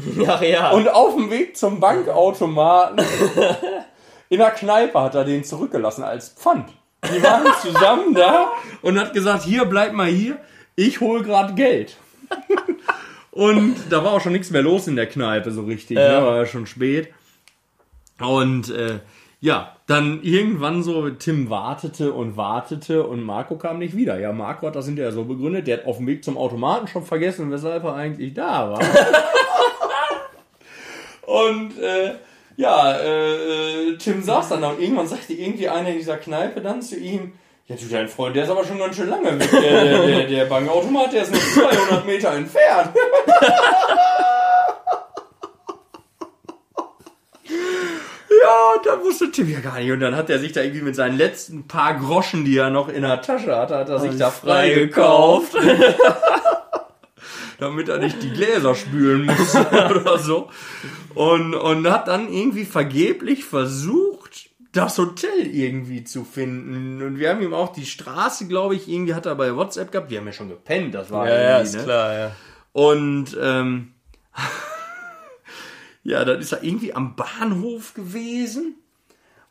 Ach 0.27 0.41
ja. 0.41 0.71
Und 0.71 0.89
auf 0.89 1.15
dem 1.15 1.29
Weg 1.29 1.55
zum 1.55 1.79
Bankautomaten 1.79 3.05
in 4.29 4.39
der 4.39 4.51
Kneipe 4.51 5.01
hat 5.01 5.15
er 5.15 5.25
den 5.25 5.43
zurückgelassen 5.43 6.03
als 6.03 6.29
Pfand. 6.29 6.69
Die 7.03 7.21
waren 7.21 7.45
zusammen 7.61 8.13
da 8.13 8.51
und 8.81 8.99
hat 8.99 9.13
gesagt, 9.13 9.43
hier, 9.43 9.65
bleib 9.65 9.93
mal 9.93 10.07
hier 10.07 10.39
ich 10.79 11.01
hole 11.01 11.23
gerade 11.23 11.53
Geld. 11.55 11.97
und 13.31 13.75
da 13.89 14.03
war 14.03 14.13
auch 14.13 14.21
schon 14.21 14.31
nichts 14.31 14.49
mehr 14.49 14.61
los 14.61 14.87
in 14.87 14.95
der 14.95 15.07
Kneipe 15.07 15.51
so 15.51 15.63
richtig, 15.63 15.97
ja. 15.97 16.19
ne? 16.19 16.25
war 16.25 16.37
ja 16.37 16.45
schon 16.45 16.65
spät. 16.65 17.09
Und 18.19 18.69
äh, 18.69 18.99
ja, 19.41 19.75
dann 19.87 20.23
irgendwann 20.23 20.83
so, 20.83 21.09
Tim 21.09 21.49
wartete 21.49 22.13
und 22.13 22.37
wartete 22.37 23.05
und 23.05 23.23
Marco 23.23 23.57
kam 23.57 23.79
nicht 23.79 23.95
wieder. 23.95 24.19
Ja, 24.19 24.31
Marco 24.31 24.67
hat 24.67 24.75
das 24.75 24.85
hinterher 24.85 25.11
so 25.11 25.25
begründet, 25.25 25.67
der 25.67 25.79
hat 25.79 25.85
auf 25.85 25.97
dem 25.97 26.07
Weg 26.07 26.23
zum 26.23 26.37
Automaten 26.37 26.87
schon 26.87 27.05
vergessen, 27.05 27.51
weshalb 27.51 27.83
er 27.83 27.95
eigentlich 27.95 28.33
da 28.33 28.71
war. 28.71 28.79
und 31.25 31.77
äh, 31.77 32.15
ja, 32.59 32.99
äh, 32.99 33.95
Tim 33.97 34.21
saß 34.21 34.49
dann 34.49 34.61
da 34.61 34.71
und 34.71 34.81
irgendwann 34.81 35.07
sagte 35.07 35.31
irgendwie 35.31 35.69
einer 35.69 35.91
in 35.91 35.97
dieser 35.97 36.17
Kneipe 36.17 36.59
dann 36.59 36.81
zu 36.81 36.97
ihm, 36.97 37.31
ja, 37.67 37.77
du, 37.77 37.85
dein 37.89 38.09
Freund, 38.09 38.35
der 38.35 38.43
ist 38.43 38.49
aber 38.49 38.65
schon 38.65 38.79
ganz 38.79 38.97
schön 38.97 39.07
lange 39.07 39.39
weg. 39.39 39.49
Der, 39.49 39.83
der, 39.85 40.05
der, 40.05 40.27
der 40.27 40.45
Bankautomat, 40.45 41.13
der 41.13 41.21
ist 41.23 41.31
nur 41.31 41.41
200 41.69 42.05
Meter 42.05 42.33
entfernt. 42.33 42.89
Ja, 48.41 48.81
dann 48.83 49.03
wusste 49.03 49.31
Tim 49.31 49.49
ja 49.49 49.59
gar 49.59 49.79
nicht. 49.79 49.91
Und 49.91 49.99
dann 50.01 50.15
hat 50.15 50.29
er 50.29 50.39
sich 50.39 50.51
da 50.51 50.61
irgendwie 50.61 50.81
mit 50.81 50.95
seinen 50.95 51.17
letzten 51.17 51.67
paar 51.67 51.93
Groschen, 51.93 52.43
die 52.43 52.57
er 52.57 52.69
noch 52.69 52.89
in 52.89 53.03
der 53.03 53.21
Tasche 53.21 53.55
hatte, 53.55 53.77
hat 53.77 53.89
er 53.89 53.99
sich 53.99 54.17
da 54.17 54.31
frei 54.31 54.71
gekauft. 54.71 55.55
Damit 57.59 57.89
er 57.89 57.97
nicht 57.97 58.23
die 58.23 58.31
Gläser 58.31 58.73
spülen 58.73 59.25
muss 59.25 59.55
oder 59.91 60.17
so. 60.17 60.49
Und, 61.13 61.53
und 61.53 61.89
hat 61.89 62.07
dann 62.07 62.31
irgendwie 62.31 62.65
vergeblich 62.65 63.43
versucht, 63.43 64.49
das 64.71 64.97
Hotel 64.97 65.47
irgendwie 65.47 66.03
zu 66.03 66.23
finden. 66.23 67.01
Und 67.01 67.19
wir 67.19 67.29
haben 67.29 67.41
ihm 67.41 67.53
auch 67.53 67.73
die 67.73 67.85
Straße, 67.85 68.47
glaube 68.47 68.75
ich, 68.75 68.87
irgendwie 68.87 69.13
hat 69.13 69.25
er 69.25 69.35
bei 69.35 69.55
WhatsApp 69.55 69.91
gehabt. 69.91 70.09
Wir 70.09 70.19
haben 70.19 70.27
ja 70.27 70.33
schon 70.33 70.49
gepennt, 70.49 70.93
das 70.93 71.11
war 71.11 71.27
ja, 71.27 71.41
ja 71.41 71.57
ist 71.59 71.75
ne? 71.75 71.83
klar, 71.83 72.13
ja. 72.13 72.31
Und 72.71 73.37
ähm, 73.41 73.93
ja, 76.03 76.23
dann 76.23 76.39
ist 76.39 76.51
er 76.51 76.63
irgendwie 76.63 76.93
am 76.93 77.15
Bahnhof 77.15 77.93
gewesen 77.93 78.75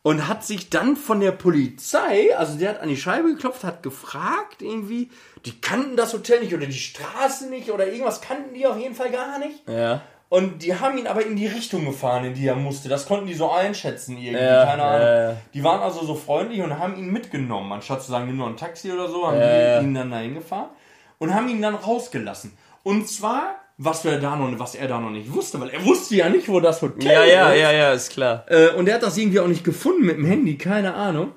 und 0.08 0.26
hat 0.26 0.42
sich 0.42 0.70
dann 0.70 0.96
von 0.96 1.20
der 1.20 1.32
Polizei, 1.32 2.34
also 2.34 2.58
der 2.58 2.70
hat 2.70 2.80
an 2.80 2.88
die 2.88 2.96
Scheibe 2.96 3.28
geklopft, 3.28 3.62
hat 3.62 3.82
gefragt 3.82 4.62
irgendwie, 4.62 5.10
die 5.44 5.60
kannten 5.60 5.98
das 5.98 6.14
Hotel 6.14 6.40
nicht 6.40 6.54
oder 6.54 6.64
die 6.64 6.72
Straße 6.72 7.50
nicht 7.50 7.70
oder 7.70 7.86
irgendwas 7.86 8.22
kannten 8.22 8.54
die 8.54 8.66
auf 8.66 8.78
jeden 8.78 8.94
Fall 8.94 9.10
gar 9.10 9.38
nicht. 9.38 9.68
Ja. 9.68 10.00
Und 10.30 10.62
die 10.62 10.74
haben 10.74 10.96
ihn 10.96 11.06
aber 11.06 11.26
in 11.26 11.36
die 11.36 11.46
Richtung 11.46 11.84
gefahren, 11.84 12.24
in 12.24 12.32
die 12.32 12.46
er 12.46 12.56
musste. 12.56 12.88
Das 12.88 13.04
konnten 13.04 13.26
die 13.26 13.34
so 13.34 13.50
einschätzen 13.50 14.16
irgendwie, 14.16 14.42
ja, 14.42 14.64
keine 14.64 14.82
Ahnung. 14.82 15.06
Ja, 15.06 15.28
ja. 15.32 15.36
Die 15.52 15.62
waren 15.62 15.82
also 15.82 16.02
so 16.02 16.14
freundlich 16.14 16.62
und 16.62 16.78
haben 16.78 16.96
ihn 16.96 17.12
mitgenommen. 17.12 17.70
Anstatt 17.70 18.02
zu 18.02 18.10
sagen, 18.10 18.28
nimm 18.28 18.38
nur 18.38 18.46
ein 18.46 18.56
Taxi 18.56 18.90
oder 18.90 19.08
so, 19.08 19.26
haben 19.26 19.38
die 19.38 19.84
ihn 19.84 19.94
dann 19.94 20.10
dahin 20.10 20.32
gefahren 20.36 20.70
und 21.18 21.34
haben 21.34 21.50
ihn 21.50 21.60
dann 21.60 21.74
rausgelassen. 21.74 22.56
Und 22.82 23.10
zwar, 23.10 23.56
was 23.78 24.04
er 24.04 24.18
da 24.18 24.34
noch, 24.34 24.58
was 24.58 24.74
er 24.74 24.88
da 24.88 25.00
noch 25.00 25.10
nicht 25.10 25.32
wusste, 25.32 25.60
weil 25.60 25.70
er 25.70 25.84
wusste 25.84 26.16
ja 26.16 26.28
nicht, 26.28 26.48
wo 26.48 26.58
das 26.58 26.82
Hotel 26.82 27.12
ja, 27.12 27.24
ja, 27.24 27.50
ist. 27.50 27.60
Ja, 27.60 27.70
ja, 27.70 27.72
ja, 27.72 27.92
ist 27.92 28.10
klar. 28.10 28.44
Äh, 28.48 28.70
und 28.70 28.88
er 28.88 28.96
hat 28.96 29.04
das 29.04 29.16
irgendwie 29.16 29.38
auch 29.38 29.46
nicht 29.46 29.62
gefunden 29.62 30.04
mit 30.04 30.16
dem 30.16 30.24
Handy, 30.24 30.58
keine 30.58 30.94
Ahnung. 30.94 31.32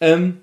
Ähm, 0.00 0.40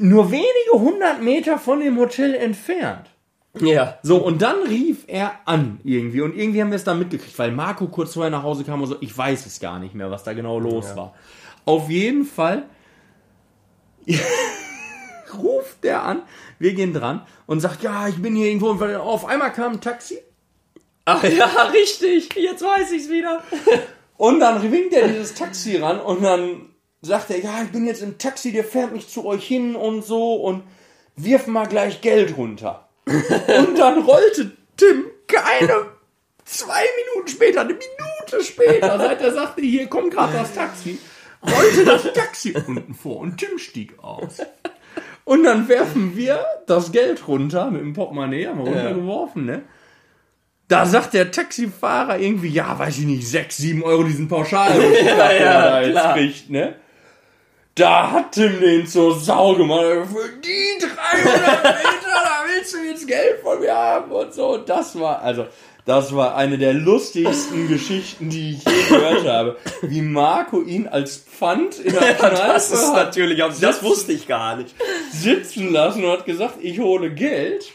nur 0.00 0.30
wenige 0.30 0.72
hundert 0.72 1.22
Meter 1.22 1.58
von 1.58 1.80
dem 1.80 1.98
Hotel 1.98 2.34
entfernt. 2.34 3.10
Ja. 3.58 3.98
So, 4.04 4.18
und 4.18 4.42
dann 4.42 4.62
rief 4.62 5.04
er 5.08 5.32
an 5.44 5.80
irgendwie. 5.82 6.20
Und 6.20 6.36
irgendwie 6.36 6.60
haben 6.60 6.70
wir 6.70 6.76
es 6.76 6.84
dann 6.84 7.00
mitgekriegt, 7.00 7.36
weil 7.36 7.50
Marco 7.50 7.88
kurz 7.88 8.14
vorher 8.14 8.30
nach 8.30 8.44
Hause 8.44 8.62
kam 8.62 8.80
und 8.80 8.86
so, 8.86 8.96
ich 9.00 9.16
weiß 9.16 9.46
es 9.46 9.58
gar 9.58 9.80
nicht 9.80 9.94
mehr, 9.94 10.12
was 10.12 10.22
da 10.22 10.34
genau 10.34 10.60
los 10.60 10.90
ja. 10.90 10.96
war. 10.96 11.14
Auf 11.64 11.90
jeden 11.90 12.24
Fall 12.24 12.64
ruft 15.36 15.82
der 15.82 16.04
an, 16.04 16.22
wir 16.60 16.74
gehen 16.74 16.92
dran 16.92 17.22
und 17.46 17.58
sagt, 17.58 17.82
ja, 17.82 18.06
ich 18.06 18.22
bin 18.22 18.36
hier 18.36 18.46
irgendwo. 18.46 18.68
Und 18.68 18.82
auf 18.96 19.26
einmal 19.26 19.52
kam 19.52 19.72
ein 19.72 19.80
Taxi. 19.80 20.18
Ach 21.10 21.24
ja, 21.24 21.46
richtig. 21.72 22.34
Jetzt 22.36 22.62
weiß 22.62 22.92
ich's 22.92 23.10
wieder. 23.10 23.42
und 24.16 24.40
dann 24.40 24.70
winkt 24.70 24.94
er 24.94 25.08
dieses 25.08 25.34
Taxi 25.34 25.76
ran 25.76 26.00
und 26.00 26.22
dann 26.22 26.70
sagt 27.02 27.30
er, 27.30 27.40
ja, 27.40 27.62
ich 27.64 27.70
bin 27.70 27.86
jetzt 27.86 28.02
im 28.02 28.18
Taxi, 28.18 28.52
der 28.52 28.64
fährt 28.64 28.92
mich 28.92 29.08
zu 29.08 29.26
euch 29.26 29.44
hin 29.44 29.74
und 29.74 30.02
so 30.04 30.34
und 30.34 30.62
wirf 31.16 31.46
mal 31.46 31.66
gleich 31.66 32.00
Geld 32.00 32.36
runter. 32.36 32.88
Und 33.06 33.76
dann 33.76 34.02
rollte 34.02 34.52
Tim 34.76 35.06
keine 35.26 35.86
zwei 36.44 36.84
Minuten 37.12 37.28
später, 37.28 37.62
eine 37.62 37.72
Minute 37.72 38.44
später, 38.44 38.98
seit 38.98 39.20
er 39.20 39.32
sagte, 39.32 39.62
hier 39.62 39.88
kommt 39.88 40.12
gerade 40.12 40.34
das 40.34 40.54
Taxi, 40.54 40.98
rollte 41.42 41.84
das 41.84 42.12
Taxi 42.12 42.54
unten 42.66 42.94
vor 42.94 43.18
und 43.18 43.38
Tim 43.38 43.58
stieg 43.58 43.98
aus. 43.98 44.38
Und 45.24 45.42
dann 45.42 45.68
werfen 45.68 46.14
wir 46.14 46.44
das 46.66 46.92
Geld 46.92 47.26
runter 47.26 47.70
mit 47.70 47.80
dem 47.80 47.94
Portemonnaie, 47.94 48.46
haben 48.46 48.58
wir 48.58 48.66
runtergeworfen, 48.66 49.46
ne? 49.46 49.62
Da 50.70 50.86
sagt 50.86 51.14
der 51.14 51.32
Taxifahrer 51.32 52.18
irgendwie, 52.20 52.48
ja, 52.48 52.78
weiß 52.78 52.98
ich 52.98 53.04
nicht, 53.04 53.26
6, 53.28 53.56
7 53.56 53.82
Euro 53.82 54.04
diesen 54.04 54.28
Pauschal, 54.28 54.70
ja, 55.04 55.32
ja, 55.32 55.62
da 55.62 55.80
jetzt 55.82 55.90
klar. 55.90 56.14
kriegt, 56.14 56.48
ne? 56.50 56.76
Da 57.74 58.10
hat 58.12 58.32
Tim 58.32 58.60
den 58.60 58.86
zur 58.86 59.18
Sau 59.18 59.54
gemacht. 59.56 59.80
Für 59.80 60.28
die 60.44 60.84
300 60.86 61.64
Meter, 61.64 62.22
da 62.22 62.44
willst 62.46 62.72
du 62.74 62.78
jetzt 62.86 63.08
Geld 63.08 63.40
von 63.42 63.58
mir 63.58 63.74
haben 63.74 64.12
und 64.12 64.32
so. 64.32 64.54
Und 64.54 64.68
das 64.68 64.98
war, 64.98 65.20
also, 65.22 65.46
das 65.86 66.14
war 66.14 66.36
eine 66.36 66.56
der 66.56 66.74
lustigsten 66.74 67.66
Geschichten, 67.66 68.30
die 68.30 68.52
ich 68.52 68.64
je 68.64 68.96
gehört 68.96 69.26
habe. 69.26 69.56
Wie 69.82 70.02
Marco 70.02 70.62
ihn 70.62 70.86
als 70.86 71.16
Pfand 71.16 71.80
in 71.80 71.94
der 71.94 72.14
Kneipe 72.14 72.36
Das 72.46 72.70
ist 72.70 72.92
natürlich, 72.92 73.42
das 73.60 73.82
wusste 73.82 74.12
ich 74.12 74.28
gar 74.28 74.54
nicht. 74.56 74.72
sitzen 75.12 75.72
lassen 75.72 76.04
und 76.04 76.12
hat 76.12 76.26
gesagt, 76.26 76.58
ich 76.60 76.78
hole 76.78 77.10
Geld, 77.10 77.72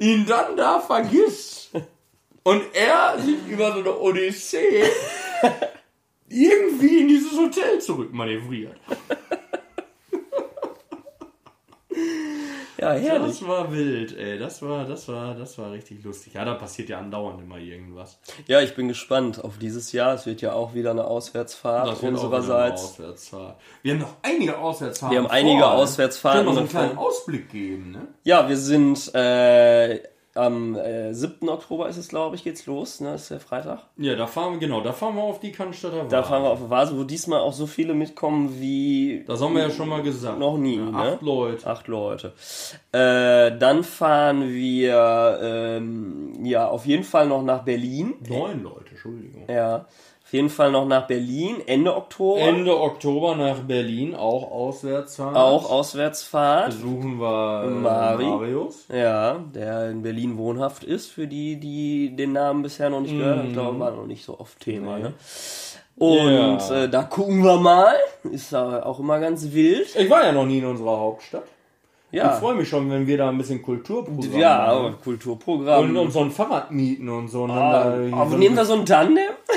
ihn 0.00 0.26
dann 0.26 0.56
da 0.56 0.80
vergisst 0.80 1.70
und 2.42 2.62
er 2.74 3.18
sich 3.18 3.46
über 3.48 3.72
so 3.72 3.80
eine 3.80 3.98
Odyssee 3.98 4.84
irgendwie 6.28 6.98
in 7.00 7.08
dieses 7.08 7.32
Hotel 7.32 7.80
zurückmanövriert. 7.80 8.76
Ja, 12.80 12.92
herrlich. 12.92 13.40
Das 13.40 13.48
war 13.48 13.72
wild, 13.72 14.16
ey. 14.16 14.38
Das 14.38 14.60
war, 14.62 14.84
das 14.84 15.08
war, 15.08 15.34
das 15.34 15.56
war 15.58 15.72
richtig 15.72 16.04
lustig. 16.04 16.34
Ja, 16.34 16.44
da 16.44 16.54
passiert 16.54 16.88
ja 16.88 16.98
andauernd 16.98 17.40
immer 17.40 17.58
irgendwas. 17.58 18.18
Ja, 18.46 18.60
ich 18.60 18.74
bin 18.74 18.88
gespannt 18.88 19.42
auf 19.42 19.58
dieses 19.58 19.92
Jahr. 19.92 20.14
Es 20.14 20.26
wird 20.26 20.42
ja 20.42 20.52
auch 20.52 20.74
wieder 20.74 20.90
eine 20.90 21.04
Auswärtsfahrt 21.04 21.88
Das 21.88 22.02
wird 22.02 22.14
auch 22.14 22.18
wieder 22.18 22.26
eine 22.26 22.36
unsererseits. 22.36 22.82
Auswärtsfahrt. 22.84 23.56
Wir 23.82 23.94
haben 23.94 24.00
noch 24.00 24.16
einige 24.22 24.58
Auswärtsfahrten. 24.58 25.16
Wir 25.16 25.22
haben 25.24 25.30
einige 25.30 25.60
vor, 25.60 25.70
ne? 25.70 25.76
Auswärtsfahrten 25.76 26.38
Können 26.44 26.48
wir 26.48 26.54
so 26.54 26.60
einen 26.60 26.68
kleinen 26.68 26.98
Ausblick 26.98 27.50
geben, 27.50 27.90
ne? 27.92 28.08
Ja, 28.24 28.48
wir 28.48 28.56
sind 28.56 29.14
äh, 29.14 30.00
am 30.36 30.76
äh, 30.76 31.12
7. 31.14 31.48
Oktober 31.48 31.88
ist 31.88 31.96
es, 31.96 32.08
glaube 32.08 32.36
ich, 32.36 32.44
geht's 32.44 32.66
los, 32.66 33.00
ne? 33.00 33.14
ist 33.14 33.30
der 33.30 33.40
Freitag. 33.40 33.80
Ja, 33.96 34.14
da 34.16 34.26
fahren 34.26 34.52
wir, 34.54 34.58
genau, 34.60 34.80
da 34.80 34.92
fahren 34.92 35.16
wir 35.16 35.22
auf 35.22 35.40
die 35.40 35.52
Cannstatter 35.52 36.04
Da 36.04 36.18
Wahl. 36.18 36.24
fahren 36.24 36.42
wir 36.42 36.50
auf 36.50 36.60
eine 36.60 36.70
Vase, 36.70 36.98
wo 36.98 37.04
diesmal 37.04 37.40
auch 37.40 37.52
so 37.52 37.66
viele 37.66 37.94
mitkommen 37.94 38.60
wie 38.60 39.24
Das 39.26 39.40
haben 39.42 39.54
wir 39.54 39.62
ja 39.62 39.70
schon 39.70 39.88
mal 39.88 40.02
gesagt. 40.02 40.38
Noch 40.38 40.58
nie, 40.58 40.76
Ja, 40.76 40.84
ne? 40.84 41.12
Acht 41.14 41.22
Leute. 41.22 41.66
acht 41.66 41.88
Leute. 41.88 42.32
Äh, 42.92 43.56
dann 43.58 43.82
fahren 43.84 44.48
wir 44.48 45.38
ähm, 45.42 46.44
ja 46.44 46.68
auf 46.68 46.86
jeden 46.86 47.04
Fall 47.04 47.26
noch 47.26 47.42
nach 47.42 47.62
Berlin. 47.64 48.14
Neun 48.28 48.62
Leute, 48.62 48.90
Entschuldigung. 48.90 49.44
Ja, 49.48 49.86
auf 50.26 50.32
jeden 50.32 50.48
Fall 50.50 50.72
noch 50.72 50.86
nach 50.86 51.06
Berlin, 51.06 51.58
Ende 51.66 51.94
Oktober. 51.94 52.40
Ende 52.40 52.76
Oktober 52.80 53.36
nach 53.36 53.60
Berlin, 53.60 54.16
auch 54.16 54.50
Auswärtsfahrt. 54.50 55.36
Auch 55.36 55.70
Auswärtsfahrt. 55.70 56.66
Besuchen 56.66 57.20
wir 57.20 57.62
äh, 57.64 57.70
Mari. 57.70 58.24
Marius. 58.24 58.86
Ja, 58.92 59.38
der 59.54 59.90
in 59.90 60.02
Berlin 60.02 60.36
wohnhaft 60.36 60.82
ist, 60.82 61.12
für 61.12 61.28
die, 61.28 61.60
die 61.60 62.16
den 62.16 62.32
Namen 62.32 62.62
bisher 62.62 62.90
noch 62.90 63.02
nicht 63.02 63.16
gehört 63.16 63.38
haben. 63.38 63.46
Ich 63.46 63.52
glaube, 63.52 63.78
war 63.78 63.92
noch 63.92 64.06
nicht 64.06 64.24
so 64.24 64.40
oft 64.40 64.58
Thema. 64.58 64.96
Nee. 64.96 65.02
Ne? 65.04 65.12
Und 65.98 66.58
Ja. 66.68 66.82
äh, 66.84 66.88
da 66.90 67.04
gucken 67.04 67.44
wir 67.44 67.56
mal. 67.58 67.94
Ist 68.24 68.52
auch 68.52 68.98
immer 68.98 69.20
ganz 69.20 69.52
wild. 69.52 69.94
Ich 69.96 70.10
war 70.10 70.24
ja 70.24 70.32
noch 70.32 70.44
nie 70.44 70.58
in 70.58 70.66
unserer 70.66 70.98
Hauptstadt. 70.98 71.44
Ich 72.12 72.18
Ja, 72.18 72.30
freue 72.32 72.54
mich 72.54 72.68
schon, 72.68 72.88
wenn 72.90 73.06
wir 73.06 73.18
da 73.18 73.28
ein 73.28 73.36
bisschen 73.38 73.62
Kulturprogramm 73.62 74.38
ja 74.40 74.74
machen. 74.80 74.94
Kulturprogramm. 75.02 75.84
Und, 75.90 75.96
und 75.96 76.10
so 76.12 76.20
ein 76.20 76.30
Fahrrad 76.30 76.70
mieten 76.70 77.08
und 77.08 77.28
so. 77.28 77.42
Und 77.42 77.48
dann 77.50 77.58
Ah, 77.58 77.96
da 78.10 78.16
aber 78.16 78.30
so 78.30 78.36
nehmen 78.38 78.56
wir 78.56 78.64
so 78.64 78.74
ein 78.74 78.86
Tandem? 78.86 79.24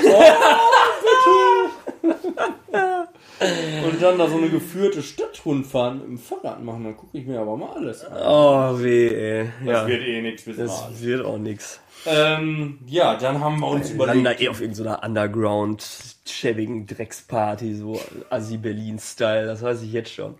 und 3.84 4.02
dann 4.02 4.18
da 4.18 4.28
so 4.28 4.36
eine 4.36 4.48
geführte 4.50 5.02
Stadtrundfahrt 5.02 5.94
mit 5.96 6.04
dem 6.06 6.18
Fahrrad 6.18 6.62
machen. 6.62 6.84
Dann 6.84 6.96
gucke 6.96 7.16
ich 7.18 7.26
mir 7.26 7.40
aber 7.40 7.56
mal 7.56 7.70
alles 7.76 8.04
an. 8.04 8.16
Oh, 8.22 8.78
weh, 8.82 9.08
ey. 9.08 9.44
Das 9.64 9.82
Ja, 9.82 9.86
wird 9.86 10.02
eh 10.02 10.22
nichts 10.22 10.42
bis 10.42 10.56
das 10.56 10.82
mal. 10.82 11.00
wird 11.00 11.24
auch 11.24 11.38
nix. 11.38 11.80
Ähm, 12.06 12.78
ja, 12.86 13.14
dann 13.16 13.40
haben 13.40 13.60
wir 13.60 13.68
uns 13.68 13.96
Wir 13.96 14.06
landen 14.06 14.24
da 14.24 14.30
überlegt. 14.32 14.40
eh 14.42 14.48
auf 14.48 14.60
irgendeiner 14.60 15.02
Underground, 15.04 15.86
schäbigen 16.26 16.86
Drecksparty, 16.86 17.74
so 17.74 18.00
Assi-Berlin-Style, 18.30 19.46
das 19.46 19.62
weiß 19.62 19.82
ich 19.82 19.92
jetzt 19.92 20.12
schon. 20.12 20.34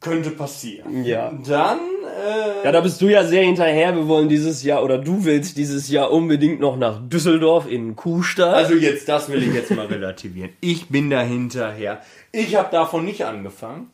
Könnte 0.00 0.30
passieren. 0.30 1.04
Ja. 1.04 1.32
Dann, 1.46 1.78
äh, 1.80 2.64
Ja, 2.64 2.70
da 2.72 2.80
bist 2.80 3.00
du 3.00 3.08
ja 3.08 3.24
sehr 3.24 3.42
hinterher. 3.42 3.94
Wir 3.96 4.06
wollen 4.06 4.28
dieses 4.28 4.62
Jahr, 4.62 4.84
oder 4.84 4.98
du 4.98 5.24
willst 5.24 5.56
dieses 5.56 5.88
Jahr 5.88 6.12
unbedingt 6.12 6.60
noch 6.60 6.76
nach 6.76 7.00
Düsseldorf 7.08 7.66
in 7.68 7.86
den 7.88 7.96
Kuhstall. 7.96 8.54
Also 8.54 8.74
jetzt, 8.74 9.08
das 9.08 9.28
will 9.28 9.42
ich 9.42 9.52
jetzt 9.52 9.72
mal 9.72 9.86
relativieren. 9.86 10.50
Ich 10.60 10.88
bin 10.88 11.10
da 11.10 11.20
hinterher. 11.22 12.00
Ich 12.30 12.54
habe 12.54 12.68
davon 12.70 13.04
nicht 13.04 13.24
angefangen. 13.24 13.90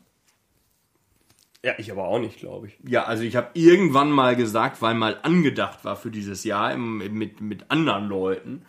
ja, 1.63 1.73
ich 1.79 1.91
aber 1.91 2.07
auch 2.07 2.19
nicht, 2.19 2.37
glaube 2.37 2.67
ich. 2.67 2.77
Ja, 2.87 3.05
also 3.05 3.23
ich 3.23 3.35
habe 3.35 3.47
irgendwann 3.55 4.11
mal 4.11 4.35
gesagt, 4.35 4.83
weil 4.83 4.93
mal 4.93 5.17
angedacht 5.23 5.83
war 5.85 5.95
für 5.95 6.11
dieses 6.11 6.43
Jahr 6.43 6.71
im, 6.71 6.97
mit, 7.17 7.41
mit 7.41 7.65
anderen 7.71 8.07
Leuten, 8.07 8.63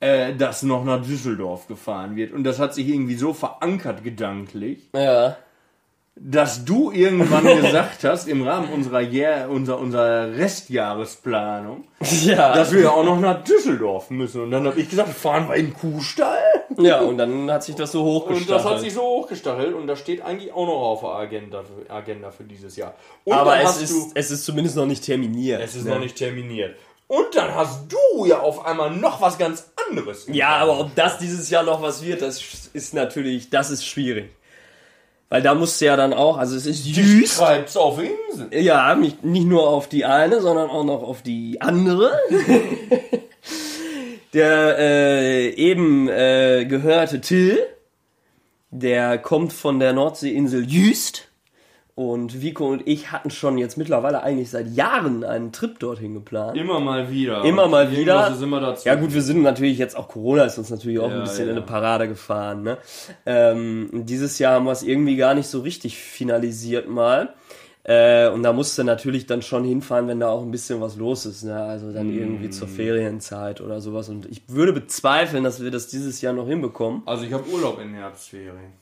äh, 0.00 0.34
dass 0.34 0.62
noch 0.62 0.84
nach 0.84 1.00
Düsseldorf 1.02 1.66
gefahren 1.66 2.14
wird. 2.16 2.32
Und 2.34 2.44
das 2.44 2.58
hat 2.58 2.74
sich 2.74 2.86
irgendwie 2.88 3.14
so 3.14 3.32
verankert 3.32 4.04
gedanklich, 4.04 4.90
Ja. 4.94 5.38
Dass 6.16 6.64
du 6.64 6.92
irgendwann 6.92 7.44
gesagt 7.62 8.04
hast, 8.04 8.28
im 8.28 8.42
Rahmen 8.46 8.72
unserer, 8.72 9.00
Jahr, 9.00 9.48
unserer, 9.50 9.78
unserer 9.80 10.32
Restjahresplanung, 10.36 11.84
Ja. 12.22 12.54
dass 12.54 12.72
wir 12.72 12.82
ja 12.82 12.90
auch 12.90 13.04
noch 13.04 13.18
nach 13.18 13.42
Düsseldorf 13.42 14.10
müssen. 14.10 14.42
Und 14.42 14.50
dann 14.52 14.66
habe 14.66 14.80
ich 14.80 14.88
gesagt, 14.88 15.08
fahren 15.10 15.48
wir 15.48 15.56
in 15.56 15.66
den 15.66 15.74
Kuhstall? 15.74 16.38
ja, 16.78 17.00
und 17.00 17.18
dann 17.18 17.50
hat 17.50 17.64
sich 17.64 17.74
das 17.74 17.92
so 17.92 18.02
Und 18.02 18.30
das 18.48 18.64
hat 18.64 18.70
hochgestachelt. 18.74 18.80
sich 18.80 18.94
so 18.94 19.02
hochgestachelt 19.02 19.74
und 19.74 19.86
das 19.86 19.98
steht 19.98 20.22
eigentlich 20.22 20.52
auch 20.52 20.66
noch 20.66 20.80
auf 20.80 21.00
der 21.00 21.10
Agenda 21.10 21.62
für, 21.62 21.90
Agenda 21.92 22.30
für 22.30 22.44
dieses 22.44 22.76
Jahr. 22.76 22.94
Und 23.24 23.32
aber 23.34 23.60
es 23.60 23.82
ist, 23.82 24.12
es 24.14 24.30
ist 24.30 24.44
zumindest 24.44 24.76
noch 24.76 24.86
nicht 24.86 25.04
terminiert. 25.04 25.60
es 25.62 25.74
ist 25.74 25.84
ne? 25.84 25.90
noch 25.90 26.00
nicht 26.00 26.16
terminiert. 26.16 26.76
Und 27.06 27.34
dann 27.34 27.54
hast 27.54 27.92
du 27.92 28.24
ja 28.24 28.40
auf 28.40 28.64
einmal 28.64 28.90
noch 28.90 29.20
was 29.20 29.36
ganz 29.36 29.70
anderes. 29.90 30.26
Ja, 30.28 30.56
aber 30.56 30.80
ob 30.80 30.94
das 30.94 31.18
dieses 31.18 31.50
Jahr 31.50 31.62
noch 31.62 31.82
was 31.82 32.02
wird, 32.04 32.22
das 32.22 32.40
ist 32.72 32.94
natürlich, 32.94 33.50
das 33.50 33.70
ist 33.70 33.84
schwierig. 33.84 34.30
Weil 35.28 35.42
da 35.42 35.54
musst 35.54 35.80
du 35.80 35.86
ja 35.86 35.96
dann 35.96 36.12
auch, 36.12 36.36
also 36.36 36.56
es 36.56 36.66
ist 36.66 36.96
düst. 36.96 37.38
treibt's 37.38 37.76
auf 37.76 37.98
Inseln. 37.98 38.50
Ja, 38.52 38.94
nicht, 38.94 39.24
nicht 39.24 39.46
nur 39.46 39.68
auf 39.68 39.88
die 39.88 40.04
eine, 40.04 40.40
sondern 40.40 40.70
auch 40.70 40.84
noch 40.84 41.02
auf 41.02 41.22
die 41.22 41.60
andere. 41.60 42.12
der 44.34 44.78
äh, 44.78 45.48
eben 45.50 46.08
äh, 46.08 46.66
gehörte 46.66 47.20
Till, 47.20 47.58
der 48.70 49.18
kommt 49.18 49.52
von 49.52 49.80
der 49.80 49.92
Nordseeinsel 49.92 50.64
Jüst. 50.64 51.28
Und 51.96 52.42
Vico 52.42 52.66
und 52.66 52.82
ich 52.88 53.12
hatten 53.12 53.30
schon 53.30 53.56
jetzt 53.56 53.78
mittlerweile 53.78 54.24
eigentlich 54.24 54.50
seit 54.50 54.66
Jahren 54.74 55.22
einen 55.22 55.52
Trip 55.52 55.78
dorthin 55.78 56.14
geplant. 56.14 56.56
Immer 56.56 56.80
mal 56.80 57.08
wieder. 57.08 57.44
Immer 57.44 57.68
mal 57.68 57.92
wieder. 57.92 58.36
Ja 58.84 58.96
gut, 58.96 59.14
wir 59.14 59.22
sind 59.22 59.42
natürlich 59.42 59.78
jetzt 59.78 59.96
auch 59.96 60.08
Corona 60.08 60.42
ist 60.44 60.58
uns 60.58 60.70
natürlich 60.70 60.98
auch 60.98 61.08
Ja, 61.08 61.18
ein 61.18 61.22
bisschen 61.22 61.46
ja. 61.46 61.52
in 61.52 61.56
eine 61.58 61.64
Parade 61.64 62.08
gefahren. 62.08 62.64
Ne? 62.64 62.78
Ähm, 63.26 63.90
dieses 63.92 64.40
Jahr 64.40 64.54
haben 64.54 64.64
wir 64.64 64.72
es 64.72 64.82
irgendwie 64.82 65.14
gar 65.14 65.34
nicht 65.34 65.46
so 65.46 65.60
richtig 65.60 65.96
finalisiert 65.96 66.88
mal. 66.88 67.32
Äh, 67.84 68.28
und 68.30 68.42
da 68.42 68.52
musste 68.52 68.82
natürlich 68.82 69.26
dann 69.26 69.42
schon 69.42 69.62
hinfahren, 69.62 70.08
wenn 70.08 70.18
da 70.18 70.30
auch 70.30 70.42
ein 70.42 70.50
bisschen 70.50 70.80
was 70.80 70.96
los 70.96 71.26
ist. 71.26 71.44
Ne? 71.44 71.54
Also 71.54 71.92
dann 71.92 72.12
irgendwie 72.12 72.50
zur 72.50 72.66
Mm. 72.66 72.70
Ferienzeit 72.70 73.60
oder 73.60 73.80
sowas. 73.80 74.08
Und 74.08 74.26
ich 74.26 74.42
würde 74.48 74.72
bezweifeln, 74.72 75.44
dass 75.44 75.62
wir 75.62 75.70
das 75.70 75.86
dieses 75.86 76.20
Jahr 76.22 76.32
noch 76.32 76.48
hinbekommen. 76.48 77.02
Also 77.06 77.24
ich 77.24 77.32
habe 77.32 77.48
Urlaub 77.50 77.78
in 77.80 77.94
Herbstferien. 77.94 78.72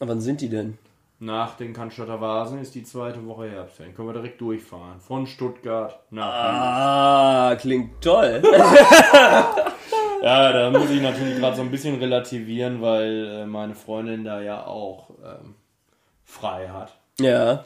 Aber 0.00 0.10
wann 0.10 0.20
sind 0.20 0.42
die 0.42 0.50
denn? 0.50 0.76
Nach 1.20 1.56
den 1.56 1.72
Cannstatter 1.72 2.20
Vasen 2.20 2.60
ist 2.60 2.74
die 2.76 2.84
zweite 2.84 3.26
Woche 3.26 3.50
Herbstferien. 3.50 3.94
Können 3.94 4.08
wir 4.08 4.12
direkt 4.12 4.40
durchfahren. 4.40 5.00
Von 5.00 5.26
Stuttgart 5.26 5.98
nach 6.10 6.24
Ah, 6.32 7.56
klingt 7.56 8.00
toll. 8.02 8.42
Ja, 10.20 10.52
da 10.52 10.70
muss 10.76 10.90
ich 10.90 11.00
natürlich 11.00 11.38
gerade 11.38 11.54
so 11.54 11.62
ein 11.62 11.70
bisschen 11.70 11.94
relativieren, 12.00 12.82
weil 12.82 13.42
äh, 13.42 13.46
meine 13.46 13.76
Freundin 13.76 14.24
da 14.24 14.40
ja 14.42 14.66
auch 14.66 15.10
ähm, 15.24 15.54
frei 16.24 16.68
hat. 16.68 16.92
ja, 17.20 17.62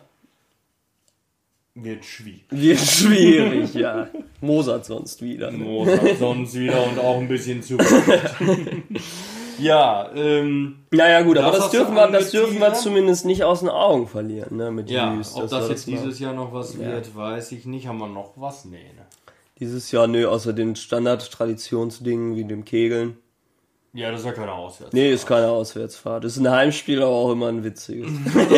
Wird 1.75 2.05
schwierig. 2.05 2.45
wird 2.51 2.79
schwierig, 2.79 3.73
ja. 3.73 4.09
Mozart 4.43 4.85
sonst 4.85 5.23
wieder. 5.23 5.51
Ne? 5.51 5.65
Mozart 5.65 6.19
sonst 6.19 6.55
wieder 6.55 6.87
und 6.87 6.99
auch 6.99 7.17
ein 7.21 7.29
bisschen 7.29 7.63
zu. 7.63 7.79
ja, 9.59 10.11
ähm, 10.15 10.85
Naja 10.91 11.23
gut, 11.23 11.39
aber 11.39 11.47
Das 11.49 11.57
das, 11.57 11.65
hast 11.67 11.75
du 11.75 11.79
dürfen 11.79 11.95
wir, 11.95 12.09
das 12.09 12.31
dürfen 12.31 12.59
wir 12.61 12.73
zumindest 12.75 13.25
nicht 13.27 13.45
aus 13.45 13.61
den 13.61 13.69
Augen 13.69 14.07
verlieren, 14.09 14.57
ne, 14.57 14.71
mit 14.71 14.91
ja, 14.91 15.13
Jüst, 15.15 15.37
ob 15.37 15.49
das 15.49 15.63
wir 15.65 15.71
jetzt 15.71 15.87
dieses 15.87 16.19
Jahr 16.19 16.33
noch 16.35 16.53
was 16.53 16.79
wird, 16.79 17.15
weiß 17.17 17.53
ich 17.53 17.65
nicht. 17.67 17.87
Haben 17.87 17.99
wir 17.99 18.09
noch 18.09 18.33
was? 18.37 18.65
Nee, 18.65 18.79
ne? 18.97 19.07
Dieses 19.61 19.91
Jahr, 19.93 20.07
nö, 20.09 20.27
außer 20.27 20.53
den 20.53 20.75
Standard-Traditionsdingen 20.77 22.37
wie 22.37 22.45
dem 22.45 22.65
Kegeln. 22.65 23.17
Ja, 23.95 24.11
das 24.11 24.21
ist 24.21 24.27
ja 24.27 24.33
keine 24.33 24.53
Auswärts. 24.53 24.95
Nee, 24.95 25.13
ist 25.13 25.27
keine 25.27 25.49
Auswärtsfahrt. 25.49 26.25
Ist 26.25 26.39
ein 26.39 26.51
Heimspiel, 26.51 27.03
aber 27.03 27.11
auch 27.13 27.31
immer 27.33 27.49
ein 27.49 27.63
witziges. 27.63 28.11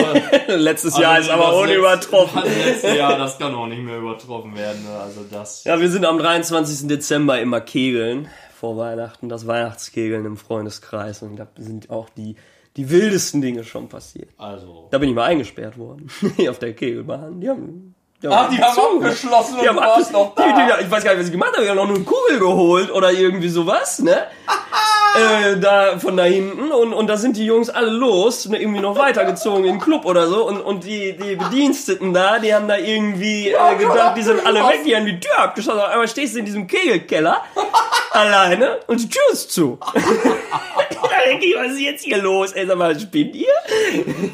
Letztes 0.49 0.97
Jahr 0.97 1.19
ist 1.19 1.29
Also 1.29 1.43
aber 1.43 1.53
das 1.65 1.71
unübertroffen. 1.71 2.43
letzte- 2.45 2.57
Das 2.59 2.67
letzte 2.83 2.97
Jahr, 2.97 3.19
das 3.19 3.37
kann 3.39 3.53
auch 3.55 3.67
nicht 3.67 3.83
mehr 3.83 3.99
übertroffen 3.99 4.57
werden. 4.57 4.85
ne? 4.85 4.97
Also 5.01 5.23
das. 5.29 5.65
Ja, 5.65 5.81
wir 5.81 5.91
sind 5.91 6.05
am 6.07 6.19
23. 6.19 6.87
Dezember 6.87 7.41
immer 7.41 7.61
kegeln 7.61 8.29
vor 8.65 8.79
Weihnachten, 8.79 9.29
das 9.29 9.47
Weihnachtskegeln 9.47 10.25
im 10.25 10.39
Freundeskreis. 10.39 11.21
Und 11.21 11.37
da 11.37 11.47
sind 11.59 11.91
auch 11.91 12.09
die 12.09 12.37
die 12.79 12.91
wildesten 12.91 13.43
Dinge 13.43 13.63
schon 13.63 13.89
passiert. 13.89 14.31
Also. 14.39 14.89
Da 14.91 14.97
bin 14.99 15.11
ich 15.11 15.15
mal 15.15 15.27
eingesperrt 15.27 15.77
worden. 15.79 16.09
auf 16.49 16.59
der 16.59 16.73
Kegelbahn. 16.73 17.41
Die 17.41 17.49
haben. 17.51 17.95
Die 18.23 18.29
Ach, 18.29 18.49
die 18.49 18.59
haben 18.59 18.75
gezogen. 18.75 19.05
abgeschlossen 19.05 19.55
und 19.57 19.63
Die 19.63 19.69
haben 19.69 19.77
warst 19.77 20.13
noch 20.13 20.35
die, 20.35 20.41
da. 20.41 20.79
die, 20.79 20.85
ich 20.85 20.91
weiß 20.91 21.05
gar 21.05 21.11
nicht, 21.13 21.21
was 21.21 21.27
sie 21.27 21.33
gemacht 21.33 21.53
haben. 21.55 21.63
Die 21.63 21.69
haben 21.69 21.77
noch 21.77 21.89
eine 21.89 22.01
Kugel 22.01 22.39
geholt 22.39 22.91
oder 22.91 23.13
irgendwie 23.13 23.51
sowas, 23.51 23.99
ne? 23.99 24.17
äh, 25.15 25.59
da 25.59 25.99
von 25.99 26.17
da 26.17 26.25
hinten 26.25 26.73
und, 26.73 26.93
und 26.93 27.07
da 27.07 27.17
sind 27.17 27.37
die 27.37 27.47
Jungs 27.47 27.71
alle 27.71 27.91
los, 27.91 28.49
ne, 28.49 28.61
irgendwie 28.61 28.81
noch 28.81 28.99
weitergezogen 28.99 29.65
in 29.65 29.75
den 29.75 29.81
Club 29.81 30.05
oder 30.05 30.27
so 30.27 30.47
und, 30.47 30.61
und 30.61 30.85
die, 30.85 31.17
die 31.17 31.37
Bediensteten 31.37 32.13
da, 32.13 32.39
die 32.39 32.55
haben 32.55 32.69
da 32.69 32.77
irgendwie 32.77 33.51
äh, 33.51 33.77
gedacht, 33.79 34.17
die 34.17 34.23
sind 34.23 34.45
alle 34.45 34.61
weg, 34.61 34.81
die 34.85 34.97
haben 34.97 35.07
die 35.07 35.21
Tür 35.21 35.39
abgeschlossen. 35.39 35.81
Auf 35.81 35.89
einmal 35.89 36.09
stehst 36.09 36.35
du 36.35 36.41
in 36.41 36.45
diesem 36.45 36.67
Kegelkeller 36.67 37.43
alleine 38.11 38.81
und 38.87 39.01
die 39.01 39.09
Tür 39.09 39.23
ist 39.33 39.53
zu. 39.53 39.79
da 39.81 41.31
denke 41.31 41.47
ich, 41.47 41.57
was 41.57 41.73
ist 41.73 41.81
jetzt 41.81 42.05
hier 42.05 42.19
los? 42.19 42.53
Ey, 42.53 42.67
sag 42.67 42.77
mal, 42.77 42.99
spinnt 42.99 43.35
ihr? 43.35 43.49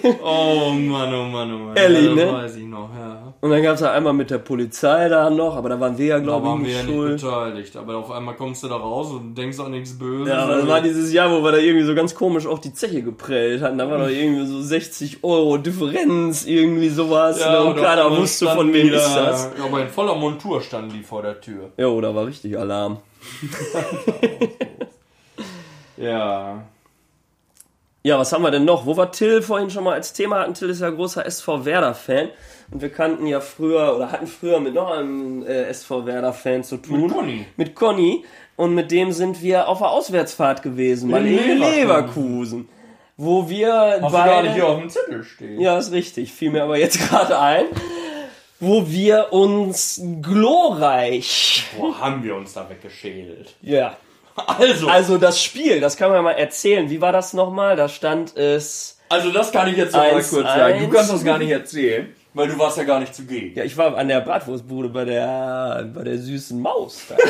Oh 0.22 0.70
Mann, 0.72 1.14
oh 1.14 1.24
Mann, 1.24 1.54
oh 1.54 1.58
Mann. 1.58 1.76
Ehrlich, 1.76 2.04
ja, 2.04 2.14
das 2.14 2.24
ne? 2.24 2.32
weiß 2.32 2.56
ich 2.56 2.64
noch, 2.64 2.90
ja. 2.98 3.19
Und 3.42 3.48
dann 3.50 3.62
gab's 3.62 3.80
da 3.80 3.92
einmal 3.92 4.12
mit 4.12 4.30
der 4.30 4.36
Polizei 4.36 5.08
da 5.08 5.30
noch, 5.30 5.56
aber 5.56 5.70
da 5.70 5.80
waren 5.80 5.96
wir 5.96 6.04
ja, 6.06 6.18
glaube 6.18 6.44
ich, 6.46 6.52
waren 6.52 6.62
wir 6.64 6.70
ja 6.72 6.76
nicht 6.82 6.88
nicht 6.88 6.94
schuld. 6.94 7.20
beteiligt. 7.22 7.74
Aber 7.76 7.96
auf 7.96 8.10
einmal 8.10 8.36
kommst 8.36 8.62
du 8.62 8.68
da 8.68 8.76
raus 8.76 9.10
und 9.12 9.34
denkst 9.34 9.58
an 9.60 9.70
nichts 9.70 9.98
Böses. 9.98 10.28
Ja, 10.28 10.40
aber 10.44 10.56
das 10.56 10.66
war 10.68 10.82
dieses 10.82 11.10
Jahr, 11.10 11.30
wo 11.30 11.42
wir 11.42 11.52
da 11.52 11.56
irgendwie 11.56 11.86
so 11.86 11.94
ganz 11.94 12.14
komisch 12.14 12.46
auf 12.46 12.60
die 12.60 12.74
Zeche 12.74 13.02
geprellt 13.02 13.62
hatten. 13.62 13.78
Da 13.78 13.90
war 13.90 13.96
doch 13.96 14.08
irgendwie 14.10 14.44
so 14.46 14.60
60 14.60 15.24
Euro 15.24 15.56
Differenz, 15.56 16.44
irgendwie 16.44 16.90
sowas. 16.90 17.38
ne? 17.38 17.62
Und 17.62 17.72
oder 17.72 17.82
keiner 17.82 18.14
wusste, 18.14 18.46
von 18.48 18.70
wem 18.74 18.88
die 18.88 18.94
ist 18.94 19.16
da- 19.16 19.24
das. 19.30 19.50
Ja, 19.58 19.64
aber 19.64 19.80
in 19.80 19.88
voller 19.88 20.16
Montur 20.16 20.60
standen 20.60 20.92
die 20.92 21.02
vor 21.02 21.22
der 21.22 21.40
Tür. 21.40 21.70
Ja, 21.78 21.98
da 21.98 22.14
war 22.14 22.26
richtig 22.26 22.58
Alarm. 22.58 22.98
Ja. 25.96 26.62
Ja, 28.02 28.18
was 28.18 28.32
haben 28.32 28.42
wir 28.42 28.50
denn 28.50 28.64
noch? 28.64 28.86
Wo 28.86 28.96
wir 28.96 29.10
Till 29.10 29.42
vorhin 29.42 29.68
schon 29.70 29.84
mal 29.84 29.92
als 29.94 30.12
Thema 30.14 30.40
hatten? 30.40 30.54
Till 30.54 30.70
ist 30.70 30.80
ja 30.80 30.88
großer 30.88 31.26
SV 31.26 31.64
Werder-Fan. 31.66 32.30
Und 32.72 32.82
wir 32.82 32.90
kannten 32.90 33.26
ja 33.26 33.40
früher, 33.40 33.96
oder 33.96 34.12
hatten 34.12 34.26
früher 34.26 34.60
mit 34.60 34.74
noch 34.74 34.90
einem 34.90 35.44
äh, 35.44 35.64
SV 35.64 36.06
Werder-Fan 36.06 36.62
zu 36.62 36.76
tun. 36.76 37.02
Mit 37.02 37.12
Conny. 37.12 37.46
Mit 37.56 37.74
Conny. 37.74 38.24
Und 38.56 38.74
mit 38.74 38.90
dem 38.90 39.12
sind 39.12 39.42
wir 39.42 39.68
auf 39.68 39.78
der 39.78 39.88
Auswärtsfahrt 39.90 40.62
gewesen, 40.62 41.10
mal 41.10 41.26
in 41.26 41.34
Leverkusen. 41.36 41.72
Leverkusen. 41.80 42.68
Wo 43.16 43.48
wir 43.48 43.72
Hast 43.74 44.02
du 44.02 44.16
gar 44.16 44.26
beide... 44.26 44.42
nicht 44.48 44.54
hier 44.54 44.66
auf 44.68 44.78
dem 44.78 44.88
Zettel 44.90 45.24
stehen. 45.24 45.60
Ja, 45.60 45.78
ist 45.78 45.92
richtig. 45.92 46.32
Fiel 46.32 46.50
mir 46.50 46.62
aber 46.62 46.78
jetzt 46.78 46.98
gerade 47.08 47.38
ein. 47.38 47.64
Wo 48.60 48.86
wir 48.88 49.32
uns 49.32 50.00
glorreich. 50.22 51.64
Boah, 51.78 51.98
haben 51.98 52.22
wir 52.22 52.34
uns 52.36 52.52
da 52.52 52.68
weggeschält. 52.68 53.54
Ja. 53.62 53.96
Also, 54.36 54.88
Also 54.88 55.18
das 55.18 55.42
Spiel, 55.42 55.80
das 55.80 55.96
kann 55.96 56.10
man 56.10 56.22
mal 56.22 56.32
erzählen. 56.32 56.88
Wie 56.88 57.00
war 57.00 57.12
das 57.12 57.32
nochmal? 57.32 57.76
Da 57.76 57.88
stand 57.88 58.36
es. 58.36 58.98
also 59.08 59.30
das 59.32 59.50
kann 59.52 59.68
ich 59.68 59.76
jetzt 59.76 59.92
noch 59.92 60.00
mal 60.00 60.12
kurz 60.12 60.30
sagen. 60.30 60.80
Du 60.80 60.88
kannst 60.88 61.12
das 61.12 61.24
gar 61.24 61.38
nicht 61.38 61.50
erzählen, 61.50 62.14
weil 62.34 62.48
du 62.48 62.58
warst 62.58 62.78
ja 62.78 62.84
gar 62.84 63.00
nicht 63.00 63.14
zugegen. 63.14 63.56
Ja, 63.56 63.64
ich 63.64 63.76
war 63.76 63.96
an 63.96 64.08
der 64.08 64.20
Bratwurstbude 64.20 64.88
bei 64.88 65.04
der 65.04 65.90
bei 65.94 66.04
der 66.04 66.18
süßen 66.18 66.60
Maus. 66.60 67.06
Da. 67.08 67.16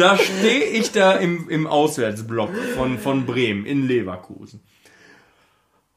Da 0.00 0.16
stehe 0.16 0.64
ich 0.64 0.92
da 0.92 1.12
im, 1.12 1.50
im 1.50 1.66
Auswärtsblock 1.66 2.56
von, 2.74 2.98
von 2.98 3.26
Bremen 3.26 3.66
in 3.66 3.86
Leverkusen. 3.86 4.62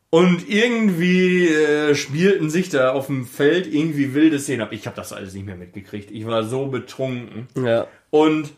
Und 0.09 0.49
irgendwie 0.49 1.47
äh, 1.47 1.95
spielten 1.95 2.49
sich 2.49 2.67
da 2.67 2.91
auf 2.91 3.07
dem 3.07 3.25
Feld 3.25 3.65
irgendwie 3.65 4.13
wilde 4.13 4.39
Szenen 4.39 4.61
ab. 4.61 4.73
Ich 4.73 4.85
habe 4.85 4.95
das 4.97 5.13
alles 5.13 5.33
nicht 5.33 5.45
mehr 5.45 5.55
mitgekriegt. 5.55 6.11
Ich 6.11 6.27
war 6.27 6.43
so 6.43 6.67
betrunken. 6.67 7.47
Ja. 7.55 7.87
Und 8.09 8.51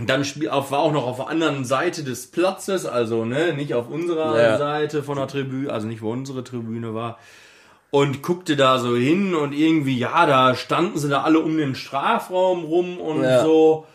dann 0.00 0.24
auf, 0.50 0.70
war 0.70 0.80
auch 0.80 0.92
noch 0.92 1.06
auf 1.06 1.16
der 1.18 1.28
anderen 1.28 1.64
Seite 1.64 2.02
des 2.02 2.30
Platzes, 2.30 2.84
also 2.86 3.24
ne, 3.24 3.52
nicht 3.54 3.74
auf 3.74 3.88
unserer 3.88 4.40
Ja. 4.40 4.58
Seite 4.58 5.02
von 5.02 5.16
der 5.16 5.28
Tribüne, 5.28 5.72
also 5.72 5.86
nicht 5.86 6.02
wo 6.02 6.10
unsere 6.10 6.42
Tribüne 6.42 6.94
war. 6.94 7.18
Und 7.90 8.22
guckte 8.22 8.56
da 8.56 8.78
so 8.80 8.96
hin 8.96 9.36
und 9.36 9.52
irgendwie, 9.52 9.96
ja, 9.96 10.26
da 10.26 10.56
standen 10.56 10.98
sie 10.98 11.08
da 11.08 11.22
alle 11.22 11.38
um 11.38 11.56
den 11.56 11.76
Strafraum 11.76 12.64
rum 12.64 12.98
und 12.98 13.22
Ja. 13.22 13.44
so. 13.44 13.86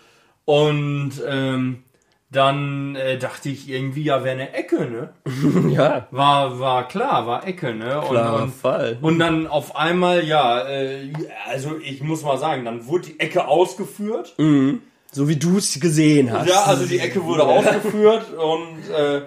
Und 0.46 1.12
ähm, 1.28 1.84
dann 2.32 2.96
äh, 2.96 3.18
dachte 3.18 3.50
ich 3.50 3.70
irgendwie, 3.70 4.04
ja, 4.04 4.24
wäre 4.24 4.36
eine 4.36 4.54
Ecke, 4.54 4.86
ne? 4.90 5.10
Ja. 5.74 6.08
War, 6.12 6.60
war 6.60 6.88
klar, 6.88 7.28
war 7.28 7.46
Ecke, 7.46 7.74
ne? 7.74 8.02
Klarer 8.08 8.36
und, 8.38 8.42
und, 8.44 8.54
Fall. 8.56 8.98
und 9.02 9.20
dann 9.20 9.48
auf 9.48 9.76
einmal, 9.76 10.24
ja, 10.26 10.66
äh, 10.68 11.12
also 11.50 11.78
ich 11.84 12.02
muss 12.02 12.24
mal 12.24 12.38
sagen, 12.38 12.64
dann 12.66 12.88
wurde 12.88 13.08
die 13.08 13.20
Ecke 13.20 13.48
ausgeführt. 13.48 14.34
So 15.12 15.28
wie 15.28 15.36
du 15.38 15.58
es 15.58 15.80
gesehen 15.80 16.32
hast. 16.32 16.48
Ja, 16.48 16.64
also 16.64 16.86
die 16.86 17.00
Ecke 17.00 17.24
wurde 17.24 17.44
ausgeführt 17.44 18.32
und 18.34 18.90
äh, 18.94 19.22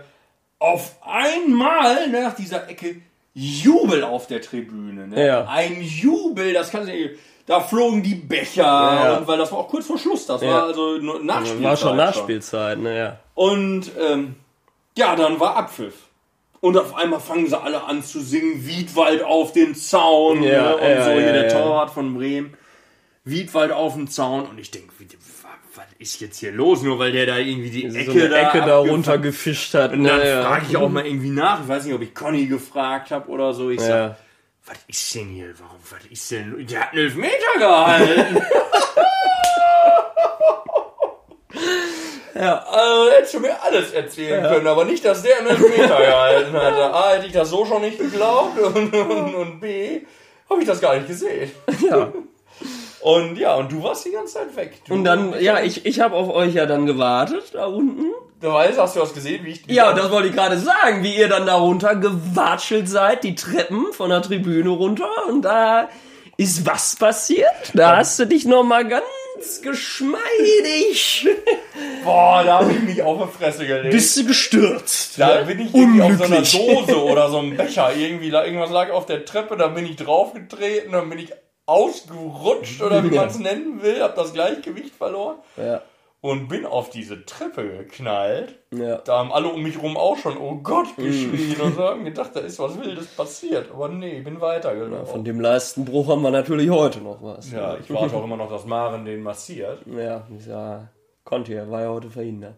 auf 0.58 0.94
einmal 1.02 2.08
ne, 2.08 2.22
nach 2.22 2.34
dieser 2.34 2.68
Ecke 2.68 2.96
Jubel 3.34 4.04
auf 4.04 4.26
der 4.26 4.40
Tribüne. 4.42 5.08
Ne? 5.08 5.26
Ja. 5.26 5.46
Ein 5.48 5.82
Jubel, 5.82 6.52
das 6.52 6.70
kannst 6.70 6.88
du 6.88 6.92
nicht. 6.92 7.10
Da 7.46 7.60
flogen 7.60 8.02
die 8.02 8.14
Becher, 8.14 8.62
Ja. 8.62 9.16
und 9.18 9.26
weil 9.26 9.38
das 9.38 9.50
war 9.50 9.58
auch 9.58 9.68
kurz 9.68 9.86
vor 9.86 9.98
Schluss, 9.98 10.26
das 10.26 10.42
Ja. 10.42 10.48
war 10.48 10.62
also 10.64 10.98
Nachspielzeit. 10.98 11.62
war 11.64 11.76
schon 11.76 11.96
Nachspielzeit, 11.96 12.78
ne, 12.78 12.96
ja. 12.98 13.18
Und 13.34 13.90
ähm, 13.98 14.36
ja, 14.96 15.16
dann 15.16 15.40
war 15.40 15.56
Abpfiff. 15.56 15.94
Und 16.60 16.76
auf 16.78 16.94
einmal 16.94 17.18
fangen 17.18 17.48
sie 17.48 17.60
alle 17.60 17.82
an 17.82 18.04
zu 18.04 18.20
singen, 18.20 18.64
Wiedwald 18.64 19.24
auf 19.24 19.50
den 19.52 19.74
Zaun 19.74 20.44
Ja, 20.44 20.76
ne? 20.76 20.76
und 20.76 21.04
so 21.04 21.10
hier 21.20 21.32
der. 21.32 21.48
Torwart 21.48 21.90
von 21.90 22.14
Bremen. 22.14 22.54
Wiedwald 23.24 23.72
auf 23.72 23.94
dem 23.94 24.08
Zaun 24.08 24.46
und 24.46 24.58
ich 24.60 24.70
denke, 24.70 24.92
ist 26.02 26.20
jetzt 26.20 26.38
hier 26.38 26.52
los? 26.52 26.82
Nur 26.82 26.98
weil 26.98 27.12
der 27.12 27.26
da 27.26 27.38
irgendwie 27.38 27.70
die 27.70 27.88
So 27.90 27.96
Ecke 27.98 28.10
eine 28.12 28.28
da, 28.28 28.36
Ecke 28.48 28.58
da 28.60 28.76
runtergefischt 28.78 29.72
hat. 29.74 29.92
Und 29.92 30.02
Ne, 30.02 30.08
dann 30.08 30.26
ja. 30.26 30.42
frage 30.42 30.66
ich 30.68 30.76
auch 30.76 30.88
mal 30.88 31.06
irgendwie 31.06 31.30
nach. 31.30 31.62
Ich 31.62 31.68
weiß 31.68 31.84
nicht, 31.84 31.94
ob 31.94 32.02
ich 32.02 32.14
Conny 32.14 32.46
gefragt 32.46 33.10
habe 33.10 33.28
oder 33.30 33.52
so. 33.54 33.70
Ich 33.70 33.80
sag, 33.80 33.88
Ja. 33.88 34.16
was 34.66 34.76
ist 34.88 35.14
denn 35.14 35.28
hier? 35.28 35.54
Warum, 35.58 35.78
was 35.90 36.04
ist 36.10 36.30
denn? 36.30 36.66
Der 36.66 36.80
hat 36.80 36.90
einen 36.92 37.00
Elfmeter 37.02 37.58
gehalten. 37.58 38.42
ja, 42.34 42.58
also 42.64 43.10
hättest 43.12 43.34
du 43.34 43.40
mir 43.40 43.62
alles 43.62 43.92
erzählen 43.92 44.42
können, 44.44 44.66
aber 44.66 44.84
nicht, 44.84 45.04
dass 45.04 45.22
der 45.22 45.38
einen 45.38 45.48
Elfmeter 45.48 45.98
gehalten 45.98 46.52
hatte. 46.54 46.94
A, 46.94 47.10
hätte 47.12 47.26
ich 47.26 47.32
das 47.32 47.50
so 47.50 47.64
schon 47.66 47.82
nicht 47.82 47.98
geglaubt 47.98 48.58
und, 48.58 48.94
und, 48.94 49.34
und 49.34 49.60
B, 49.60 50.00
habe 50.48 50.60
ich 50.60 50.66
das 50.66 50.80
gar 50.80 50.94
nicht 50.94 51.08
gesehen. 51.08 51.50
ja. 51.88 52.12
Und 53.02 53.36
ja, 53.36 53.56
und 53.56 53.72
du 53.72 53.82
warst 53.82 54.04
die 54.06 54.12
ganze 54.12 54.34
Zeit 54.34 54.56
weg. 54.56 54.80
Du, 54.86 54.94
Und 54.94 55.04
dann, 55.04 55.34
ja, 55.40 55.60
ich, 55.60 55.84
ich 55.84 56.00
habe 56.00 56.14
auf 56.14 56.28
euch 56.28 56.54
ja 56.54 56.66
dann 56.66 56.86
gewartet, 56.86 57.52
da 57.52 57.66
unten. 57.66 58.12
Du 58.40 58.52
weißt, 58.52 58.78
hast 58.78 58.96
du 58.96 59.00
was 59.00 59.12
gesehen, 59.12 59.44
wie 59.44 59.50
ich... 59.50 59.66
Ja, 59.66 59.92
das 59.92 60.10
wollte 60.10 60.28
ich 60.28 60.34
gerade 60.34 60.58
sagen, 60.58 61.02
wie 61.02 61.16
ihr 61.16 61.28
dann 61.28 61.46
da 61.46 61.54
runter 61.54 61.96
gewatschelt 61.96 62.88
seid, 62.88 63.24
die 63.24 63.34
Treppen 63.34 63.92
von 63.92 64.10
der 64.10 64.22
Tribüne 64.22 64.70
runter 64.70 65.08
und 65.28 65.42
da 65.42 65.88
ist 66.36 66.66
was 66.66 66.96
passiert? 66.96 67.72
Da 67.74 67.98
hast 67.98 68.18
du 68.18 68.26
dich 68.26 68.44
noch 68.44 68.64
mal 68.64 68.86
ganz 68.86 69.04
geschmeidig 69.62 71.28
Boah, 72.04 72.42
da 72.44 72.60
habe 72.60 72.72
ich 72.72 72.80
mich 72.82 73.02
auf 73.02 73.30
die 73.30 73.38
Fresse 73.38 73.66
gelegt. 73.66 73.92
bist 73.92 74.16
du 74.16 74.26
gestürzt. 74.26 75.18
Da 75.18 75.40
ne? 75.40 75.46
bin 75.46 75.60
ich 75.60 75.74
irgendwie 75.74 76.02
auf 76.02 76.16
so 76.16 76.24
einer. 76.24 76.42
Dose 76.42 77.02
oder 77.04 77.30
so 77.30 77.38
einem 77.38 77.56
Becher. 77.56 77.94
Irgendwie, 77.94 78.28
irgendwas 78.28 78.70
lag 78.70 78.90
auf 78.90 79.06
der 79.06 79.24
Treppe, 79.24 79.56
da 79.56 79.68
bin 79.68 79.86
ich 79.86 79.96
draufgetreten, 79.96 80.92
dann 80.92 81.08
bin 81.08 81.18
ich 81.18 81.32
ausgerutscht 81.66 82.82
oder 82.82 83.02
wie 83.04 83.08
Ja. 83.14 83.22
man 83.22 83.30
es 83.30 83.38
nennen 83.38 83.82
will, 83.82 84.02
hab 84.02 84.14
das 84.14 84.32
Gleichgewicht 84.32 84.94
verloren 84.94 85.36
Ja, 85.56 85.82
und 86.20 86.48
bin 86.48 86.64
auf 86.66 86.90
diese 86.90 87.24
Treppe 87.24 87.68
geknallt. 87.78 88.54
ja. 88.72 88.96
Da 88.98 89.18
haben 89.18 89.32
alle 89.32 89.48
um 89.48 89.62
mich 89.62 89.80
rum 89.82 89.96
auch 89.96 90.16
schon, 90.16 90.36
oh 90.38 90.56
Gott, 90.62 90.86
Mhm. 90.96 91.02
geschrien 91.04 91.60
und 91.60 91.74
so 91.76 91.82
haben 91.88 92.04
gedacht, 92.04 92.30
da 92.34 92.40
ist 92.40 92.58
was 92.58 92.78
Wildes 92.80 93.06
passiert. 93.08 93.70
Aber 93.72 93.88
nee, 93.88 94.18
ich 94.18 94.24
bin 94.24 94.40
weitergelaufen. 94.40 95.06
Von 95.06 95.24
dem 95.24 95.40
Leistenbruch 95.40 96.08
haben 96.08 96.22
wir 96.22 96.30
natürlich 96.30 96.70
heute 96.70 97.00
noch 97.00 97.18
was. 97.22 97.50
Ja, 97.50 97.76
ich 97.76 97.92
warte 97.92 98.16
auch 98.16 98.24
immer 98.24 98.36
noch, 98.36 98.50
dass 98.50 98.64
Maren 98.66 99.04
den 99.04 99.22
massiert. 99.22 99.80
Ja, 99.86 100.26
ja 100.46 100.88
konnte 101.24 101.54
ja, 101.54 101.70
war 101.70 101.82
ja 101.82 101.88
heute 101.88 102.10
verhindert. 102.10 102.54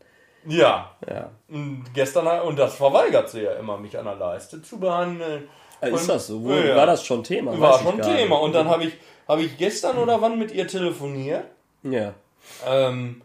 Ja, 0.47 0.91
Ja. 1.09 1.31
und 1.49 1.85
gestern, 1.95 2.27
und 2.43 2.59
das 2.59 2.75
verweigert 2.77 3.31
sie 3.31 3.43
ja 3.45 3.53
immer, 3.53 3.79
mich 3.79 3.97
an 3.99 4.05
der 4.05 4.17
Leiste 4.17 4.61
zu 4.61 4.79
behandeln. 4.79 5.49
Ist 5.83 5.93
Und- 6.03 6.09
das 6.09 6.27
so? 6.29 6.43
Wo, 6.43 6.53
Ja. 6.53 6.77
War 6.77 6.87
das 6.87 7.05
schon 7.05 7.23
Thema? 7.25 7.59
War 7.61 7.75
Weiß 7.75 7.83
schon 7.83 8.01
Thema. 8.01 8.15
nicht. 8.37 8.43
Und 8.45 8.53
dann 8.55 8.69
habe 8.69 8.85
ich, 8.85 8.93
hab 9.29 9.39
ich 9.41 9.57
gestern 9.59 9.99
oder 9.99 10.21
wann 10.21 10.39
mit 10.39 10.53
ihr 10.53 10.67
telefoniert. 10.67 11.45
Ja. 11.83 12.15
Ähm, 12.67 13.21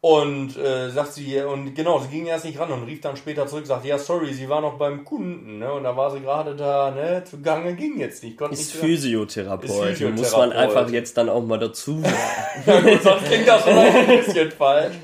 und 0.00 0.58
äh, 0.58 0.90
sagt 0.90 1.14
sie, 1.14 1.40
und 1.40 1.74
genau, 1.74 1.98
sie 1.98 2.08
ging 2.08 2.26
erst 2.26 2.44
nicht 2.44 2.58
ran 2.58 2.70
und 2.70 2.82
rief 2.84 3.00
dann 3.00 3.16
später 3.16 3.46
zurück, 3.46 3.66
sagt, 3.66 3.86
ja, 3.86 3.96
sorry, 3.96 4.34
sie 4.34 4.50
war 4.50 4.60
noch 4.60 4.74
beim 4.74 5.02
Kunden, 5.04 5.60
ne? 5.60 5.72
Und 5.72 5.84
da 5.84 5.96
war 5.96 6.10
sie 6.10 6.20
gerade 6.20 6.54
da, 6.54 6.90
ne, 6.90 7.24
zugange 7.24 7.74
ging 7.74 7.98
jetzt 7.98 8.22
nicht. 8.22 8.36
Konnte 8.36 8.52
Ist 8.54 8.74
nicht 8.74 8.84
Physiotherapeut. 8.84 9.64
Ist 9.64 9.74
Physiotherapeut. 9.76 10.18
Muss 10.18 10.36
man 10.36 10.52
einfach 10.52 10.90
jetzt 10.90 11.16
dann 11.16 11.30
auch 11.30 11.42
mal 11.42 11.58
dazu 11.58 12.00
sagen. 12.00 12.14
Ja, 12.66 12.80
gut, 12.80 13.02
sonst 13.02 13.24
klingt 13.24 13.48
das 13.48 13.62
vielleicht 13.62 13.96
ein 13.96 14.06
bisschen 14.24 14.50
falsch. 14.52 14.94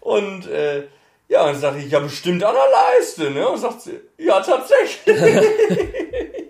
Und 0.00 0.46
äh, 0.48 0.82
ja, 1.28 1.44
dann 1.46 1.58
sagte 1.58 1.80
ich, 1.80 1.90
ja, 1.90 2.00
bestimmt 2.00 2.42
an 2.44 2.54
der 2.54 2.70
Leiste, 2.70 3.30
ne? 3.30 3.48
Und 3.48 3.58
sagt 3.58 3.80
sie, 3.82 4.00
ja, 4.18 4.40
tatsächlich. 4.40 5.00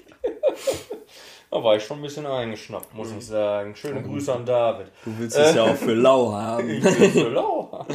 da 1.51 1.63
war 1.63 1.77
ich 1.77 1.85
schon 1.85 1.99
ein 1.99 2.03
bisschen 2.03 2.27
eingeschnappt, 2.27 2.95
muss 2.95 3.13
ich 3.17 3.25
sagen. 3.27 3.77
Schöne 3.77 4.03
Grüße 4.03 4.33
an 4.35 4.45
David. 4.45 4.89
Du 5.05 5.13
willst 5.19 5.37
es 5.39 5.55
ja 5.55 5.63
auch 5.65 5.77
für 5.77 5.95
lau 5.95 6.33
haben. 6.33 6.69
Ich 6.85 6.99
bin 6.99 7.13
so 7.13 7.29
lau. 7.29 7.87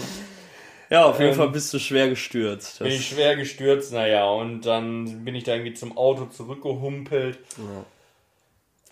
Ja, 0.90 1.06
auf 1.06 1.20
jeden 1.20 1.32
Ähm, 1.34 1.38
Fall 1.38 1.50
bist 1.50 1.72
du 1.74 1.80
schwer 1.80 2.10
gestürzt. 2.10 2.80
Bin 2.80 2.88
Das, 2.88 2.96
ich 2.96 3.08
schwer 3.10 3.36
gestürzt, 3.36 3.92
naja, 3.94 4.28
und 4.32 4.62
dann 4.62 5.24
bin 5.24 5.36
ich 5.36 5.44
da 5.44 5.54
irgendwie 5.54 5.74
zum 5.76 5.96
Auto 5.98 6.26
zurückgehumpelt. 6.26 7.38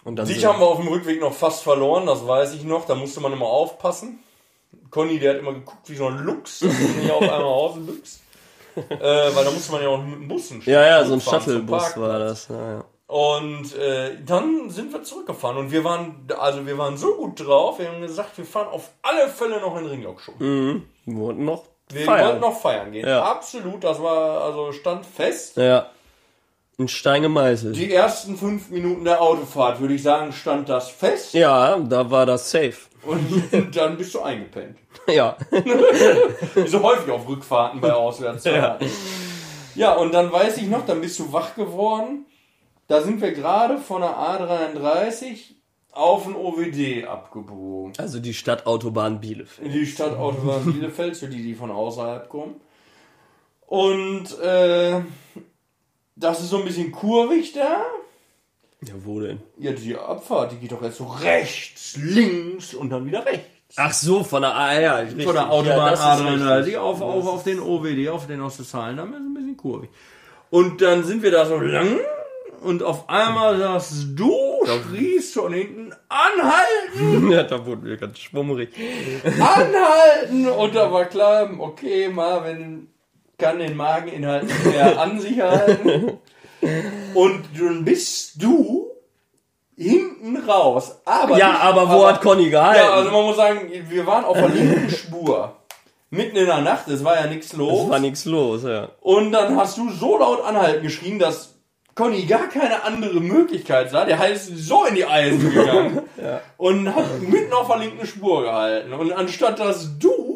und 0.04 0.16
dann 0.16 0.28
Dich 0.28 0.46
haben 0.46 0.60
wir 0.60 0.68
auf 0.68 0.78
dem 0.78 0.90
Rückweg 0.90 1.20
noch 1.22 1.34
fast 1.34 1.64
verloren, 1.64 2.06
das 2.06 2.28
weiß 2.28 2.54
ich 2.54 2.64
noch, 2.64 2.86
da 2.86 2.94
musste 2.94 3.20
man 3.20 3.34
immer 3.34 3.48
aufpassen. 3.48 4.20
Conny, 4.90 5.20
der 5.20 5.34
hat 5.34 5.40
immer 5.40 5.54
geguckt 5.54 5.90
wie 5.90 5.96
so 5.96 6.08
ein 6.08 6.20
Luchs, 6.20 6.62
nicht 6.62 7.12
auf 7.12 7.22
einmal 7.22 7.44
ausbüchst. 7.44 8.22
äh, 8.90 9.36
weil 9.36 9.44
da 9.46 9.52
musste 9.52 9.72
man 9.72 9.82
ja 9.82 9.90
auch 9.90 10.04
mit 10.04 10.16
dem 10.16 10.28
Bussen 10.28 10.62
ja, 10.66 10.86
ja, 10.86 11.04
so 11.04 11.14
ein 11.14 11.22
Shuttlebus 11.22 11.98
war 11.98 12.20
das. 12.20 12.48
Ja, 12.48 12.72
ja. 12.74 12.86
Und 13.08 13.74
äh, 13.76 14.18
dann 14.26 14.70
sind 14.70 14.92
wir 14.92 15.02
zurückgefahren 15.02 15.58
und 15.58 15.72
wir 15.72 15.84
waren, 15.86 16.28
also 16.38 16.66
wir 16.66 16.78
waren 16.78 16.98
so 16.98 17.16
gut 17.16 17.40
drauf, 17.40 17.80
wir 17.80 17.90
haben 17.90 18.02
gesagt, 18.02 18.38
wir 18.38 18.46
fahren 18.46 18.68
auf 18.68 18.90
alle 19.02 19.30
Fälle 19.30 19.62
noch 19.62 19.78
in 19.78 19.86
Ringlock-Show. 19.86 20.34
Wir 20.38 20.82
wollten 21.06 21.46
noch 21.46 21.64
Wir 21.90 22.02
feiern. 22.06 22.28
wollten 22.28 22.42
noch 22.42 22.60
feiern 22.60 22.92
gehen. 22.92 23.08
Ja. 23.08 23.24
Absolut, 23.24 23.84
das 23.84 24.02
war, 24.02 24.42
also 24.42 24.74
stand 24.74 25.06
fest. 25.06 25.56
Ja. 25.56 25.90
In 26.78 26.90
Stein 26.90 27.22
gemeißelt. 27.22 27.78
Die 27.78 27.92
ersten 27.92 28.38
fünf 28.38 28.70
Minuten 28.70 29.06
der 29.06 29.22
Autofahrt, 29.22 29.80
würde 29.80 29.94
ich 29.96 30.04
sagen, 30.04 30.34
stand 30.34 30.68
das 30.68 30.90
fest. 30.90 31.34
Ja, 31.34 31.78
da 31.78 32.12
war 32.12 32.26
das 32.26 32.52
safe. 32.52 32.76
Und 33.04 33.76
dann 33.76 33.98
bist 33.98 34.14
du 34.14 34.22
eingepennt. 34.22 34.78
Ja. 35.08 35.38
Wie 36.56 36.68
so 36.68 36.82
häufig 36.82 37.10
auf 37.12 37.28
Rückfahrten 37.28 37.80
bei 37.80 37.94
Auswärtsfahrten. 37.94 38.88
Ja. 39.76 39.96
und 39.96 40.14
dann 40.14 40.32
weiß 40.32 40.58
ich 40.58 40.68
noch, 40.68 40.86
dann 40.86 41.02
bist 41.02 41.20
du 41.20 41.32
wach 41.32 41.56
geworden. 41.56 42.26
Da 42.88 43.02
sind 43.02 43.22
wir 43.22 43.32
gerade 43.32 43.78
von 43.78 44.02
der 44.02 44.18
A33 44.18 45.56
auf 45.92 46.24
den 46.24 46.36
OWD 46.36 47.08
abgebogen. 47.08 47.94
Also 47.98 48.20
die 48.20 48.34
Stadtautobahn 48.34 49.20
Bielefeld. 49.20 49.74
Die 49.74 49.86
Stadtautobahn 49.86 50.66
Bielefeld, 50.74 51.18
für 51.18 51.28
die, 51.28 51.42
die 51.42 51.56
von 51.56 51.72
außerhalb 51.72 52.30
kommen. 52.30 52.62
Und 53.66 54.40
äh, 54.40 55.02
das 56.16 56.40
ist 56.40 56.50
so 56.50 56.60
ein 56.60 56.66
bisschen 56.66 56.92
kurvig 56.92 57.54
da. 57.54 57.82
Ja, 58.82 58.94
wo 59.04 59.20
denn? 59.20 59.40
Ja, 59.58 59.72
die 59.72 59.96
Abfahrt, 59.96 60.52
die 60.52 60.58
geht 60.58 60.72
doch 60.72 60.84
jetzt 60.84 60.98
so 60.98 61.08
rechts, 61.08 61.98
links 61.98 62.74
und 62.74 62.90
dann 62.92 63.06
wieder 63.06 63.26
rechts. 63.26 63.48
Ach 63.76 63.92
so, 63.92 64.24
von 64.24 64.44
der 64.44 64.56
A, 64.56 64.80
ja, 64.80 64.96
richtig. 64.98 65.26
Von 65.26 65.34
der 65.34 65.52
Autobahn 65.52 65.92
das 65.92 66.00
ist 66.00 66.06
A33 66.06 66.58
richtig. 66.58 66.78
auf, 66.78 67.02
auf, 67.02 67.28
auf 67.28 67.44
den 67.44 67.60
OWD, 67.60 68.10
auf 68.10 68.28
den 68.28 68.42
Ostwestfalen-Damm, 68.42 69.14
ist 69.14 69.20
ein 69.20 69.34
bisschen 69.34 69.58
kurvig. 69.58 69.90
Und 70.50 70.82
dann 70.82 71.04
sind 71.04 71.24
wir 71.24 71.32
da 71.32 71.46
so 71.46 71.58
lang 71.60 72.00
und 72.62 72.82
auf 72.84 73.10
einmal 73.10 73.58
sagst 73.58 74.08
du, 74.16 74.34
schriest 74.66 75.34
von 75.34 75.54
hinten, 75.54 75.94
anhalten, 76.08 77.32
Ja, 77.32 77.44
da 77.44 77.66
wurden 77.66 77.86
wir 77.86 77.98
ganz 77.98 78.20
schwummerig. 78.20 78.70
anhalten! 79.40 80.48
Und 80.50 80.76
da 80.76 80.92
war 80.92 81.06
klar, 81.06 81.50
okay, 81.60 82.08
Marvin 82.10 82.88
kann 83.38 83.60
den 83.60 83.76
Mageninhalt 83.76 84.46
nicht 84.46 84.66
mehr 84.66 85.00
an 85.00 85.20
sich 85.20 85.40
halten. 85.42 86.18
Und 87.14 87.44
dann 87.58 87.86
bist 87.86 88.42
du 88.42 88.88
hinten 89.76 90.38
raus. 90.50 90.98
Aber 91.06 91.38
Ja, 91.38 91.52
nicht- 91.52 91.62
aber 91.62 91.90
wo 91.90 92.06
hat 92.08 92.22
Conny 92.22 92.50
gehalten? 92.50 92.82
Ja, 92.84 92.92
also 92.94 93.12
man 93.12 93.24
muss 93.26 93.36
sagen, 93.36 93.70
wir 93.90 94.06
waren 94.06 94.26
auf 94.26 94.38
der 94.38 94.50
linken 94.50 94.90
Spur. 94.96 95.54
Mitten 96.10 96.38
in 96.38 96.46
der 96.46 96.62
Nacht, 96.62 96.88
es 96.88 97.04
war 97.04 97.16
ja 97.16 97.28
nichts 97.28 97.54
los. 97.54 97.84
es 97.84 97.90
war 97.90 98.00
nichts 98.00 98.26
los, 98.26 98.64
ja. 98.64 98.90
Und 99.02 99.34
dann 99.34 99.58
hast 99.58 99.78
du 99.78 99.90
so 99.92 100.18
laut 100.18 100.42
anhalten 100.44 100.82
geschrien, 100.82 101.20
dass 101.20 101.56
Conny 101.96 102.24
gar 102.26 102.48
keine 102.48 102.84
andere 102.84 103.20
Möglichkeit 103.20 103.90
sah. 103.92 104.06
Der 104.06 104.26
ist 104.30 104.48
so 104.56 104.86
in 104.86 104.96
die 104.96 105.06
Eisen 105.06 105.52
gegangen 105.54 106.02
und 106.58 106.96
hat 106.96 107.20
mitten 107.22 107.52
auf 107.54 107.68
der 107.68 107.78
linken 107.80 108.06
Spur 108.08 108.44
gehalten. 108.44 108.94
Und 108.94 109.12
anstatt 109.12 109.60
dass 109.60 109.98
du 110.00 110.27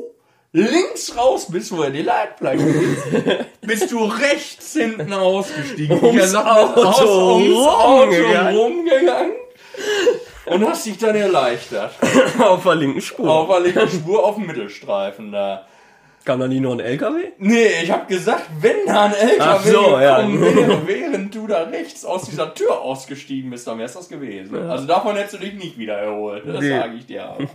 links 0.53 1.15
raus 1.17 1.47
bist, 1.49 1.71
wo 1.75 1.81
er 1.83 1.91
die 1.91 2.01
Leitplanke 2.01 2.63
ist, 2.65 3.03
bist 3.61 3.91
du 3.91 4.03
rechts 4.05 4.73
hinten 4.73 5.13
ausgestiegen. 5.13 6.03
Ums 6.03 6.35
Auto 6.35 6.81
aus- 6.83 7.01
ums 7.01 7.57
Auto 7.67 8.01
rumgegangen. 8.03 8.55
rumgegangen 8.57 9.31
und 10.47 10.67
hast 10.67 10.85
dich 10.85 10.97
dann 10.97 11.15
erleichtert. 11.15 11.93
Auf 12.39 12.63
der 12.63 12.75
linken 12.75 13.01
Spur. 13.01 13.29
Auf 13.29 13.47
der 13.49 13.59
linken 13.61 13.87
Spur 13.89 14.23
auf 14.25 14.35
dem 14.35 14.47
Mittelstreifen 14.47 15.31
da. 15.31 15.65
Kam 16.25 16.39
da 16.39 16.47
nie 16.47 16.59
noch 16.59 16.73
ein 16.73 16.79
LKW? 16.79 17.29
Nee, 17.39 17.67
ich 17.81 17.89
hab 17.89 18.07
gesagt, 18.07 18.43
wenn 18.59 18.85
da 18.85 19.05
ein 19.05 19.13
LKW 19.15 19.71
so, 19.71 19.99
ja. 19.99 20.19
wäre, 20.27 20.81
während 20.85 21.33
du 21.33 21.47
da 21.47 21.63
rechts 21.63 22.05
aus 22.05 22.25
dieser 22.25 22.53
Tür 22.53 22.79
ausgestiegen 22.81 23.49
bist, 23.49 23.65
dann 23.65 23.79
wär's 23.79 23.93
das 23.93 24.07
gewesen. 24.07 24.55
Also 24.69 24.85
davon 24.85 25.15
hättest 25.15 25.35
du 25.35 25.37
dich 25.39 25.53
nicht 25.55 25.79
wieder 25.79 25.95
erholt, 25.97 26.43
das 26.45 26.59
Nee. 26.61 26.69
sage 26.77 26.95
ich 26.97 27.05
dir 27.07 27.23
aber. 27.25 27.39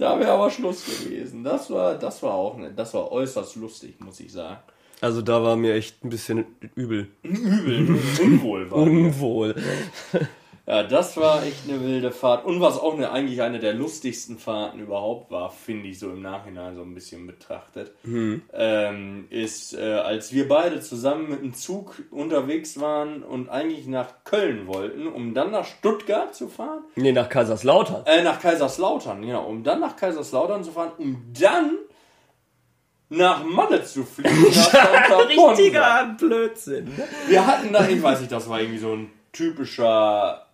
Da 0.00 0.18
wäre 0.18 0.32
aber 0.32 0.50
Schluss 0.50 0.86
gewesen. 0.86 1.44
Das 1.44 1.70
war, 1.70 1.94
das 1.94 2.22
war 2.22 2.32
auch, 2.32 2.56
ne, 2.56 2.72
das 2.74 2.94
war 2.94 3.12
äußerst 3.12 3.56
lustig, 3.56 4.00
muss 4.00 4.18
ich 4.18 4.32
sagen. 4.32 4.56
Also 5.02 5.20
da 5.20 5.42
war 5.42 5.56
mir 5.56 5.74
echt 5.74 6.02
ein 6.02 6.08
bisschen 6.08 6.46
übel. 6.74 7.08
Übel, 7.22 7.98
unwohl 8.22 8.70
war. 8.70 8.78
Unwohl. 8.78 9.54
Ja, 10.66 10.82
das 10.84 11.16
war 11.16 11.42
echt 11.42 11.68
eine 11.68 11.80
wilde 11.82 12.12
Fahrt. 12.12 12.44
Und 12.44 12.60
was 12.60 12.78
auch 12.78 12.94
eine, 12.94 13.10
eigentlich 13.10 13.42
eine 13.42 13.58
der 13.58 13.74
lustigsten 13.74 14.38
Fahrten 14.38 14.78
überhaupt 14.78 15.30
war, 15.30 15.50
finde 15.50 15.88
ich 15.88 15.98
so 15.98 16.10
im 16.10 16.22
Nachhinein 16.22 16.76
so 16.76 16.82
ein 16.82 16.94
bisschen 16.94 17.26
betrachtet, 17.26 17.92
ähm, 18.04 19.26
ist, 19.30 19.74
äh, 19.74 19.94
als 19.94 20.32
wir 20.32 20.46
beide 20.48 20.80
zusammen 20.80 21.28
mit 21.30 21.42
dem 21.42 21.54
Zug 21.54 22.02
unterwegs 22.10 22.78
waren 22.78 23.22
und 23.24 23.48
eigentlich 23.48 23.86
nach 23.86 24.22
Köln 24.24 24.66
wollten, 24.68 25.06
um 25.08 25.34
dann 25.34 25.50
nach 25.50 25.64
Stuttgart 25.64 26.34
zu 26.34 26.48
fahren, 26.48 26.84
Nee, 26.94 27.12
nach 27.12 27.28
Kaiserslautern. 27.28 28.02
äh, 28.06 28.22
nach 28.22 28.40
Kaiserslautern, 28.40 29.22
genau, 29.22 29.46
um 29.46 29.64
dann 29.64 29.80
nach 29.80 29.96
Kaiserslautern 29.96 30.62
zu 30.62 30.70
fahren, 30.72 30.92
um 30.98 31.32
dann 31.40 31.78
nach 33.08 33.42
Malle 33.42 33.82
zu 33.82 34.04
fliegen. 34.04 34.30
Ponsa. 35.34 36.14
Blödsinn. 36.16 36.92
Wir 37.26 37.44
hatten 37.44 37.72
da, 37.72 37.88
ich 37.88 38.00
weiß 38.00 38.20
nicht, 38.20 38.30
das 38.30 38.48
war 38.48 38.60
irgendwie 38.60 38.78
so 38.78 38.92
ein 38.94 39.10
typischer 39.32 40.46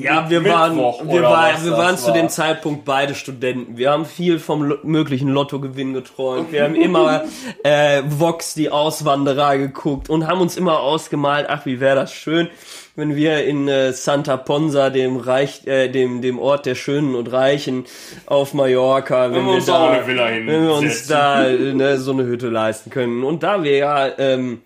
Ja, 0.00 0.30
wir 0.30 0.40
Mittwoch 0.40 1.00
waren, 1.00 1.08
wir, 1.08 1.22
war, 1.24 1.64
wir 1.64 1.72
waren 1.72 1.98
zu 1.98 2.06
war. 2.06 2.14
dem 2.14 2.28
Zeitpunkt 2.28 2.84
beide 2.84 3.16
Studenten. 3.16 3.78
Wir 3.78 3.90
haben 3.90 4.06
viel 4.06 4.38
vom 4.38 4.62
lo 4.62 4.76
möglichen 4.84 5.28
Lottogewinn 5.28 5.92
geträumt. 5.92 6.52
Wir 6.52 6.62
haben 6.62 6.74
immer 6.80 7.24
äh, 7.64 8.02
Vox, 8.06 8.54
die 8.54 8.70
Auswanderer, 8.70 9.58
geguckt 9.58 10.08
und 10.08 10.28
haben 10.28 10.40
uns 10.40 10.56
immer 10.56 10.78
ausgemalt, 10.78 11.46
ach, 11.48 11.66
wie 11.66 11.80
wäre 11.80 11.96
das 11.96 12.12
schön, 12.12 12.48
wenn 12.94 13.16
wir 13.16 13.44
in 13.44 13.66
äh, 13.66 13.92
Santa 13.92 14.36
Ponsa, 14.36 14.90
dem 14.90 15.16
Reich, 15.16 15.66
äh, 15.66 15.88
dem, 15.88 16.22
dem 16.22 16.38
Ort 16.38 16.66
der 16.66 16.76
Schönen 16.76 17.16
und 17.16 17.32
Reichen 17.32 17.84
auf 18.26 18.54
Mallorca, 18.54 19.32
wenn, 19.32 19.46
wir 19.46 19.54
uns 19.54 19.66
da 19.66 19.90
eine 19.90 20.06
Villa 20.06 20.26
wenn 20.30 20.62
wir 20.62 20.74
uns 20.74 21.08
da 21.08 21.44
äh, 21.44 21.74
ne, 21.74 21.98
so 21.98 22.12
eine 22.12 22.22
Hütte 22.22 22.50
leisten 22.50 22.90
können. 22.90 23.24
Und 23.24 23.42
da 23.42 23.64
wir 23.64 23.76
ja 23.76 24.16
ähm, 24.16 24.62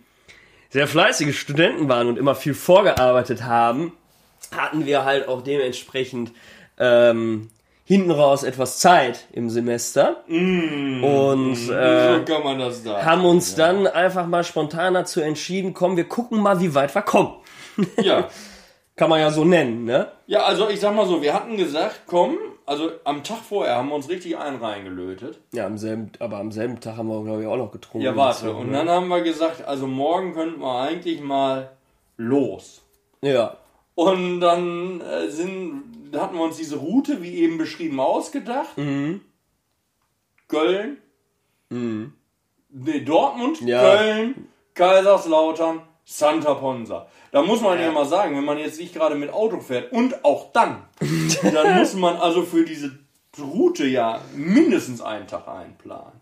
sehr 0.68 0.86
fleißige 0.86 1.34
Studenten 1.34 1.88
waren 1.88 2.08
und 2.08 2.18
immer 2.18 2.34
viel 2.34 2.52
vorgearbeitet 2.52 3.44
haben, 3.44 3.92
hatten 4.56 4.86
wir 4.86 5.04
halt 5.04 5.28
auch 5.28 5.42
dementsprechend 5.42 6.32
ähm, 6.78 7.50
hinten 7.84 8.10
raus 8.10 8.42
etwas 8.42 8.78
Zeit 8.78 9.26
im 9.32 9.50
Semester 9.50 10.24
und 10.28 11.56
äh, 11.70 12.24
so 12.26 12.96
haben 13.02 13.24
uns 13.24 13.54
dann 13.54 13.86
einfach 13.86 14.26
mal 14.26 14.44
spontan 14.44 14.94
dazu 14.94 15.20
entschieden, 15.20 15.74
komm, 15.74 15.96
wir 15.96 16.08
gucken 16.08 16.40
mal, 16.40 16.60
wie 16.60 16.74
weit 16.74 16.94
wir 16.94 17.02
kommen. 17.02 17.34
Ja. 18.02 18.28
Kann 18.96 19.08
man 19.08 19.20
ja 19.20 19.30
so 19.30 19.44
nennen, 19.44 19.84
ne? 19.86 20.08
ja, 20.26 20.42
also 20.44 20.68
ich 20.68 20.78
sag 20.78 20.94
mal 20.94 21.06
so, 21.06 21.22
wir 21.22 21.32
hatten 21.32 21.56
gesagt, 21.56 22.02
komm, 22.06 22.36
also 22.66 22.90
am 23.04 23.24
Tag 23.24 23.38
vorher 23.38 23.76
haben 23.76 23.88
wir 23.88 23.94
uns 23.94 24.08
richtig 24.08 24.38
einen 24.38 24.58
reingelötet. 24.58 25.38
Ja, 25.52 25.66
am 25.66 25.78
selben, 25.78 26.12
aber 26.20 26.38
am 26.38 26.52
selben 26.52 26.80
Tag 26.80 26.96
haben 26.96 27.08
wir, 27.08 27.22
glaube 27.24 27.42
ich, 27.42 27.48
auch 27.48 27.56
noch 27.56 27.72
getrunken. 27.72 28.04
Ja, 28.04 28.16
warte. 28.16 28.46
So, 28.46 28.52
Und 28.52 28.70
ne? 28.70 28.78
dann 28.78 28.88
haben 28.88 29.08
wir 29.08 29.22
gesagt, 29.22 29.66
also 29.66 29.86
morgen 29.86 30.34
könnten 30.34 30.60
wir 30.60 30.80
eigentlich 30.80 31.20
mal 31.20 31.70
los. 32.16 32.82
Ja. 33.22 33.56
Und 33.94 34.40
dann 34.40 35.00
äh, 35.00 35.30
sind, 35.30 35.82
hatten 36.16 36.36
wir 36.36 36.42
uns 36.42 36.56
diese 36.56 36.76
Route, 36.76 37.22
wie 37.22 37.36
eben 37.36 37.58
beschrieben, 37.58 38.00
ausgedacht. 38.00 38.76
Mhm. 38.78 39.20
Köln, 40.48 40.98
nee, 42.68 43.00
Dortmund, 43.00 43.60
Ja. 43.62 43.80
Köln, 43.80 44.48
Kaiserslautern, 44.74 45.82
Santa 46.04 46.54
Ponsa. 46.54 47.06
Da 47.30 47.42
muss 47.42 47.60
man 47.60 47.78
ja. 47.80 47.90
mal 47.92 48.04
sagen, 48.04 48.36
wenn 48.36 48.44
man 48.44 48.58
jetzt 48.58 48.78
nicht 48.78 48.94
gerade 48.94 49.14
mit 49.14 49.32
Auto 49.32 49.60
fährt 49.60 49.92
und 49.92 50.24
auch 50.24 50.52
dann, 50.52 50.82
dann 51.42 51.78
muss 51.78 51.94
man 51.94 52.16
also 52.16 52.42
für 52.42 52.64
diese 52.64 52.98
Route 53.38 53.86
ja 53.86 54.20
mindestens 54.34 55.00
einen 55.00 55.26
Tag 55.26 55.48
einplanen. 55.48 56.20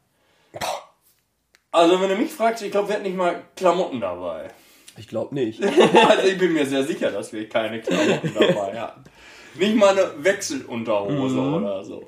Also 1.72 2.00
wenn 2.00 2.08
du 2.08 2.16
mich 2.16 2.32
fragst, 2.32 2.62
ich 2.62 2.70
glaube, 2.70 2.88
wir 2.88 2.94
hatten 2.94 3.04
nicht 3.04 3.16
mal 3.16 3.42
Klamotten 3.56 4.00
dabei. 4.00 4.50
Ich 5.00 5.08
glaube 5.08 5.34
nicht. 5.34 5.60
Also 6.08 6.28
ich 6.28 6.36
bin 6.36 6.52
mir 6.52 6.66
sehr 6.66 6.84
sicher, 6.84 7.10
dass 7.10 7.32
wir 7.32 7.48
keine 7.48 7.80
Klamotten 7.80 8.32
dabei 8.38 8.78
hatten. 8.78 9.02
Nicht 9.54 9.74
mal 9.74 9.98
eine 9.98 10.10
Wechselunterhose 10.22 11.40
oder 11.40 11.82
so. 11.82 12.06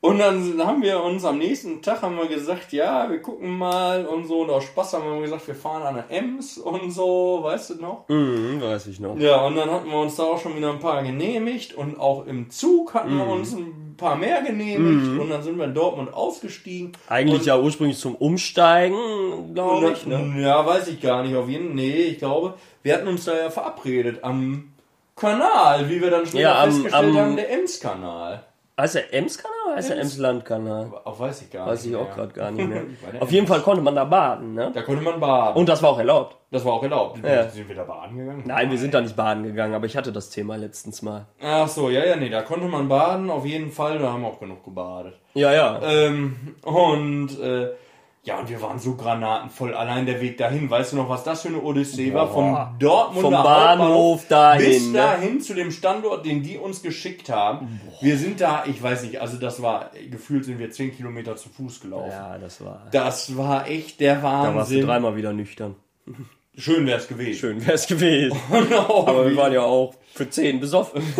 Und 0.00 0.18
dann 0.20 0.64
haben 0.64 0.80
wir 0.82 1.02
uns 1.02 1.24
am 1.24 1.38
nächsten 1.38 1.82
Tag 1.82 2.02
haben 2.02 2.16
wir 2.16 2.28
gesagt, 2.28 2.72
ja, 2.72 3.10
wir 3.10 3.20
gucken 3.20 3.58
mal 3.58 4.06
und 4.06 4.26
so. 4.26 4.42
Und 4.42 4.50
aus 4.50 4.62
Spaß 4.64 4.92
haben 4.94 5.12
wir 5.12 5.20
gesagt, 5.22 5.48
wir 5.48 5.56
fahren 5.56 5.82
an 5.82 5.96
der 5.96 6.16
Ems 6.16 6.56
und 6.56 6.92
so, 6.92 7.40
weißt 7.42 7.70
du 7.70 7.74
noch? 7.82 8.04
Mhm, 8.08 8.60
weiß 8.62 8.86
ich 8.86 9.00
noch. 9.00 9.16
Ja, 9.18 9.44
und 9.44 9.56
dann 9.56 9.68
hatten 9.68 9.90
wir 9.90 9.98
uns 9.98 10.14
da 10.14 10.22
auch 10.22 10.38
schon 10.38 10.56
wieder 10.56 10.70
ein 10.70 10.78
paar 10.78 11.02
genehmigt 11.02 11.74
und 11.74 11.98
auch 11.98 12.26
im 12.26 12.48
Zug 12.48 12.94
hatten 12.94 13.16
wir 13.16 13.26
uns 13.26 13.52
ein 13.54 13.94
paar 13.96 14.14
mehr 14.14 14.40
genehmigt 14.42 15.20
und 15.20 15.30
dann 15.30 15.42
sind 15.42 15.58
wir 15.58 15.64
in 15.64 15.74
Dortmund 15.74 16.14
ausgestiegen. 16.14 16.92
Eigentlich 17.08 17.44
ja 17.46 17.58
ursprünglich 17.58 17.98
zum 17.98 18.14
Umsteigen, 18.14 19.52
glaube 19.52 19.90
ich. 19.94 20.06
Ne? 20.06 20.32
Ja, 20.40 20.64
weiß 20.64 20.86
ich 20.86 21.00
gar 21.00 21.24
nicht. 21.24 21.34
Auf 21.34 21.48
jeden 21.48 21.66
Fall, 21.68 21.74
nee, 21.74 22.02
ich 22.02 22.18
glaube, 22.18 22.54
wir 22.84 22.94
hatten 22.94 23.08
uns 23.08 23.24
da 23.24 23.36
ja 23.36 23.50
verabredet 23.50 24.22
am 24.22 24.72
Kanal, 25.16 25.90
wie 25.90 26.00
wir 26.00 26.10
dann 26.10 26.24
später 26.24 26.40
Ja, 26.42 26.62
am- 26.62 26.70
festgestellt 26.70 27.16
am- 27.16 27.16
haben, 27.18 27.36
der 27.36 27.50
Ems-Kanal. 27.50 28.44
Heißt 28.78 28.94
der 28.94 29.12
Ems-Kanal 29.12 29.52
oder 29.66 29.76
heißt 29.76 29.90
der 29.90 29.96
Ems. 29.96 30.12
Ems-Land-Kanal? 30.12 30.92
Auch 31.04 31.18
weiß 31.18 31.42
ich 31.42 31.50
gar 31.50 31.66
Weiß 31.66 31.82
nicht. 31.84 31.92
ich 31.92 31.98
auch 31.98 32.14
gerade 32.14 32.32
gar 32.32 32.50
nicht 32.52 32.68
mehr. 32.68 32.84
Auf 33.20 33.32
jeden 33.32 33.46
Fall 33.48 33.60
konnte 33.60 33.82
man 33.82 33.96
da 33.96 34.04
baden, 34.04 34.54
ne? 34.54 34.70
Da 34.72 34.82
konnte 34.82 35.02
man 35.02 35.18
baden. 35.18 35.56
Und 35.56 35.68
das 35.68 35.82
war 35.82 35.90
auch 35.90 35.98
erlaubt. 35.98 36.36
das 36.52 36.64
war 36.64 36.74
auch 36.74 36.82
erlaubt. 36.84 37.18
Ja. 37.24 37.48
Sind 37.48 37.68
wir 37.68 37.74
da 37.74 37.82
baden 37.82 38.16
gegangen? 38.16 38.44
Nein, 38.46 38.70
wir 38.70 38.78
sind 38.78 38.94
da 38.94 39.00
nicht 39.00 39.16
baden 39.16 39.42
gegangen, 39.42 39.74
aber 39.74 39.86
ich 39.86 39.96
hatte 39.96 40.12
das 40.12 40.30
Thema 40.30 40.56
letztens 40.56 41.02
mal. 41.02 41.26
Ach 41.42 41.66
so, 41.66 41.90
ja, 41.90 42.04
ja, 42.06 42.14
nee, 42.14 42.28
da 42.30 42.42
konnte 42.42 42.66
man 42.68 42.88
baden, 42.88 43.30
auf 43.30 43.44
jeden 43.44 43.72
Fall. 43.72 43.98
Da 43.98 44.12
haben 44.12 44.22
wir 44.22 44.28
auch 44.28 44.38
genug 44.40 44.64
gebadet. 44.64 45.14
Ja, 45.34 45.52
ja. 45.52 45.80
Ähm, 45.82 46.54
und 46.62 47.38
äh, 47.40 47.70
ja, 48.28 48.38
und 48.38 48.50
wir 48.50 48.60
waren 48.60 48.78
so 48.78 48.94
granatenvoll. 48.94 49.72
Allein 49.72 50.04
der 50.04 50.20
Weg 50.20 50.36
dahin, 50.36 50.68
weißt 50.68 50.92
du 50.92 50.96
noch, 50.96 51.08
was 51.08 51.24
das 51.24 51.40
für 51.40 51.48
eine 51.48 51.62
Odyssee 51.62 52.12
war? 52.12 52.30
Von 52.30 52.78
Dortmund 52.78 53.22
Vom 53.22 53.32
Bahnhof 53.32 54.28
dahin, 54.28 54.66
bis 54.66 54.86
ne? 54.88 54.98
dahin 54.98 55.40
zu 55.40 55.54
dem 55.54 55.70
Standort, 55.70 56.26
den 56.26 56.42
die 56.42 56.58
uns 56.58 56.82
geschickt 56.82 57.30
haben. 57.30 57.80
Wir 58.02 58.18
sind 58.18 58.42
da, 58.42 58.64
ich 58.66 58.82
weiß 58.82 59.04
nicht, 59.04 59.22
also 59.22 59.38
das 59.38 59.62
war, 59.62 59.92
gefühlt 60.10 60.44
sind 60.44 60.58
wir 60.58 60.70
10 60.70 60.94
Kilometer 60.94 61.36
zu 61.36 61.48
Fuß 61.48 61.80
gelaufen. 61.80 62.10
Ja, 62.10 62.36
das 62.36 62.62
war. 62.62 62.86
Das 62.92 63.34
war 63.34 63.66
echt 63.66 63.98
der 64.00 64.16
Da 64.16 64.22
warst 64.22 64.44
du 64.52 64.56
Wahnsinn. 64.56 64.86
dreimal 64.86 65.16
wieder 65.16 65.32
nüchtern. 65.32 65.76
Schön 66.54 66.86
wär's 66.86 67.08
gewesen. 67.08 67.38
Schön 67.38 67.66
wär's 67.66 67.86
gewesen. 67.86 68.38
Genau. 68.50 69.06
Aber 69.06 69.26
wir 69.26 69.36
waren 69.38 69.54
ja 69.54 69.62
auch 69.62 69.94
für 70.12 70.28
10 70.28 70.60
besoffen. 70.60 71.02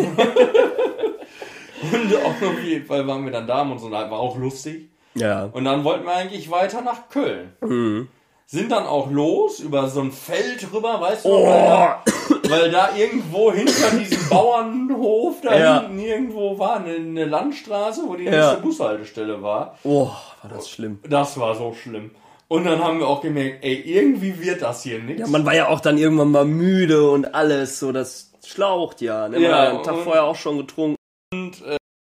Und 1.81 2.15
auf 2.15 2.63
jeden 2.63 2.85
Fall 2.85 3.07
waren 3.07 3.25
wir 3.25 3.31
dann 3.31 3.47
da 3.47 3.61
und 3.61 3.79
so, 3.79 3.89
war 3.89 4.11
auch 4.11 4.37
lustig. 4.37 4.89
Ja. 5.19 5.49
Und 5.51 5.65
dann 5.65 5.83
wollten 5.83 6.05
wir 6.05 6.13
eigentlich 6.15 6.49
weiter 6.51 6.81
nach 6.81 7.09
Köln. 7.09 8.07
Sind 8.45 8.71
dann 8.71 8.87
auch 8.87 9.11
los 9.11 9.59
über 9.59 9.87
so 9.89 10.01
ein 10.01 10.11
Feld 10.11 10.65
rüber, 10.73 10.99
weißt 10.99 11.25
du, 11.25 11.29
Oh. 11.29 11.45
weil, 11.45 11.61
da, 11.67 12.03
weil 12.49 12.71
da 12.71 12.89
irgendwo 12.97 13.51
hinter 13.51 13.91
diesem 13.91 14.27
Bauernhof 14.29 15.41
da 15.43 15.57
Ja. 15.59 15.81
hinten 15.81 15.99
irgendwo 15.99 16.57
war 16.57 16.77
eine, 16.77 16.95
eine 16.95 17.25
Landstraße, 17.25 18.01
wo 18.07 18.15
die 18.15 18.23
Ja. 18.23 18.31
nächste 18.31 18.57
Bushaltestelle 18.63 19.43
war. 19.43 19.77
Oh, 19.83 20.07
war 20.41 20.49
das 20.51 20.67
schlimm. 20.69 20.99
Das 21.07 21.39
war 21.39 21.53
so 21.55 21.73
schlimm. 21.73 22.09
Und 22.47 22.65
dann 22.65 22.83
haben 22.83 22.97
wir 22.99 23.07
auch 23.07 23.21
gemerkt, 23.21 23.63
ey, 23.63 23.75
irgendwie 23.75 24.39
wird 24.41 24.63
das 24.63 24.81
hier 24.81 24.97
nichts. 24.97 25.21
Ja, 25.21 25.27
man 25.27 25.45
war 25.45 25.53
ja 25.53 25.67
auch 25.67 25.79
dann 25.81 25.99
irgendwann 25.99 26.31
mal 26.31 26.45
müde 26.45 27.07
und 27.11 27.35
alles, 27.35 27.79
so 27.79 27.91
das 27.91 28.31
schlaucht 28.43 29.01
ja. 29.01 29.27
Ne? 29.29 29.35
Man 29.39 29.43
Ja, 29.43 29.57
hat 29.59 29.67
einen 29.69 29.83
Tag 29.83 29.93
und- 29.97 30.03
vorher 30.05 30.23
auch 30.23 30.35
schon 30.35 30.57
getrunken. 30.57 30.95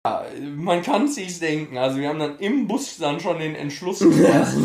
Man 0.05 0.81
kann 0.81 1.09
sich's 1.09 1.39
denken. 1.39 1.77
Also 1.77 1.97
wir 1.97 2.07
haben 2.07 2.19
dann 2.19 2.39
im 2.39 2.67
Bus 2.67 2.97
dann 2.97 3.19
schon 3.19 3.39
den 3.39 3.55
Entschluss 3.55 3.99
gefasst. 3.99 4.57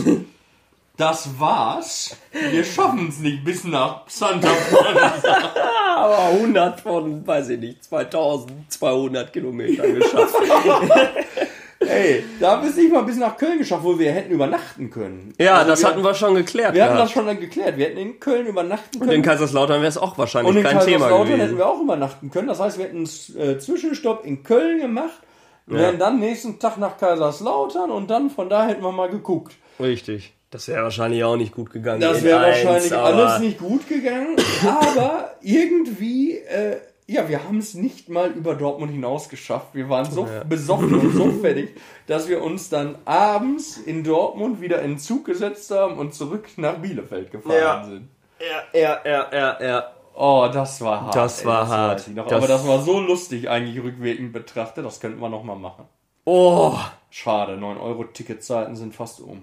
Das 0.97 1.41
war's. 1.41 2.17
Wir 2.31 2.63
schaffen 2.63 3.09
es 3.09 3.19
nicht 3.19 3.45
bis 3.45 3.65
nach 3.65 4.09
Santa 4.09 4.49
Monica. 4.71 5.53
Aber 5.97 6.19
100 6.27 6.81
von, 6.81 7.27
weiß 7.27 7.49
ich 7.49 7.59
nicht, 7.59 7.83
2200 7.83 9.33
Kilometern 9.33 9.97
geschafft. 9.97 10.35
Ey, 11.89 12.25
da 12.41 12.53
haben 12.53 12.63
wir 12.63 12.71
es 12.71 12.77
nicht 12.77 12.93
mal 12.93 13.03
bis 13.03 13.17
nach 13.17 13.37
Köln 13.37 13.59
geschafft, 13.59 13.85
wo 13.85 13.99
wir 13.99 14.13
hätten 14.13 14.33
übernachten 14.33 14.91
können. 14.91 15.35
ja, 15.39 15.55
Also 15.59 15.71
das 15.71 15.81
wir, 15.83 15.89
hatten 15.89 16.03
wir 16.05 16.15
schon 16.15 16.35
geklärt. 16.35 16.75
Wir 16.75 16.85
hatten 16.85 16.97
das 16.99 17.11
schon 17.11 17.27
dann 17.27 17.41
geklärt. 17.41 17.77
Wir 17.77 17.87
hätten 17.87 17.99
in 17.99 18.21
Köln 18.21 18.47
übernachten 18.47 18.97
Und 18.99 19.01
können. 19.07 19.13
in 19.13 19.23
Kaiserslautern 19.23 19.81
wäre 19.81 19.89
es 19.89 19.99
auch 19.99 20.17
wahrscheinlich 20.19 20.51
Und 20.51 20.57
in 20.59 20.63
kein 20.65 20.79
Thema 20.81 20.85
Kaiserslautern 21.07 21.27
hätten 21.29 21.39
gewesen. 21.41 21.59
wir 21.59 21.67
auch 21.69 21.81
übernachten 21.81 22.31
können. 22.31 22.49
Das 22.49 22.61
heißt, 22.61 22.79
wir 22.79 22.85
hätten 22.87 23.07
einen 23.37 23.49
äh, 23.51 23.59
Zwischenstopp 23.59 24.25
in 24.25 24.43
Köln 24.43 24.81
gemacht, 24.81 25.19
wären 25.67 25.99
dann 25.99 26.21
nächsten 26.21 26.59
Tag 26.59 26.77
nach 26.79 26.99
Kaiserslautern 26.99 27.91
und 27.91 28.11
dann 28.11 28.29
von 28.31 28.49
da 28.51 28.67
hätten 28.67 28.83
wir 28.83 28.93
mal 28.93 29.09
geguckt. 29.09 29.55
Richtig. 29.81 30.33
Das 30.51 30.69
wäre 30.69 30.85
wahrscheinlich 30.85 31.25
auch 31.25 31.37
nicht 31.37 31.53
gut 31.53 31.71
gegangen. 31.73 32.01
Das 32.01 32.19
in 32.19 32.25
wäre 32.25 32.39
eins, 32.41 32.65
wahrscheinlich 32.65 32.93
aber- 32.93 33.05
alles 33.27 33.41
nicht 33.41 33.59
gut 33.59 33.89
gegangen, 33.89 34.37
aber 34.65 35.35
irgendwie, 35.43 36.37
äh, 36.39 36.77
ja, 37.07 37.29
wir 37.29 37.45
haben 37.45 37.59
es 37.59 37.75
nicht 37.75 38.09
mal 38.09 38.31
über 38.31 38.55
Dortmund 38.55 38.93
hinaus 38.93 39.29
geschafft. 39.29 39.69
Wir 39.75 39.89
waren 39.89 40.11
so 40.11 40.27
besoffen 40.49 40.95
und 40.95 41.13
so 41.13 41.31
fertig, 41.33 41.77
dass 42.07 42.29
wir 42.29 42.43
uns 42.43 42.69
dann 42.71 42.97
abends 43.05 43.77
in 43.77 44.05
Dortmund 44.05 44.61
wieder 44.61 44.81
in 44.83 44.93
den 44.93 44.99
Zug 44.99 45.25
gesetzt 45.27 45.71
haben 45.71 45.99
und 45.99 46.15
zurück 46.15 46.49
nach 46.57 46.77
Bielefeld 46.79 47.31
gefahren 47.31 47.57
Ja. 47.59 47.85
sind. 47.85 48.09
Ja, 48.41 48.79
ja, 48.81 49.01
ja, 49.05 49.29
ja, 49.33 49.63
ja. 49.63 49.91
Oh, 50.17 50.49
das 50.53 50.81
war 50.81 51.03
hart. 51.03 51.17
Das 51.17 51.45
war 51.45 51.67
hart. 51.69 51.97
weiß 52.01 52.09
ich 52.09 52.15
noch. 52.15 52.27
Das- 52.27 52.39
Aber 52.39 52.47
das 52.47 52.67
war 52.67 52.81
so 52.81 53.01
lustig 53.01 53.49
eigentlich 53.51 53.83
rückwirkend 53.83 54.33
betrachtet. 54.33 54.85
Das 54.85 55.01
könnten 55.01 55.21
wir 55.21 55.29
nochmal 55.29 55.57
machen. 55.57 55.85
Oh. 56.25 56.75
Schade, 57.11 57.57
9 57.57 57.77
Euro 57.79 58.05
Ticketzeiten 58.05 58.77
sind 58.77 58.95
fast 58.95 59.21
um. 59.21 59.43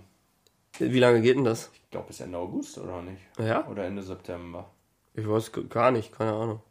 Wie 0.80 1.00
lange 1.00 1.22
geht 1.22 1.36
denn 1.36 1.44
das? 1.44 1.70
Ich 1.74 1.90
glaube 1.92 2.08
bis 2.08 2.22
Ende 2.22 2.38
August 2.38 2.78
oder 2.78 3.02
nicht? 3.02 3.22
Ja? 3.38 3.68
Oder 3.68 3.84
Ende 3.86 4.02
September. 4.02 4.66
Ich 5.14 5.28
weiß 5.30 5.52
gar 5.70 5.92
nicht, 5.92 6.18
keine 6.18 6.32
Ahnung. 6.34 6.62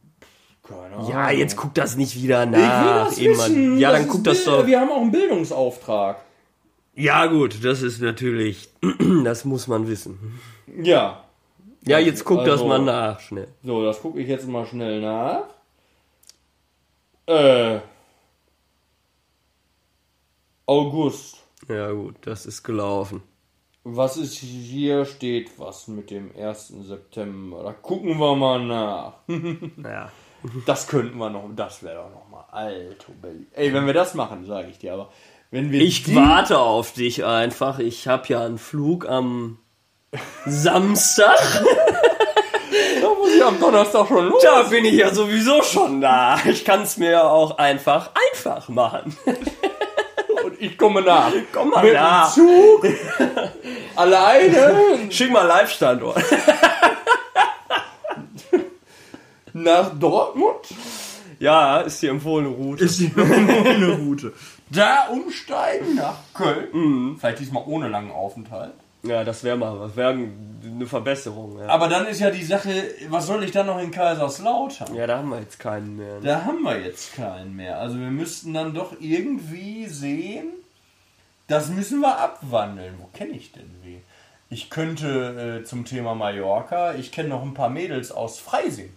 Ja, 1.08 1.30
jetzt 1.30 1.56
guck 1.56 1.74
das 1.74 1.96
nicht 1.96 2.20
wieder 2.22 2.44
Ich 2.44 2.50
will 2.52 2.58
nach. 2.60 3.06
das 3.08 3.20
wissen. 3.20 3.78
Ja, 3.78 3.92
dann 3.92 4.02
ist 4.02 4.08
guck 4.08 4.24
das 4.24 4.44
doch. 4.44 4.66
Wir 4.66 4.80
haben 4.80 4.90
auch 4.90 5.00
einen 5.00 5.10
Bildungsauftrag. 5.12 6.20
Ja, 6.94 7.26
gut, 7.26 7.64
das 7.64 7.82
ist 7.82 8.00
natürlich. 8.02 8.68
Das 9.24 9.44
muss 9.44 9.66
man 9.68 9.86
wissen. 9.88 10.40
Ja. 10.82 11.24
Ja, 11.86 11.98
jetzt 11.98 12.24
guck 12.24 12.40
das 12.40 12.52
Also- 12.52 12.66
mal 12.66 12.78
nach, 12.80 13.20
schnell. 13.20 13.48
So, 13.62 13.82
das 13.84 14.00
gucke 14.00 14.20
ich 14.20 14.28
jetzt 14.28 14.46
mal 14.46 14.66
schnell 14.66 15.00
nach. 15.00 15.44
Äh. 17.26 17.80
August. 20.66 21.38
Ja, 21.68 21.90
gut, 21.92 22.16
das 22.22 22.46
ist 22.46 22.62
gelaufen. 22.62 23.22
Was 23.82 24.16
ist 24.16 24.34
hier 24.36 25.04
steht 25.06 25.58
was 25.58 25.88
mit 25.88 26.10
dem 26.10 26.30
1. 26.36 26.74
September? 26.86 27.62
Da 27.64 27.72
gucken 27.72 28.18
wir 28.18 28.36
mal 28.36 28.64
nach. 28.64 29.14
Ja. 29.82 30.10
Das 30.66 30.86
könnten 30.86 31.18
wir 31.18 31.30
noch, 31.30 31.44
das 31.54 31.82
wäre 31.82 31.96
doch 31.96 32.10
noch 32.10 32.28
mal 32.30 32.44
alto 32.50 33.12
Belli. 33.20 33.46
Ey, 33.52 33.72
wenn 33.74 33.86
wir 33.86 33.92
das 33.94 34.14
machen, 34.14 34.46
sage 34.46 34.68
ich 34.70 34.78
dir, 34.78 34.94
aber 34.94 35.10
wenn 35.50 35.70
wir 35.72 35.80
Ich 35.82 36.14
warte 36.14 36.58
auf 36.58 36.92
dich 36.92 37.24
einfach. 37.24 37.78
Ich 37.78 38.06
habe 38.08 38.28
ja 38.28 38.44
einen 38.44 38.58
Flug 38.58 39.08
am 39.08 39.58
Samstag. 40.46 41.36
da 43.02 43.08
muss 43.18 43.34
ich 43.34 43.44
am 43.44 43.58
Donnerstag 43.60 44.06
schon 44.08 44.28
los. 44.28 44.42
Da 44.42 44.62
bin 44.62 44.84
ich 44.84 44.94
ja 44.94 45.12
sowieso 45.12 45.62
schon 45.62 46.00
da. 46.00 46.38
Ich 46.46 46.64
kann 46.64 46.82
es 46.82 46.96
mir 46.96 47.24
auch 47.24 47.58
einfach 47.58 48.10
einfach 48.32 48.68
machen. 48.68 49.16
Und 50.44 50.60
ich 50.60 50.78
komme 50.78 51.02
nach. 51.02 51.32
Komm 51.52 51.70
mal 51.70 51.84
Mit 51.84 51.94
nach. 51.94 52.32
dem 52.34 52.46
Zug. 52.46 52.86
alleine 53.96 55.10
Schick 55.10 55.30
mal 55.30 55.46
Live-Standort. 55.46 56.22
Nach 59.52 59.98
Dortmund. 59.98 60.74
Ja, 61.38 61.80
ist 61.80 62.02
die 62.02 62.08
empfohlene 62.08 62.50
Route. 62.54 62.84
Ist 62.84 63.00
die 63.00 63.10
eine 63.16 63.92
Route. 63.96 64.32
Da 64.68 65.08
umsteigen 65.08 65.94
nach 65.96 66.16
Köln. 66.34 66.68
Mhm. 66.72 67.16
Vielleicht 67.18 67.40
diesmal 67.40 67.64
ohne 67.66 67.88
langen 67.88 68.10
Aufenthalt. 68.10 68.74
Ja, 69.02 69.24
das 69.24 69.42
wäre 69.42 69.56
mal 69.56 69.80
was. 69.80 69.96
Wäre 69.96 70.10
eine 70.12 70.86
Verbesserung. 70.86 71.58
Ja. 71.58 71.68
Aber 71.68 71.88
dann 71.88 72.06
ist 72.06 72.20
ja 72.20 72.30
die 72.30 72.44
Sache, 72.44 72.70
was 73.08 73.26
soll 73.26 73.42
ich 73.44 73.50
dann 73.50 73.66
noch 73.66 73.80
in 73.80 73.90
Kaiserslautern? 73.90 74.94
ja, 74.94 75.06
da 75.06 75.18
haben 75.18 75.30
wir 75.30 75.40
jetzt 75.40 75.58
keinen 75.58 75.96
mehr. 75.96 76.16
ne? 76.16 76.20
Da 76.22 76.44
haben 76.44 76.60
wir 76.62 76.78
jetzt 76.78 77.14
keinen 77.14 77.56
mehr. 77.56 77.78
Also 77.78 77.98
wir 77.98 78.10
müssten 78.10 78.52
dann 78.52 78.74
doch 78.74 78.92
irgendwie 79.00 79.86
sehen, 79.86 80.48
das 81.48 81.70
müssen 81.70 82.00
wir 82.00 82.18
abwandeln. 82.18 82.94
Wo 82.98 83.08
kenne 83.16 83.32
ich 83.32 83.52
denn 83.52 83.70
wie? 83.82 84.02
Ich 84.50 84.68
könnte 84.68 85.60
äh, 85.62 85.64
zum 85.64 85.84
Thema 85.86 86.14
Mallorca, 86.14 86.94
ich 86.94 87.10
kenne 87.12 87.30
noch 87.30 87.42
ein 87.42 87.54
paar 87.54 87.70
Mädels 87.70 88.12
aus 88.12 88.38
Freising. 88.38 88.92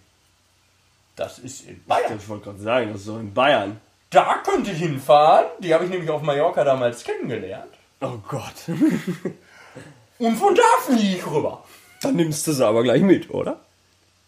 Das 1.16 1.38
ist 1.38 1.66
in 1.68 1.82
Bayern. 1.84 2.18
Ich 2.18 2.28
wollte 2.28 2.44
gerade 2.44 2.60
sagen, 2.60 2.88
das 2.92 3.00
ist 3.00 3.06
so 3.06 3.18
in 3.18 3.32
Bayern. 3.32 3.80
Da 4.10 4.42
könnte 4.44 4.70
ich 4.70 4.78
hinfahren. 4.78 5.46
Die 5.60 5.72
habe 5.72 5.84
ich 5.84 5.90
nämlich 5.90 6.10
auf 6.10 6.22
Mallorca 6.22 6.64
damals 6.64 7.04
kennengelernt. 7.04 7.72
Oh 8.00 8.18
Gott. 8.28 8.54
Und 10.18 10.36
von 10.36 10.54
da 10.54 10.62
fliege 10.84 11.18
ich 11.18 11.26
rüber. 11.26 11.64
Dann 12.02 12.16
nimmst 12.16 12.46
du 12.46 12.52
sie 12.52 12.66
aber 12.66 12.82
gleich 12.82 13.02
mit, 13.02 13.30
oder? 13.30 13.60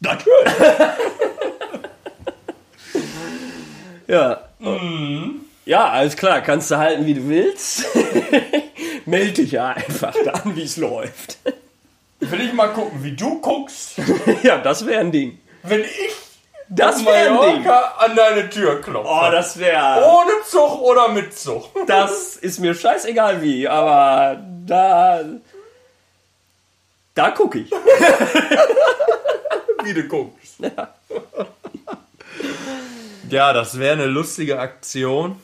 Natürlich. 0.01 0.53
Ja. 4.09 4.41
Ja, 5.64 5.89
alles 5.91 6.16
klar. 6.16 6.41
Kannst 6.41 6.70
du 6.70 6.76
halten, 6.76 7.07
wie 7.07 7.14
du 7.14 7.28
willst. 7.28 7.87
Meld 9.07 9.37
dich 9.39 9.51
ja 9.53 9.70
einfach 9.70 10.14
dann, 10.24 10.55
wie 10.55 10.62
es 10.62 10.76
läuft. 10.76 11.39
Will 12.20 12.41
ich 12.41 12.53
mal 12.53 12.68
gucken, 12.68 13.03
wie 13.03 13.12
du 13.16 13.41
guckst, 13.41 14.01
ja, 14.43 14.59
das 14.59 14.87
wäre 14.87 15.01
ein 15.01 15.11
Ding. 15.12 15.39
wenn 15.64 15.80
ich 15.80 16.14
Das 16.68 17.04
wäre 17.04 17.40
ein 17.40 17.62
Ding. 17.62 17.70
An 17.70 18.16
deine 18.16 18.50
Tür 18.50 18.80
klopfen. 18.80 19.10
Oh, 19.12 19.30
das 19.30 19.58
wäre. 19.58 20.04
Ohne 20.04 20.32
Zug 20.48 20.80
oder 20.80 21.08
mit 21.08 21.36
Zug. 21.38 21.64
Das 21.86 22.36
ist 22.36 22.58
mir 22.58 22.74
scheißegal 22.74 23.40
wie, 23.42 23.68
aber 23.68 24.42
da. 24.66 25.24
Da 27.14 27.30
gucke 27.30 27.60
ich. 27.60 27.70
Wie 29.84 29.94
du 29.94 30.02
guckst. 30.08 30.56
Ja, 33.30 33.52
das 33.52 33.78
wäre 33.78 33.92
eine 33.94 34.06
lustige 34.06 34.58
Aktion. 34.58 35.40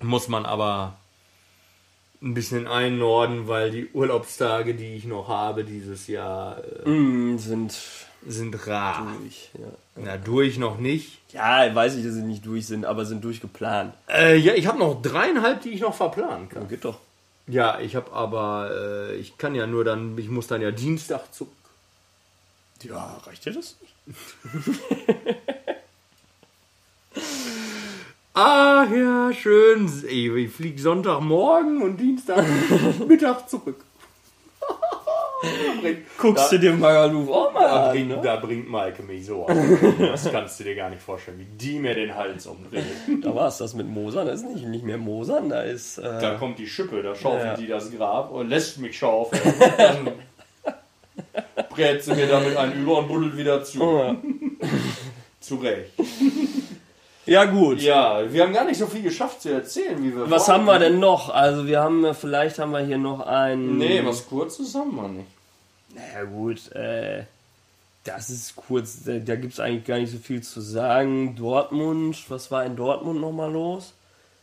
Muss 0.00 0.28
man 0.28 0.44
aber 0.46 0.94
ein 2.22 2.34
bisschen 2.34 2.66
einnorden, 2.68 3.48
weil 3.48 3.70
die 3.70 3.88
Urlaubstage, 3.92 4.74
die 4.74 4.94
ich 4.94 5.04
noch 5.04 5.28
habe 5.28 5.64
dieses 5.64 6.06
Jahr, 6.06 6.58
äh, 6.86 6.88
Mm, 6.88 7.38
sind 7.38 7.74
sind 8.26 8.66
rar. 8.66 9.06
durch. 9.20 9.50
Ja. 9.58 9.66
Na, 9.96 10.16
durch 10.16 10.58
noch 10.58 10.78
nicht. 10.78 11.18
ja, 11.32 11.74
weiß 11.74 11.96
ich, 11.96 12.04
dass 12.04 12.14
sie 12.14 12.22
nicht 12.22 12.46
durch 12.46 12.66
sind, 12.66 12.84
aber 12.84 13.04
sind 13.04 13.24
durchgeplant. 13.24 13.94
Äh, 14.08 14.36
ja, 14.36 14.54
ich 14.54 14.66
habe 14.66 14.78
noch 14.78 15.00
dreieinhalb, 15.02 15.62
die 15.62 15.70
ich 15.70 15.80
noch 15.80 15.94
verplanen 15.94 16.48
kann. 16.48 16.68
Geht 16.68 16.84
doch. 16.84 16.98
Ja, 17.46 17.80
ich 17.80 17.96
habe 17.96 18.12
aber, 18.12 18.70
äh, 18.72 19.16
ich 19.16 19.36
kann 19.38 19.54
ja 19.54 19.66
nur 19.66 19.84
dann, 19.84 20.16
ich 20.16 20.28
muss 20.28 20.46
dann 20.46 20.62
ja 20.62 20.70
Dienstag 20.70 21.32
zurück. 21.34 21.52
Ja, 22.82 23.20
reicht 23.26 23.44
dir 23.44 23.52
das 23.52 23.76
nicht? 23.80 23.94
Ah 28.34 28.86
ja, 28.90 29.30
schön. 29.34 29.90
Ich 30.08 30.50
fliege 30.52 30.80
Sonntagmorgen 30.80 31.82
und 31.82 31.98
Dienstag 31.98 32.44
Mittag 33.06 33.48
zurück. 33.50 33.84
Guckst 36.18 36.52
du 36.52 36.58
dir 36.58 36.72
Magaluf 36.72 37.28
auch 37.30 37.52
mal 37.52 37.66
Da 37.66 37.84
an, 37.86 37.90
bringt, 37.92 38.08
ne? 38.08 38.20
da 38.22 38.36
bringt 38.36 38.68
Maike 38.70 39.02
mich 39.02 39.26
so 39.26 39.46
an. 39.46 39.78
Das 39.98 40.30
kannst 40.30 40.60
du 40.60 40.64
dir 40.64 40.74
gar 40.76 40.90
nicht 40.90 41.02
vorstellen, 41.02 41.38
wie 41.40 41.44
die 41.56 41.78
mir 41.78 41.94
den 41.94 42.14
Hals 42.14 42.46
umdreht. 42.46 42.84
Da 43.22 43.34
war 43.34 43.48
es 43.48 43.58
das 43.58 43.74
mit 43.74 43.88
Mosern, 43.88 44.26
das 44.26 44.42
ist 44.42 44.48
nicht, 44.48 44.66
nicht 44.66 44.84
mehr 44.84 44.98
Mosern, 44.98 45.48
da 45.48 45.62
ist. 45.62 45.98
Äh, 45.98 46.20
Da 46.20 46.34
kommt 46.34 46.58
die 46.58 46.66
Schippe, 46.68 47.02
da 47.02 47.14
schaufelt 47.14 47.44
Ja. 47.44 47.54
die 47.56 47.66
das 47.66 47.90
Grab 47.90 48.30
und 48.30 48.48
lässt 48.48 48.78
mich 48.78 48.96
schaufeln. 48.96 49.54
Dann 49.76 50.08
brät 51.70 52.02
sie 52.04 52.14
mir 52.14 52.26
damit 52.28 52.56
einen 52.56 52.80
über 52.82 52.98
und 52.98 53.08
buddelt 53.08 53.36
wieder 53.36 53.64
zu. 53.64 53.80
ja. 53.80 54.16
Zurecht. 55.40 55.90
Ja, 57.26 57.44
gut. 57.44 57.80
Ja, 57.80 58.32
wir 58.32 58.42
haben 58.42 58.52
gar 58.52 58.64
nicht 58.64 58.78
so 58.78 58.86
viel 58.86 59.02
geschafft 59.02 59.42
zu 59.42 59.50
erzählen, 59.50 60.02
wie 60.02 60.14
wir 60.14 60.30
Was 60.30 60.48
haben 60.48 60.64
wir 60.64 60.78
denn 60.78 60.98
noch? 60.98 61.28
Also 61.28 61.66
wir 61.66 61.80
haben, 61.80 62.04
äh, 62.04 62.14
vielleicht 62.14 62.58
haben 62.58 62.72
wir 62.72 62.80
hier 62.80 62.98
noch 62.98 63.20
ein... 63.20 63.78
Nee, 63.78 64.04
was 64.04 64.26
kurzes 64.26 64.74
haben 64.74 64.94
wir 64.96 65.08
nicht. 65.08 65.28
Naja 65.94 66.24
gut, 66.24 66.72
äh, 66.72 67.24
das 68.04 68.30
ist 68.30 68.56
kurz, 68.56 69.04
da, 69.04 69.18
da 69.18 69.36
gibt 69.36 69.52
es 69.52 69.60
eigentlich 69.60 69.84
gar 69.84 69.98
nicht 69.98 70.10
so 70.10 70.18
viel 70.18 70.42
zu 70.42 70.60
sagen. 70.60 71.36
Dortmund, 71.36 72.24
was 72.28 72.50
war 72.50 72.64
in 72.64 72.76
Dortmund 72.76 73.20
nochmal 73.20 73.52
los? 73.52 73.94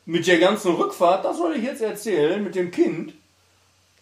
Mit 0.06 0.28
der 0.28 0.40
ganzen 0.40 0.74
Rückfahrt, 0.76 1.26
das 1.26 1.38
soll 1.38 1.56
ich 1.56 1.64
jetzt 1.64 1.82
erzählen, 1.82 2.44
mit 2.44 2.56
dem 2.56 2.72
Kind. 2.72 3.14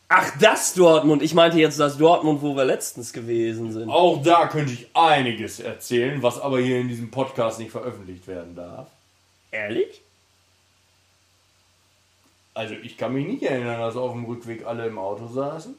Ach, 0.09 0.31
das 0.39 0.73
Dortmund. 0.73 1.21
Ich 1.21 1.33
meinte 1.33 1.59
jetzt 1.59 1.79
das 1.79 1.97
Dortmund, 1.97 2.41
wo 2.41 2.55
wir 2.55 2.63
letztens 2.63 3.11
gewesen 3.11 3.73
sind. 3.73 3.89
Auch 3.89 4.21
da 4.23 4.47
könnte 4.47 4.71
ich 4.71 4.87
einiges 4.93 5.59
erzählen, 5.59 6.23
was 6.23 6.39
aber 6.39 6.59
hier 6.59 6.79
in 6.79 6.87
diesem 6.87 7.11
Podcast 7.11 7.59
nicht 7.59 7.71
veröffentlicht 7.71 8.25
werden 8.27 8.55
darf. 8.55 8.87
Ehrlich? 9.51 10.01
Also 12.53 12.73
ich 12.73 12.97
kann 12.97 13.13
mich 13.13 13.27
nicht 13.27 13.43
erinnern, 13.43 13.79
dass 13.79 13.97
auf 13.97 14.13
dem 14.13 14.25
Rückweg 14.25 14.65
alle 14.65 14.87
im 14.87 14.97
Auto 14.97 15.27
saßen. 15.27 15.75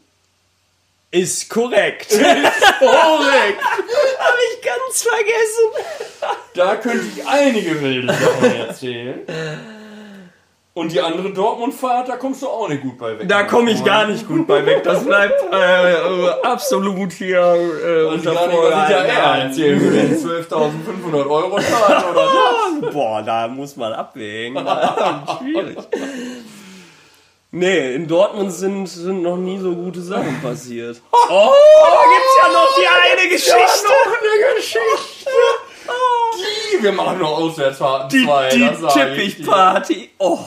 Ist 1.11 1.49
korrekt. 1.49 2.11
Korrekt! 2.11 2.20
Hab 3.64 4.35
ich 4.53 4.62
ganz 4.62 5.03
vergessen. 5.03 6.37
Da 6.55 6.76
könnte 6.76 7.07
ich 7.07 7.26
einige 7.26 7.81
wilde 7.81 8.12
Sachen 8.12 8.55
erzählen. 8.57 9.20
Und 10.79 10.93
die 10.93 11.01
andere 11.01 11.31
Dortmund-Fahrt, 11.33 12.09
da 12.09 12.16
kommst 12.16 12.41
du 12.41 12.47
auch 12.47 12.68
nicht 12.68 12.83
gut 12.83 12.97
bei 12.99 13.18
weg. 13.18 13.29
Da 13.29 13.43
komme 13.43 13.72
ich 13.72 13.85
gar 13.85 14.07
nicht 14.07 14.29
gut 14.29 14.47
bei 14.47 14.64
weg. 14.64 14.85
Das 14.85 15.05
bleibt 15.05 15.35
äh, 15.53 15.93
äh, 15.95 16.29
absolut 16.45 17.12
hier 17.12 17.41
äh, 17.41 18.05
Und 18.05 18.14
unter 18.14 18.31
nicht, 18.31 18.41
was 18.62 18.85
ich 18.85 18.91
ja 18.91 19.05
eher 19.05 19.43
erzählen 19.45 19.81
würde. 19.81 20.45
12.500 20.49 21.29
Euro 21.29 21.61
Schaden 21.61 22.11
oder 22.12 22.29
das? 22.83 22.93
Boah, 22.93 23.22
da 23.22 23.49
muss 23.49 23.76
man 23.76 23.93
abwägen. 23.93 24.57
Schwierig. 25.41 25.79
Nee, 27.51 27.95
in 27.95 28.07
Dortmund 28.07 28.53
sind, 28.53 28.87
sind 28.87 29.22
noch 29.22 29.37
nie 29.37 29.59
so 29.59 29.72
gute 29.74 30.01
Sachen 30.01 30.41
passiert. 30.41 31.03
Oh, 31.31 31.53
da 31.85 32.05
gibt's 32.14 32.37
ja 32.43 32.49
noch 32.53 32.74
die 32.74 33.20
eine 33.20 33.29
Geschichte. 33.29 33.59
eine 33.59 34.55
Geschichte. 34.57 35.31
Die, 36.72 36.83
wir 36.83 36.93
machen 36.93 37.18
noch 37.18 37.37
Auswärtsfahrten 37.37 38.09
Die, 38.09 38.24
zwei, 38.24 38.49
die. 38.49 38.70
Teppichparty. 38.99 40.11
Oh, 40.18 40.39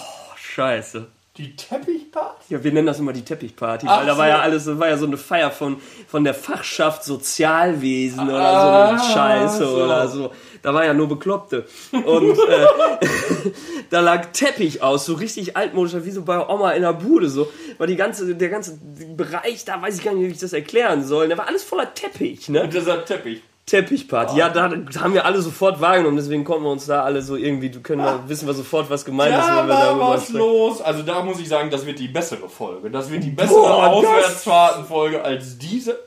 scheiße. 0.54 1.08
Die 1.38 1.56
Teppichparty? 1.56 2.44
Ja, 2.54 2.62
wir 2.62 2.74
nennen 2.74 2.88
das 2.88 3.00
immer 3.00 3.14
die 3.14 3.24
Teppichparty, 3.24 3.86
Ach 3.90 4.00
weil 4.02 4.06
da 4.06 4.18
war 4.18 4.26
so. 4.26 4.30
ja 4.30 4.40
alles, 4.42 4.80
war 4.80 4.90
ja 4.90 4.98
so 4.98 5.06
eine 5.06 5.16
Feier 5.16 5.50
von, 5.50 5.78
von 6.10 6.26
der 6.26 6.34
Fachschaft 6.34 7.06
Sozialwesen 7.06 8.28
oder 8.28 8.38
Ah, 8.42 8.88
so 8.88 8.92
eine 9.06 9.14
Scheiße 9.14 9.66
so. 9.66 9.84
oder 9.86 10.08
so. 10.10 10.32
Da 10.62 10.74
war 10.74 10.84
ja 10.86 10.94
nur 10.94 11.08
Bekloppte. 11.08 11.66
Und 11.94 12.38
äh, 12.38 12.66
da 13.90 14.02
lag 14.02 14.28
Teppich 14.34 14.84
aus, 14.84 15.06
so 15.06 15.14
richtig 15.14 15.56
altmodisch, 15.56 15.94
wie 16.04 16.12
so 16.12 16.22
bei 16.24 16.46
Oma 16.46 16.72
in 16.72 16.82
der 16.82 16.94
Bude 16.94 17.30
so. 17.30 17.50
War 17.78 17.88
die 17.88 17.96
ganze, 17.96 18.36
der 18.36 18.50
ganze 18.50 18.78
Bereich, 19.16 19.64
da 19.64 19.82
weiß 19.82 19.98
ich 20.00 20.04
gar 20.04 20.14
nicht, 20.14 20.28
wie 20.28 20.34
ich 20.34 20.38
das 20.40 20.52
erklären 20.52 21.06
soll. 21.06 21.30
Da 21.30 21.38
war 21.38 21.48
alles 21.48 21.64
voller 21.64 21.94
Teppich, 21.94 22.50
ne? 22.50 22.64
Und 22.64 22.74
dieser 22.74 23.06
Teppich. 23.06 23.42
Teppichparty. 23.66 24.38
Ja, 24.38 24.50
da 24.50 24.64
haben 25.00 25.14
wir 25.14 25.24
alle 25.26 25.42
sofort 25.42 25.80
wahrgenommen, 25.80 26.18
deswegen 26.18 26.44
konnten 26.44 26.64
wir 26.64 26.72
uns 26.72 26.88
da 26.88 27.04
alle 27.04 27.22
so 27.22 27.36
irgendwie, 27.38 27.70
du 27.70 27.80
können 27.80 28.04
wir, 28.04 28.24
wissen 28.28 28.48
wir 28.48 28.54
sofort, 28.54 28.90
was 28.90 29.06
gemeint 29.06 29.34
ist, 29.36 29.48
Da 29.48 29.58
wenn 29.60 29.68
wir 29.68 29.76
darüber 29.76 30.10
was 30.10 30.24
sprechen. 30.24 30.38
los. 30.40 30.82
Also 30.82 31.04
da 31.04 31.24
muss 31.24 31.40
ich 31.40 31.48
sagen, 31.48 31.70
das 31.70 31.86
wird 31.86 32.00
die 32.00 32.08
bessere 32.10 32.50
Folge. 32.50 32.90
Das 32.90 33.10
wird 33.10 33.24
die 33.24 33.30
bessere 33.30 33.56
Boah, 33.60 33.88
Auswärtsfahrtenfolge 33.88 35.24
als 35.24 35.58
diese. 35.58 36.00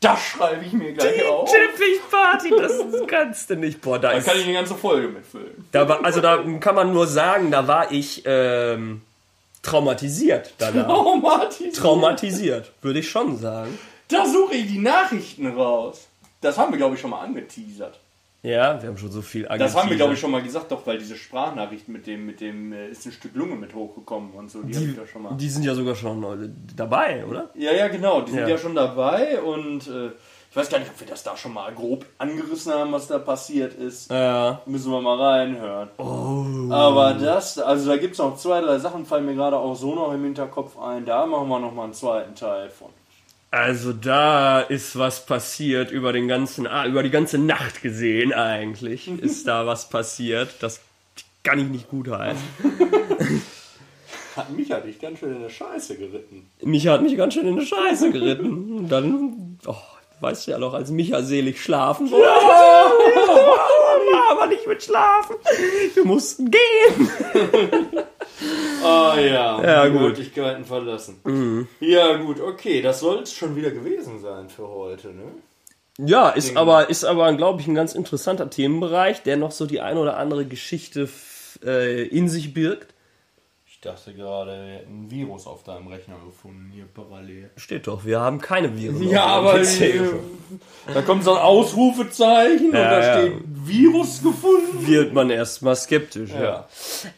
Das 0.00 0.20
schreibe 0.20 0.64
ich 0.66 0.72
mir 0.74 0.92
gleich 0.92 1.24
auf. 1.26 1.50
Teppichparty, 1.50 2.50
das 2.60 2.72
kannst 3.06 3.48
du 3.48 3.56
nicht. 3.56 3.80
Boah, 3.80 3.98
da 3.98 4.10
Da 4.10 4.18
ist. 4.18 4.26
kann 4.26 4.36
ich 4.36 4.44
eine 4.44 4.52
ganze 4.52 4.74
Folge 4.74 5.08
mitfüllen. 5.08 5.66
Da 5.72 5.88
war, 5.88 6.04
also 6.04 6.20
da 6.20 6.42
kann 6.60 6.74
man 6.74 6.92
nur 6.92 7.06
sagen, 7.06 7.50
da 7.50 7.66
war 7.66 7.90
ich 7.90 8.22
ähm, 8.26 9.00
traumatisiert 9.62 10.52
danach. 10.58 10.88
Oh, 10.90 11.16
Martin. 11.16 11.72
Traumatisiert, 11.72 12.70
würde 12.82 12.98
ich 12.98 13.08
schon 13.08 13.38
sagen. 13.38 13.78
Da 14.08 14.26
suche 14.26 14.56
ich 14.56 14.66
die 14.66 14.78
Nachrichten 14.78 15.46
raus. 15.56 16.08
Das 16.44 16.58
haben 16.58 16.72
wir, 16.72 16.78
glaube 16.78 16.94
ich, 16.94 17.00
schon 17.00 17.10
mal 17.10 17.20
angeteasert. 17.20 17.98
Ja, 18.42 18.80
wir 18.82 18.90
haben 18.90 18.98
schon 18.98 19.10
so 19.10 19.22
viel 19.22 19.44
Das 19.58 19.74
haben 19.74 19.88
wir, 19.88 19.96
glaube 19.96 20.12
ich, 20.12 20.20
schon 20.20 20.30
mal 20.30 20.42
gesagt, 20.42 20.70
doch, 20.70 20.86
weil 20.86 20.98
diese 20.98 21.16
Sprachnachricht 21.16 21.88
mit 21.88 22.06
dem, 22.06 22.26
mit 22.26 22.42
dem, 22.42 22.74
äh, 22.74 22.88
ist 22.88 23.06
ein 23.06 23.12
Stück 23.12 23.34
Lunge 23.34 23.54
mit 23.56 23.74
hochgekommen 23.74 24.32
und 24.32 24.50
so, 24.50 24.60
die, 24.62 24.74
habe 24.74 24.84
ich 24.84 24.92
Die, 24.92 24.96
doch 24.98 25.06
schon 25.06 25.22
mal. 25.22 25.34
die 25.34 25.48
sind 25.48 25.64
ja 25.64 25.74
sogar 25.74 25.94
schon 25.94 26.22
äh, 26.22 26.50
dabei, 26.76 27.24
oder? 27.24 27.48
Ja, 27.54 27.72
ja, 27.72 27.88
genau, 27.88 28.20
die 28.20 28.32
sind 28.32 28.40
Ja. 28.40 28.48
ja, 28.48 28.58
schon 28.58 28.74
dabei 28.74 29.40
und 29.40 29.86
äh, 29.86 30.08
ich 30.50 30.56
weiß 30.56 30.68
gar 30.68 30.78
nicht, 30.78 30.90
ob 30.90 31.00
wir 31.00 31.06
das 31.06 31.22
da 31.22 31.34
schon 31.38 31.54
mal 31.54 31.72
grob 31.72 32.04
angerissen 32.18 32.74
haben, 32.74 32.92
was 32.92 33.06
da 33.08 33.18
passiert 33.18 33.72
ist. 33.74 34.10
Ja. 34.10 34.60
Müssen 34.66 34.92
wir 34.92 35.00
mal 35.00 35.18
reinhören. 35.20 35.88
Oh. 35.96 36.70
Aber 36.70 37.14
das, 37.14 37.58
also 37.58 37.88
da 37.88 37.96
gibt 37.96 38.12
es 38.12 38.18
noch 38.18 38.36
zwei, 38.36 38.60
drei 38.60 38.78
Sachen, 38.78 39.06
fallen 39.06 39.24
mir 39.24 39.34
gerade 39.34 39.56
auch 39.56 39.74
so 39.74 39.94
noch 39.94 40.12
im 40.12 40.22
Hinterkopf 40.22 40.78
ein. 40.78 41.06
Da 41.06 41.24
machen 41.24 41.48
wir 41.48 41.58
noch 41.60 41.72
mal 41.72 41.84
einen 41.84 41.94
zweiten 41.94 42.34
Teil 42.34 42.68
von. 42.68 42.88
Also 43.54 43.92
da 43.92 44.62
ist 44.62 44.98
was 44.98 45.26
passiert 45.26 45.92
über 45.92 46.12
den 46.12 46.26
ganzen, 46.26 46.66
ah, 46.66 46.86
über 46.86 47.04
die 47.04 47.10
ganze 47.10 47.38
Nacht 47.38 47.82
gesehen 47.82 48.32
eigentlich. 48.32 49.06
Ist 49.06 49.46
da 49.46 49.64
was 49.64 49.88
passiert. 49.90 50.56
Das 50.58 50.80
kann 51.44 51.60
ich 51.60 51.68
nicht 51.68 51.88
gut 51.88 52.08
heißen. 52.08 52.42
Hat 54.34 54.50
mich 54.50 54.72
hat 54.72 54.84
dich 54.84 54.98
ganz 55.00 55.20
schön 55.20 55.36
in 55.36 55.42
der 55.42 55.50
Scheiße 55.50 55.96
geritten. 55.96 56.50
Micha 56.62 56.94
hat 56.94 57.02
mich 57.02 57.16
ganz 57.16 57.34
schön 57.34 57.46
in 57.46 57.56
die 57.56 57.66
Scheiße 57.66 58.10
geritten. 58.10 58.78
Und 58.78 58.88
dann, 58.88 59.60
oh, 59.64 59.76
weißt 60.18 60.48
du 60.48 60.50
ja 60.50 60.58
noch, 60.58 60.74
als 60.74 60.90
Micha 60.90 61.22
selig 61.22 61.62
schlafen 61.62 62.10
wollte. 62.10 62.26
Ja, 64.12 64.32
aber 64.32 64.48
nicht 64.48 64.66
mit 64.66 64.82
Schlafen. 64.82 65.36
Wir 65.94 66.04
mussten 66.04 66.50
gehen. 66.50 67.08
Ah 68.84 69.18
ja, 69.18 69.62
Ja, 69.64 69.86
die 69.86 69.92
gut. 69.92 70.00
Möglichkeiten 70.02 70.64
verlassen. 70.64 71.66
Ja 71.80 72.16
gut, 72.16 72.40
okay, 72.40 72.82
das 72.82 73.00
soll 73.00 73.20
es 73.22 73.32
schon 73.32 73.56
wieder 73.56 73.70
gewesen 73.70 74.20
sein 74.20 74.48
für 74.48 74.68
heute, 74.68 75.08
ne? 75.08 75.24
Ja, 75.98 76.30
ist 76.30 76.56
aber, 76.56 76.90
ist 76.90 77.04
aber, 77.04 77.32
glaube 77.34 77.60
ich, 77.60 77.68
ein 77.68 77.74
ganz 77.76 77.94
interessanter 77.94 78.50
Themenbereich, 78.50 79.22
der 79.22 79.36
noch 79.36 79.52
so 79.52 79.64
die 79.64 79.80
eine 79.80 80.00
oder 80.00 80.16
andere 80.16 80.44
Geschichte 80.44 81.08
äh, 81.64 82.02
in 82.08 82.28
sich 82.28 82.52
birgt. 82.52 82.92
Ich 83.66 83.80
dachte 83.80 84.12
gerade, 84.14 84.50
wir 84.52 84.74
hätten 84.78 85.04
ein 85.04 85.10
Virus 85.10 85.46
auf 85.46 85.62
deinem 85.62 85.86
Rechner 85.88 86.16
gefunden, 86.24 86.72
hier 86.74 86.86
parallel. 86.92 87.50
Steht 87.56 87.86
doch, 87.86 88.04
wir 88.04 88.18
haben 88.18 88.40
keine 88.40 88.76
Viren. 88.76 89.08
Ja, 89.08 89.24
aber 89.26 89.60
äh, 89.60 90.00
da 90.92 91.02
kommt 91.02 91.22
so 91.22 91.34
ein 91.34 91.40
Ausrufezeichen 91.40 92.68
und 92.70 92.74
Ja, 92.74 92.90
da 92.90 93.00
ja. 93.00 93.18
steht 93.28 93.42
Virus 93.46 94.22
gefunden. 94.22 94.86
wird 94.86 95.12
man 95.12 95.28
erstmal 95.30 95.76
skeptisch. 95.76 96.30
Ja. 96.30 96.42
Ja. 96.42 96.68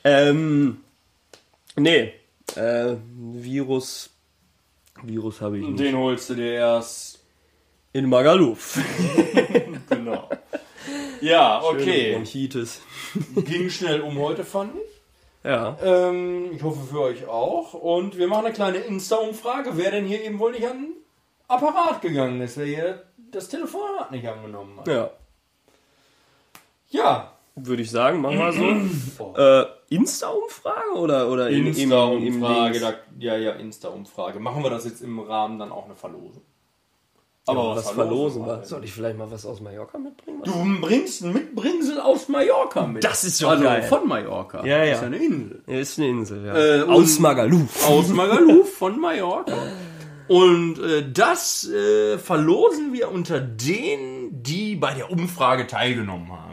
Ähm, 0.05 0.79
nee, 1.77 2.13
äh, 2.57 2.97
Virus, 3.17 4.11
Virus 5.03 5.41
habe 5.41 5.59
ich 5.59 5.67
nicht. 5.67 5.79
Den 5.81 5.97
holst 5.97 6.31
du 6.31 6.35
dir 6.35 6.53
erst. 6.53 7.23
In 7.93 8.09
Magaluf. 8.09 8.79
Genau. 9.89 10.29
Ja, 11.21 11.63
okay. 11.63 12.13
Bronchitis. 12.15 12.83
Ging 13.37 13.71
schnell 13.71 14.01
um 14.01 14.19
heute, 14.19 14.45
fand 14.45 14.75
ich. 14.75 14.97
Ja. 15.51 15.77
Ähm, 15.83 16.51
ich 16.53 16.63
hoffe 16.63 16.81
für 16.91 17.01
euch 17.03 17.27
auch. 17.27 17.73
Und 17.75 18.19
wir 18.19 18.27
machen 18.27 18.47
eine 18.47 18.55
kleine 18.55 18.79
Insta-Umfrage, 18.79 19.71
wer 19.75 19.93
denn 19.93 20.05
hier 20.05 20.25
eben 20.25 20.39
wohl 20.39 20.53
nicht 20.53 20.67
an 20.67 20.83
den 20.83 20.93
Apparat 21.49 22.03
gegangen 22.03 22.41
ist, 22.41 22.57
wer 22.57 22.67
hier 22.67 23.03
das 23.31 23.49
Telefonat 23.49 24.11
nicht 24.11 24.27
angenommen 24.27 24.79
hat. 24.79 24.89
Ja. 24.89 25.11
Ja, 26.89 27.33
Würde 27.55 27.83
ich 27.83 27.91
sagen, 27.91 28.21
machen 28.21 28.39
wir 28.39 28.53
so. 28.53 29.35
äh, 29.37 29.67
Insta-Umfrage 29.89 30.95
oder, 30.97 31.31
oder 31.31 31.49
Insta-Umfrage. 31.49 32.99
Ja, 33.19 33.37
ja, 33.37 33.53
Insta-Umfrage. 33.53 34.41
Machen 34.41 34.63
wir 34.63 34.71
das 34.71 34.85
jetzt 34.85 35.03
im 35.03 35.21
Rahmen 35.21 35.59
dann 35.59 35.73
auch 35.73 35.85
eine 35.85 35.95
Verlosung. 35.95 36.43
Aber 37.49 37.77
was 37.77 37.91
verlosen 37.91 38.45
wir? 38.45 38.59
wir? 38.59 38.65
Soll 38.65 38.83
ich 38.83 38.93
vielleicht 38.93 39.17
mal 39.17 39.31
was 39.31 39.47
aus 39.47 39.61
Mallorca 39.61 39.99
mitbringen? 39.99 40.43
Du 40.45 40.81
bringst 40.81 41.23
ein 41.23 41.33
Mitbringsel 41.33 42.01
aus 42.01 42.29
Mallorca 42.29 42.87
mit. 42.89 43.05
Das 43.05 43.23
ist 43.23 43.41
doch 43.41 43.51
also 43.51 43.63
geil. 43.63 43.85
von 43.85 44.09
Mallorca. 44.09 44.67
Ja, 44.67 44.83
ja. 44.83 44.91
Das 44.91 44.97
ist 44.97 45.01
ja 45.03 45.07
eine 45.07 45.17
Insel. 45.17 45.63
Ja, 45.69 45.79
ist 45.79 45.99
eine 45.99 46.09
Insel, 46.09 46.45
ja. 46.45 46.57
Äh, 46.57 46.83
Aus 46.83 47.19
Magaluf. 47.21 47.89
Aus 47.89 48.09
Magaluf 48.09 48.73
von 48.77 49.01
Mallorca. 49.01 49.57
Und 50.27 50.81
äh, 50.81 51.09
das 51.13 51.69
äh, 51.69 52.19
verlosen 52.19 52.93
wir 52.93 53.13
unter 53.13 53.41
denen, 53.41 54.43
die 54.43 54.75
bei 54.75 54.95
der 54.95 55.13
Umfrage 55.13 55.69
teilgenommen 55.69 56.33
haben. 56.33 56.46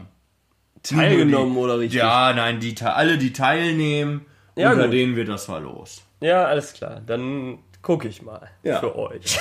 Teilgenommen 0.83 1.53
die, 1.53 1.59
oder 1.59 1.79
richtig? 1.79 1.99
Ja, 1.99 2.33
nein, 2.33 2.59
die, 2.59 2.75
alle, 2.81 3.17
die 3.17 3.33
teilnehmen, 3.33 4.25
Ja, 4.55 4.71
unter 4.71 4.83
gut. 4.85 4.93
denen 4.93 5.15
wird 5.15 5.29
das 5.29 5.45
verlost. 5.45 6.03
Ja, 6.19 6.45
alles 6.45 6.73
klar. 6.73 7.01
Dann 7.05 7.59
gucke 7.81 8.07
ich 8.07 8.21
mal 8.21 8.49
Ja. 8.63 8.79
für 8.79 8.95
euch. 8.97 9.37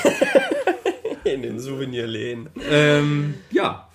In 1.24 1.43
den 1.43 1.59
Souvenirläden. 1.61 2.49
Ähm, 2.70 3.34
ja, 3.51 3.88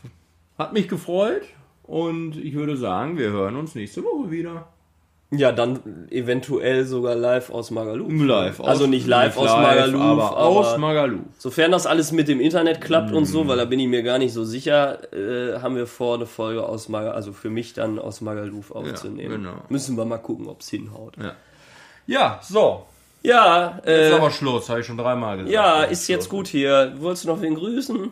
hat 0.57 0.71
mich 0.73 0.87
gefreut 0.87 1.43
und 1.83 2.37
ich 2.37 2.53
würde 2.53 2.77
sagen, 2.77 3.17
wir 3.17 3.29
hören 3.31 3.55
uns 3.57 3.75
nächste 3.75 4.03
Woche 4.03 4.31
wieder. 4.31 4.67
Ja, 5.29 5.51
dann 5.51 6.07
eventuell 6.09 6.85
sogar 6.85 7.13
live 7.13 7.49
aus 7.49 7.69
Magaluf. 7.69 8.09
Live. 8.09 8.61
Also 8.61 8.87
nicht 8.87 9.05
live 9.07 9.35
aus 9.35 9.51
Magaluf, 9.51 10.01
aber, 10.01 10.37
aus 10.37 10.77
Magaluf. 10.77 11.25
Sofern 11.37 11.71
das 11.71 11.85
alles 11.85 12.13
mit 12.13 12.29
dem 12.29 12.39
Internet 12.39 12.79
klappt 12.79 13.11
und 13.11 13.25
so, 13.25 13.45
weil 13.45 13.57
da 13.57 13.65
bin 13.65 13.77
ich 13.77 13.89
mir 13.89 14.03
gar 14.03 14.19
nicht 14.19 14.31
so 14.31 14.45
sicher, 14.45 14.99
äh, 15.13 15.59
haben 15.59 15.75
wir 15.75 15.85
vor, 15.85 16.15
eine 16.15 16.27
Folge 16.27 16.63
aus 16.65 16.87
Magaluf, 16.87 17.15
also 17.15 17.33
für 17.33 17.49
mich 17.49 17.73
dann 17.73 17.99
aus 17.99 18.21
Magaluf 18.21 18.71
aufzunehmen. 18.71 19.43
genau. 19.43 19.55
Müssen 19.67 19.97
wir 19.97 20.05
mal 20.05 20.17
gucken, 20.17 20.47
ob's 20.47 20.69
hinhaut. 20.69 21.17
Ja, 21.17 21.33
ja 22.05 22.39
so. 22.41 22.85
Ja, 23.21 23.81
Jetzt 23.85 24.11
äh, 24.11 24.13
aber 24.13 24.31
Schluss, 24.31 24.69
habe 24.69 24.79
ich 24.79 24.85
schon 24.85 24.97
dreimal 24.97 25.35
gesagt. 25.35 25.53
ja, 25.53 25.83
ist 25.83 26.07
jetzt 26.07 26.25
Schluss 26.25 26.29
gut 26.29 26.47
hier. 26.47 26.93
Wolltest 26.99 27.25
du 27.25 27.27
noch 27.27 27.41
wen 27.41 27.55
grüßen? 27.55 28.11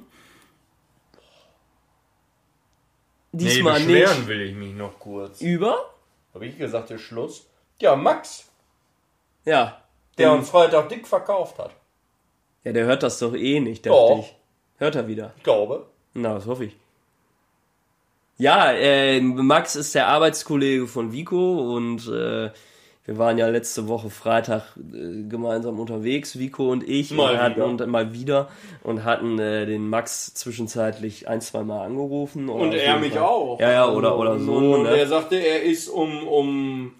Nee, 3.31 3.43
Diesmal 3.43 3.75
beschweren 3.79 4.17
nicht. 4.17 4.27
will 4.27 4.41
ich 4.41 4.55
mich 4.55 4.73
noch 4.73 4.99
kurz. 4.99 5.39
Über? 5.39 5.77
Habe 6.35 6.45
ich 6.45 6.57
gesagt, 6.57 6.91
ist 6.91 7.01
Schluss? 7.01 7.47
Ja, 7.81 7.95
Max, 7.95 8.49
Ja. 9.45 9.81
der 10.17 10.31
uns 10.33 10.49
Freitag 10.49 10.89
dick 10.89 11.07
verkauft 11.07 11.57
hat. 11.57 11.71
Ja, 12.63 12.73
der 12.73 12.85
hört 12.85 13.03
das 13.03 13.19
doch 13.19 13.33
eh 13.33 13.59
nicht, 13.59 13.85
dachte 13.85 13.97
Doch. 13.97 14.19
ich. 14.19 14.35
Hört 14.77 14.95
er 14.95 15.07
wieder. 15.07 15.33
Ich 15.37 15.43
glaube. 15.43 15.87
Na, 16.13 16.33
das 16.33 16.45
hoffe 16.45 16.65
ich. 16.65 16.75
Ja, 18.37 18.71
äh, 18.73 19.21
Max 19.21 19.75
ist 19.77 19.95
der 19.95 20.07
Arbeitskollege 20.07 20.87
von 20.87 21.13
Vico 21.13 21.73
und 21.75 22.05
äh, 22.09 22.51
wir 23.05 23.19
waren 23.19 23.37
ja 23.37 23.47
letzte 23.47 23.87
Woche 23.87 24.09
Freitag 24.09 24.63
äh, 24.77 25.23
gemeinsam 25.29 25.79
unterwegs, 25.79 26.39
Vico 26.39 26.71
und 26.71 26.87
ich, 26.87 27.11
Mal 27.11 27.33
und 27.33 27.39
hatten 27.39 27.55
wieder. 27.55 27.65
und 27.65 27.87
mal 27.87 28.13
wieder 28.13 28.49
und 28.83 29.03
hatten 29.03 29.37
äh, 29.37 29.67
den 29.67 29.87
Max 29.87 30.33
zwischenzeitlich 30.33 31.27
ein, 31.27 31.39
zwei 31.39 31.63
Mal 31.63 31.85
angerufen. 31.85 32.49
oder 32.49 32.63
Und 32.63 32.73
er 32.73 32.97
mich 32.97 33.13
Fall. 33.13 33.21
auch. 33.21 33.59
Ja, 33.59 33.71
ja, 33.71 33.89
oder, 33.89 34.17
oder 34.17 34.39
so. 34.39 34.53
Und 34.53 34.83
ne? 34.83 34.97
er 34.97 35.07
sagte, 35.07 35.35
er 35.35 35.61
ist 35.63 35.87
um, 35.87 36.27
um 36.27 36.93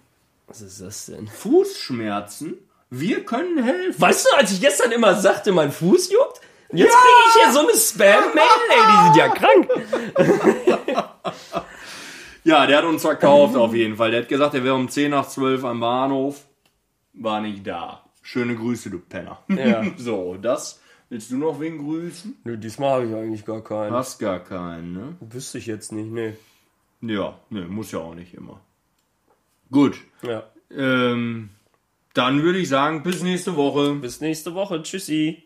Was 0.46 0.60
ist 0.60 0.80
das 0.80 1.06
denn? 1.06 1.26
Fußschmerzen. 1.26 2.54
Wir 2.88 3.24
können 3.24 3.64
helfen. 3.64 4.00
Weißt 4.00 4.26
du, 4.26 4.36
als 4.36 4.52
ich 4.52 4.60
gestern 4.60 4.92
immer 4.92 5.16
sagte, 5.16 5.50
mein 5.50 5.72
Fuß 5.72 6.12
juckt? 6.12 6.40
Jetzt 6.72 6.94
kriege 6.94 7.14
ich 7.28 7.42
hier 7.42 7.52
so 7.52 7.60
eine 7.60 7.76
Spam-Mail, 7.76 8.44
ey, 8.70 8.82
die 8.90 9.04
sind 9.04 9.16
ja 9.16 9.28
krank. 9.28 11.08
Ja, 12.46 12.64
der 12.64 12.78
hat 12.78 12.84
uns 12.84 13.02
verkauft 13.02 13.56
auf 13.56 13.74
jeden 13.74 13.96
Fall. 13.96 14.12
Der 14.12 14.22
hat 14.22 14.28
gesagt, 14.28 14.54
er 14.54 14.62
wäre 14.62 14.76
um 14.76 14.88
10 14.88 15.10
nach 15.10 15.26
12 15.26 15.64
am 15.64 15.80
Bahnhof. 15.80 16.46
War 17.12 17.40
nicht 17.40 17.66
da. 17.66 18.04
Schöne 18.22 18.54
Grüße, 18.54 18.88
du 18.88 19.00
Penner. 19.00 19.42
Ja. 19.48 19.84
So, 19.96 20.36
das. 20.40 20.80
Willst 21.08 21.32
du 21.32 21.38
noch 21.38 21.58
wen 21.58 21.78
grüßen? 21.78 22.36
Nö, 22.44 22.56
diesmal 22.56 22.90
habe 22.90 23.06
ich 23.06 23.14
eigentlich 23.14 23.44
gar 23.44 23.64
keinen. 23.64 23.92
Hast 23.92 24.20
gar 24.20 24.38
keinen, 24.38 24.92
ne? 24.92 25.16
Wüsste 25.20 25.58
ich 25.58 25.66
jetzt 25.66 25.90
nicht, 25.90 26.12
ne. 26.12 26.36
Ja, 27.00 27.36
ne, 27.50 27.62
muss 27.62 27.90
ja 27.90 27.98
auch 27.98 28.14
nicht 28.14 28.32
immer. 28.34 28.60
Gut. 29.72 29.98
Ja. 30.22 30.44
Ähm, 30.70 31.50
dann 32.14 32.42
würde 32.44 32.60
ich 32.60 32.68
sagen, 32.68 33.02
bis 33.02 33.24
nächste 33.24 33.56
Woche. 33.56 33.94
Bis 33.96 34.20
nächste 34.20 34.54
Woche. 34.54 34.82
Tschüssi. 34.82 35.42